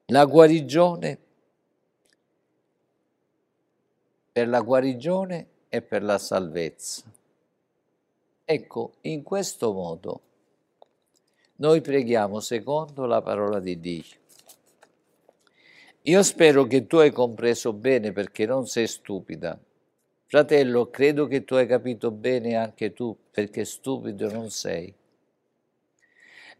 La 0.06 0.24
guarigione 0.24 1.18
per 4.30 4.46
la 4.46 4.60
guarigione 4.60 5.48
e 5.68 5.82
per 5.82 6.04
la 6.04 6.18
salvezza. 6.18 7.02
Ecco, 8.44 8.92
in 9.00 9.24
questo 9.24 9.72
modo 9.72 10.20
noi 11.56 11.80
preghiamo 11.80 12.38
secondo 12.38 13.04
la 13.04 13.20
parola 13.20 13.58
di 13.58 13.80
Dio. 13.80 14.17
Io 16.02 16.22
spero 16.22 16.64
che 16.64 16.86
tu 16.86 16.96
hai 16.96 17.10
compreso 17.10 17.72
bene 17.72 18.12
perché 18.12 18.46
non 18.46 18.66
sei 18.66 18.86
stupida. 18.86 19.58
Fratello, 20.26 20.90
credo 20.90 21.26
che 21.26 21.44
tu 21.44 21.54
hai 21.54 21.66
capito 21.66 22.10
bene 22.10 22.54
anche 22.54 22.92
tu 22.92 23.16
perché 23.30 23.64
stupido 23.64 24.30
non 24.30 24.50
sei. 24.50 24.94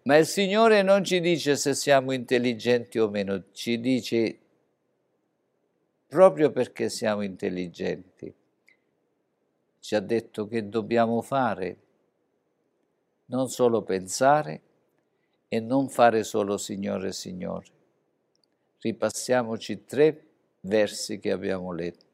Ma 0.03 0.17
il 0.17 0.27
Signore 0.27 0.83
non 0.83 1.05
ci 1.05 1.21
dice 1.21 1.57
se 1.57 1.75
siamo 1.75 2.13
intelligenti 2.13 2.99
o 2.99 3.09
meno, 3.09 3.45
ci 3.53 3.79
dice 3.79 4.39
proprio 6.07 6.51
perché 6.51 6.89
siamo 6.89 7.23
intelligenti. 7.23 8.35
Ci 9.81 9.95
ha 9.95 10.01
detto 10.01 10.49
che 10.49 10.69
dobbiamo 10.69 11.21
fare, 11.21 11.77
non 13.27 13.49
solo 13.49 13.83
pensare 13.83 14.61
e 15.49 15.61
non 15.61 15.89
fare 15.89 16.25
solo 16.25 16.57
Signore, 16.57 17.13
Signore. 17.13 17.78
Ripassiamoci 18.81 19.85
tre 19.85 20.27
versi 20.61 21.19
che 21.19 21.31
abbiamo 21.31 21.73
letto. 21.73 22.07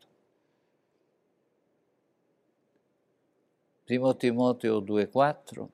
Primo 3.84 4.16
Timoteo 4.16 4.80
2,4 4.80 5.68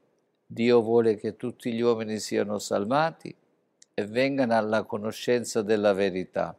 Dio 0.52 0.82
vuole 0.82 1.14
che 1.14 1.36
tutti 1.36 1.72
gli 1.72 1.80
uomini 1.80 2.18
siano 2.18 2.58
salvati 2.58 3.32
e 3.94 4.04
vengano 4.04 4.56
alla 4.56 4.82
conoscenza 4.82 5.62
della 5.62 5.92
verità. 5.92 6.58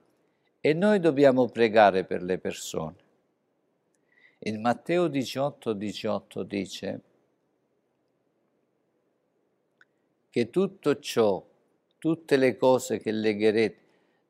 E 0.61 0.73
noi 0.73 1.01
dobbiamo 1.01 1.49
pregare 1.49 2.05
per 2.05 2.23
le 2.23 2.37
persone. 2.37 2.95
In 4.39 4.61
Matteo 4.61 5.09
18, 5.09 5.73
18 5.73 6.43
dice 6.43 7.01
che 10.29 10.49
tutto 10.49 10.99
ciò, 10.99 11.45
tutte 11.97 12.37
le 12.37 12.55
cose 12.55 12.99
che 12.99 13.11
legherete 13.11 13.80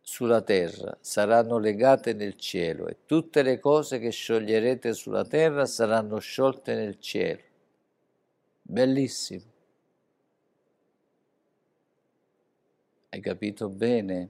sulla 0.02 0.42
terra 0.42 0.98
saranno 1.00 1.60
legate 1.60 2.14
nel 2.14 2.36
cielo 2.36 2.88
e 2.88 2.98
tutte 3.06 3.44
le 3.44 3.60
cose 3.60 4.00
che 4.00 4.10
scioglierete 4.10 4.94
sulla 4.94 5.24
terra 5.24 5.66
saranno 5.66 6.18
sciolte 6.20 6.74
nel 6.74 7.00
cielo. 7.00 7.42
Bellissimo. 8.62 9.44
Hai 13.10 13.20
capito 13.20 13.70
bene? 13.70 14.30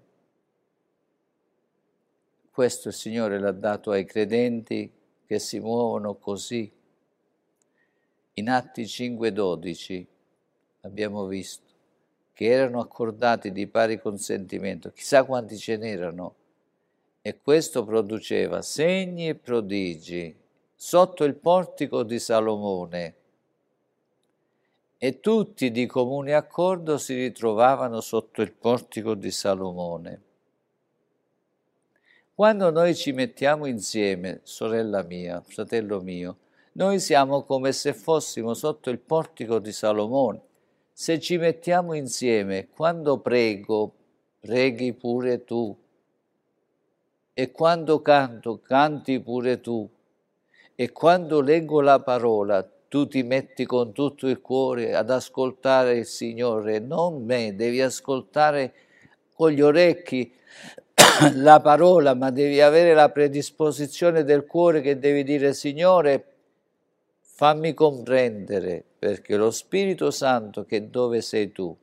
Questo 2.52 2.90
il 2.90 2.94
Signore 2.94 3.40
l'ha 3.40 3.52
dato 3.52 3.92
ai 3.92 4.06
credenti 4.06 4.92
che 5.26 5.40
si 5.40 5.60
muovono 5.60 6.16
così. 6.16 6.70
In 8.34 8.50
Atti 8.50 8.86
5:12 8.86 10.08
abbiamo 10.82 11.28
visto 11.28 11.71
che 12.42 12.48
erano 12.48 12.80
accordati 12.80 13.52
di 13.52 13.68
pari 13.68 14.00
consentimento, 14.00 14.92
chissà 14.94 15.26
quanti 15.26 15.60
ce 15.60 15.78
n'erano, 15.78 16.34
e 17.22 17.38
questo 17.40 17.86
produceva 17.86 18.64
segni 18.64 19.30
e 19.30 19.36
prodigi 19.36 20.36
sotto 20.74 21.24
il 21.24 21.36
portico 21.36 22.02
di 22.02 22.18
Salomone 22.18 23.16
e 24.98 25.20
tutti 25.20 25.70
di 25.70 25.86
comune 25.86 26.34
accordo 26.34 26.98
si 26.98 27.14
ritrovavano 27.14 28.02
sotto 28.02 28.42
il 28.42 28.54
portico 28.54 29.14
di 29.14 29.30
Salomone. 29.30 30.22
Quando 32.34 32.72
noi 32.72 32.96
ci 32.96 33.12
mettiamo 33.12 33.68
insieme, 33.68 34.40
sorella 34.42 35.04
mia, 35.04 35.44
fratello 35.46 36.02
mio, 36.02 36.38
noi 36.72 37.00
siamo 37.00 37.44
come 37.44 37.72
se 37.72 37.94
fossimo 37.94 38.56
sotto 38.56 38.90
il 38.90 38.98
portico 38.98 39.60
di 39.60 39.72
Salomone. 39.72 40.50
Se 41.02 41.20
ci 41.20 41.40
mettiamo 41.40 41.96
insieme, 41.96 42.68
quando 42.68 43.18
prego, 43.18 43.92
preghi 44.40 44.94
pure 44.94 45.44
tu. 45.44 45.76
E 47.34 47.52
quando 47.52 48.04
canto, 48.04 48.60
canti 48.60 49.20
pure 49.20 49.60
tu. 49.62 49.90
E 50.76 50.92
quando 50.92 51.42
leggo 51.42 51.82
la 51.82 52.02
parola, 52.02 52.64
tu 52.88 53.08
ti 53.08 53.24
metti 53.24 53.66
con 53.66 53.94
tutto 53.94 54.28
il 54.28 54.42
cuore 54.42 54.94
ad 54.94 55.10
ascoltare 55.10 55.98
il 55.98 56.06
Signore, 56.06 56.78
non 56.78 57.26
me, 57.26 57.56
devi 57.56 57.82
ascoltare 57.82 58.72
con 59.34 59.50
gli 59.50 59.62
orecchi 59.62 60.32
la 61.34 61.60
parola, 61.62 62.14
ma 62.14 62.30
devi 62.30 62.62
avere 62.62 62.94
la 62.94 63.10
predisposizione 63.10 64.24
del 64.24 64.46
cuore 64.46 64.82
che 64.82 65.00
devi 65.00 65.24
dire 65.24 65.56
Signore, 65.56 66.26
fammi 67.22 67.74
comprendere, 67.74 68.86
perché 69.02 69.36
lo 69.36 69.50
Spirito 69.50 70.12
Santo 70.12 70.64
che 70.64 70.92
dove 70.92 71.22
sei 71.22 71.52
tu, 71.52 71.76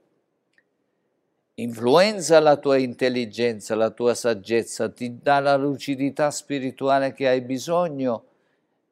influenza 1.55 2.39
la 2.39 2.57
tua 2.59 2.77
intelligenza, 2.77 3.75
la 3.75 3.91
tua 3.91 4.15
saggezza, 4.15 4.89
ti 4.89 5.19
dà 5.21 5.41
la 5.41 5.57
lucidità 5.57 6.31
spirituale 6.31 7.13
che 7.13 7.27
hai 7.27 7.41
bisogno 7.41 8.25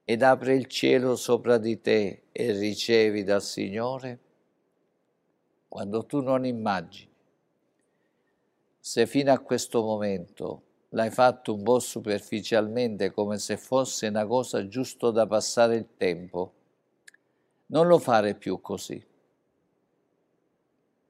ed 0.05 0.24
apre 0.24 0.57
il 0.57 0.66
cielo 0.66 1.14
sopra 1.14 1.57
di 1.57 1.81
te 1.81 2.22
e 2.33 2.51
ricevi 2.51 3.22
dal 3.22 3.43
Signore? 3.43 4.18
Quando 5.68 6.05
tu 6.05 6.20
non 6.20 6.45
immagini, 6.45 7.09
se 8.81 9.07
fino 9.07 9.31
a 9.31 9.39
questo 9.39 9.83
momento 9.83 10.62
l'hai 10.89 11.11
fatto 11.11 11.55
un 11.55 11.62
po' 11.62 11.79
superficialmente 11.79 13.12
come 13.12 13.39
se 13.39 13.57
fosse 13.57 14.09
una 14.09 14.27
cosa 14.27 14.66
giusto 14.66 15.12
da 15.12 15.29
passare 15.29 15.77
il 15.77 15.87
tempo, 15.97 16.55
non 17.67 17.87
lo 17.87 17.99
fare 17.99 18.35
più 18.35 18.61
così, 18.61 19.05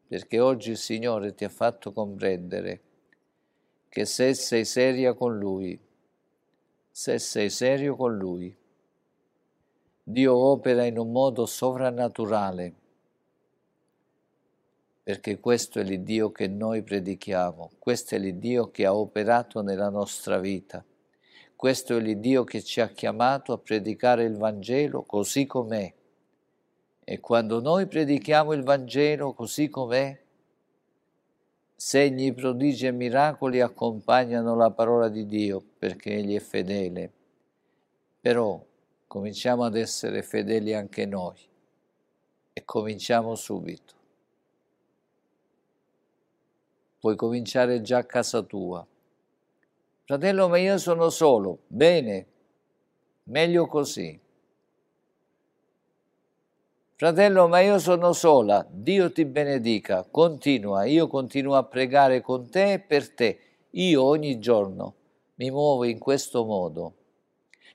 perché 0.09 0.41
oggi 0.41 0.71
il 0.71 0.77
Signore 0.77 1.35
ti 1.35 1.45
ha 1.45 1.49
fatto 1.49 1.93
comprendere 1.93 2.81
che 3.89 4.05
se 4.05 4.35
sei 4.35 4.65
seria 4.65 5.15
con 5.15 5.39
Lui, 5.39 5.79
se 6.91 7.19
sei 7.19 7.51
serio 7.51 7.97
con 7.97 8.17
Lui, 8.17 8.57
Dio 10.03 10.35
opera 10.37 10.85
in 10.85 10.99
un 10.99 11.11
modo 11.11 11.47
sovrannaturale, 11.47 12.75
perché 15.03 15.41
questo 15.41 15.81
è 15.81 15.83
l'Iddio 15.83 16.31
che 16.31 16.49
noi 16.49 16.83
predichiamo, 16.83 17.73
questo 17.79 18.15
è 18.15 18.19
l'Iddio 18.19 18.71
che 18.71 18.87
ha 18.87 18.95
operato 18.95 19.63
nella 19.63 19.89
nostra 19.89 20.39
vita, 20.39 20.85
questo 21.55 21.97
è 21.97 22.01
l'Iddio 22.01 22.45
che 22.45 22.63
ci 22.63 22.81
ha 22.81 22.89
chiamato 22.89 23.53
a 23.53 23.59
predicare 23.59 24.25
il 24.25 24.37
Vangelo 24.37 25.03
così 25.03 25.47
com'è. 25.47 25.93
E 27.09 27.21
quando 27.21 27.61
noi 27.61 27.87
predichiamo 27.87 28.53
il 28.53 28.65
Vangelo 28.65 29.33
così 29.33 29.69
com'è, 29.69 30.21
segni, 31.75 32.35
prodigi 32.35 32.87
e 32.87 32.91
miracoli 32.91 33.61
accompagnano 33.61 34.57
la 34.57 34.71
parola 34.73 35.09
di 35.09 35.25
Dio 35.25 35.63
perché 35.79 36.17
Egli 36.17 36.35
è 36.35 36.41
fedele. 36.41 37.13
Però 38.21 38.61
cominciamo 39.07 39.65
ad 39.65 39.77
essere 39.77 40.23
fedeli 40.23 40.75
anche 40.75 41.07
noi 41.07 41.39
e 42.53 42.65
cominciamo 42.65 43.37
subito. 43.37 43.95
puoi 47.07 47.15
cominciare 47.15 47.83
già 47.83 47.99
a 47.99 48.05
casa 48.05 48.43
tua. 48.43 48.85
Fratello, 50.07 50.49
ma 50.49 50.59
io 50.59 50.77
sono 50.77 51.09
solo. 51.09 51.61
Bene, 51.69 52.27
meglio 53.25 53.69
così. 53.69 54.19
Fratello, 56.99 57.47
ma 57.47 57.61
io 57.61 57.79
sono 57.79 58.15
sola. 58.15 58.67
Dio 58.71 59.13
ti 59.13 59.27
benedica. 59.27 60.07
Continua, 60.11 60.87
io 60.87 61.09
continuo 61.09 61.55
a 61.55 61.65
pregare 61.65 62.23
con 62.23 62.49
te 62.49 62.73
e 62.73 62.79
per 62.79 63.13
te. 63.13 63.39
Io 63.73 64.03
ogni 64.03 64.39
giorno 64.39 64.95
mi 65.35 65.51
muovo 65.51 65.85
in 65.85 65.99
questo 65.99 66.47
modo. 66.47 66.95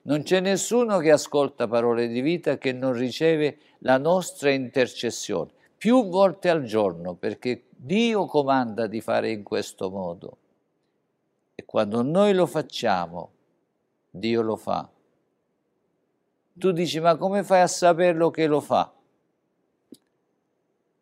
Non 0.02 0.24
c'è 0.24 0.40
nessuno 0.40 0.98
che 0.98 1.12
ascolta 1.12 1.68
parole 1.68 2.08
di 2.08 2.20
vita 2.20 2.58
che 2.58 2.72
non 2.72 2.94
riceve 2.94 3.58
la 3.78 3.96
nostra 3.96 4.50
intercessione 4.50 5.52
più 5.76 6.08
volte 6.08 6.48
al 6.48 6.64
giorno 6.64 7.14
perché 7.14 7.66
Dio 7.70 8.26
comanda 8.26 8.88
di 8.88 9.00
fare 9.00 9.30
in 9.30 9.44
questo 9.44 9.88
modo. 9.88 10.36
E 11.54 11.64
quando 11.64 12.02
noi 12.02 12.34
lo 12.34 12.46
facciamo, 12.46 13.30
Dio 14.10 14.42
lo 14.42 14.56
fa. 14.56 14.90
Tu 16.54 16.72
dici, 16.72 16.98
ma 16.98 17.14
come 17.16 17.44
fai 17.44 17.60
a 17.60 17.68
saperlo 17.68 18.30
che 18.30 18.48
lo 18.48 18.60
fa? 18.60 18.92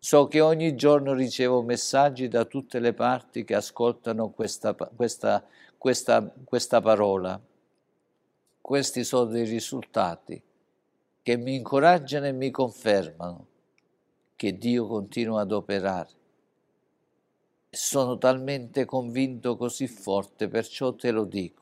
So 0.03 0.29
che 0.29 0.41
ogni 0.41 0.77
giorno 0.77 1.13
ricevo 1.13 1.61
messaggi 1.61 2.27
da 2.27 2.47
tutte 2.47 2.79
le 2.79 2.95
parti 2.95 3.45
che 3.45 3.55
ascoltano 3.55 4.31
questa, 4.31 4.73
questa, 4.75 5.45
questa, 5.77 6.33
questa 6.43 6.81
parola. 6.81 7.39
Questi 8.63 9.05
sono 9.05 9.27
dei 9.27 9.45
risultati 9.45 10.43
che 11.21 11.37
mi 11.37 11.57
incoraggiano 11.57 12.25
e 12.25 12.33
mi 12.33 12.51
confermano 12.51 13.47
che 14.37 14.57
Dio 14.57 14.87
continua 14.87 15.43
ad 15.43 15.53
operare. 15.53 16.09
Sono 17.69 18.17
talmente 18.17 18.87
convinto 18.87 19.55
così 19.59 19.87
forte, 19.87 20.49
perciò 20.49 20.95
te 20.95 21.11
lo 21.11 21.25
dico. 21.25 21.59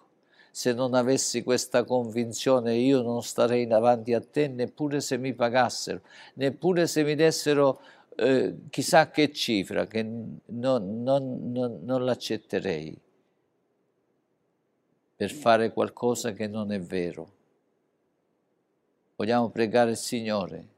Se 0.52 0.72
non 0.72 0.94
avessi 0.94 1.42
questa 1.42 1.82
convinzione 1.82 2.76
io 2.76 3.02
non 3.02 3.22
starei 3.22 3.66
davanti 3.66 4.14
a 4.14 4.20
te 4.20 4.46
neppure 4.46 5.00
se 5.00 5.18
mi 5.18 5.34
pagassero, 5.34 6.02
neppure 6.34 6.86
se 6.86 7.02
mi 7.02 7.16
dessero 7.16 7.80
eh, 8.18 8.56
chissà 8.68 9.10
che 9.10 9.32
cifra, 9.32 9.86
che 9.86 10.02
non, 10.02 11.02
non, 11.02 11.52
non, 11.52 11.80
non 11.82 12.04
l'accetterei 12.04 13.00
per 15.14 15.30
fare 15.30 15.72
qualcosa 15.72 16.32
che 16.32 16.48
non 16.48 16.72
è 16.72 16.80
vero. 16.80 17.32
Vogliamo 19.16 19.50
pregare 19.50 19.92
il 19.92 19.96
Signore. 19.96 20.68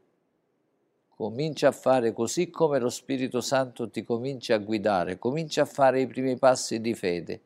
Comincia 1.09 1.69
a 1.69 1.73
fare 1.73 2.13
così 2.13 2.51
come 2.51 2.79
lo 2.79 2.89
Spirito 2.89 3.41
Santo 3.41 3.91
ti 3.91 4.03
comincia 4.03 4.55
a 4.55 4.59
guidare, 4.59 5.19
comincia 5.19 5.63
a 5.63 5.67
fare 5.67 6.01
i 6.01 6.07
primi 6.07 6.39
passi 6.39 6.81
di 6.81 6.95
fede 6.95 7.41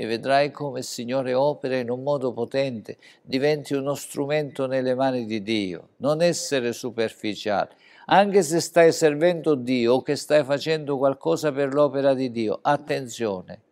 e 0.00 0.06
vedrai 0.06 0.52
come 0.52 0.78
il 0.78 0.84
Signore 0.84 1.34
opera 1.34 1.76
in 1.76 1.90
un 1.90 2.04
modo 2.04 2.32
potente, 2.32 2.98
diventi 3.20 3.74
uno 3.74 3.94
strumento 3.94 4.68
nelle 4.68 4.94
mani 4.94 5.24
di 5.24 5.42
Dio, 5.42 5.88
non 5.96 6.22
essere 6.22 6.72
superficiale 6.72 7.74
anche 8.10 8.42
se 8.42 8.60
stai 8.60 8.92
servendo 8.92 9.54
Dio 9.54 9.94
o 9.94 10.02
che 10.02 10.16
stai 10.16 10.44
facendo 10.44 10.96
qualcosa 10.96 11.52
per 11.52 11.74
l'opera 11.74 12.14
di 12.14 12.30
Dio, 12.30 12.58
attenzione, 12.62 13.62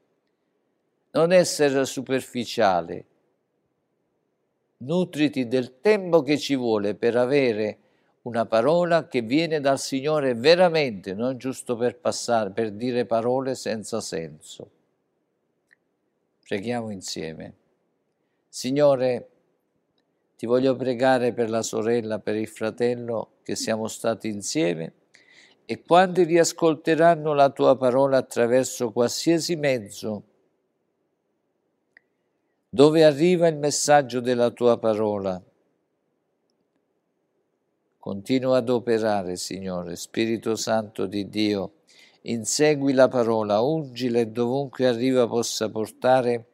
non 1.12 1.32
essere 1.32 1.86
superficiale, 1.86 3.04
nutriti 4.78 5.48
del 5.48 5.80
tempo 5.80 6.22
che 6.22 6.36
ci 6.36 6.54
vuole 6.54 6.94
per 6.94 7.16
avere 7.16 7.78
una 8.22 8.44
parola 8.44 9.06
che 9.06 9.22
viene 9.22 9.60
dal 9.60 9.78
Signore 9.78 10.34
veramente, 10.34 11.14
non 11.14 11.38
giusto 11.38 11.76
per 11.76 11.96
passare, 11.96 12.50
per 12.50 12.72
dire 12.72 13.06
parole 13.06 13.54
senza 13.54 14.02
senso. 14.02 14.70
Preghiamo 16.46 16.90
insieme. 16.90 17.54
Signore, 18.48 19.28
ti 20.36 20.46
voglio 20.46 20.76
pregare 20.76 21.32
per 21.32 21.50
la 21.50 21.62
sorella, 21.62 22.20
per 22.20 22.36
il 22.36 22.46
fratello 22.46 23.38
che 23.42 23.56
siamo 23.56 23.88
stati 23.88 24.28
insieme 24.28 24.92
e 25.64 25.82
quando 25.82 26.22
riascolteranno 26.22 27.34
la 27.34 27.50
tua 27.50 27.76
parola 27.76 28.18
attraverso 28.18 28.92
qualsiasi 28.92 29.56
mezzo, 29.56 30.22
dove 32.68 33.02
arriva 33.02 33.48
il 33.48 33.56
messaggio 33.56 34.20
della 34.20 34.50
tua 34.50 34.78
parola. 34.78 35.42
Continua 37.98 38.58
ad 38.58 38.68
operare, 38.68 39.34
Signore, 39.34 39.96
Spirito 39.96 40.54
Santo 40.54 41.06
di 41.06 41.28
Dio, 41.28 41.72
insegui 42.28 42.92
la 42.92 43.08
parola, 43.08 43.60
ungila 43.60 44.18
e 44.20 44.26
dovunque 44.26 44.86
arriva 44.86 45.26
possa 45.26 45.68
portare 45.68 46.46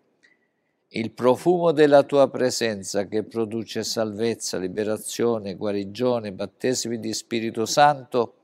il 0.94 1.10
profumo 1.12 1.72
della 1.72 2.02
tua 2.02 2.28
presenza 2.28 3.06
che 3.06 3.22
produce 3.22 3.82
salvezza, 3.82 4.58
liberazione, 4.58 5.54
guarigione, 5.54 6.32
battesimi 6.32 6.98
di 6.98 7.14
Spirito 7.14 7.64
Santo 7.64 8.34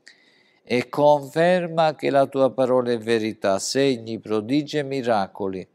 e 0.63 0.89
conferma 0.89 1.93
che 1.93 2.09
la 2.09 2.25
tua 2.25 2.51
parola 2.51 2.91
è 2.91 2.97
verità, 2.97 3.59
segni, 3.59 4.19
prodigi 4.19 4.77
e 4.77 4.83
miracoli. 4.83 5.67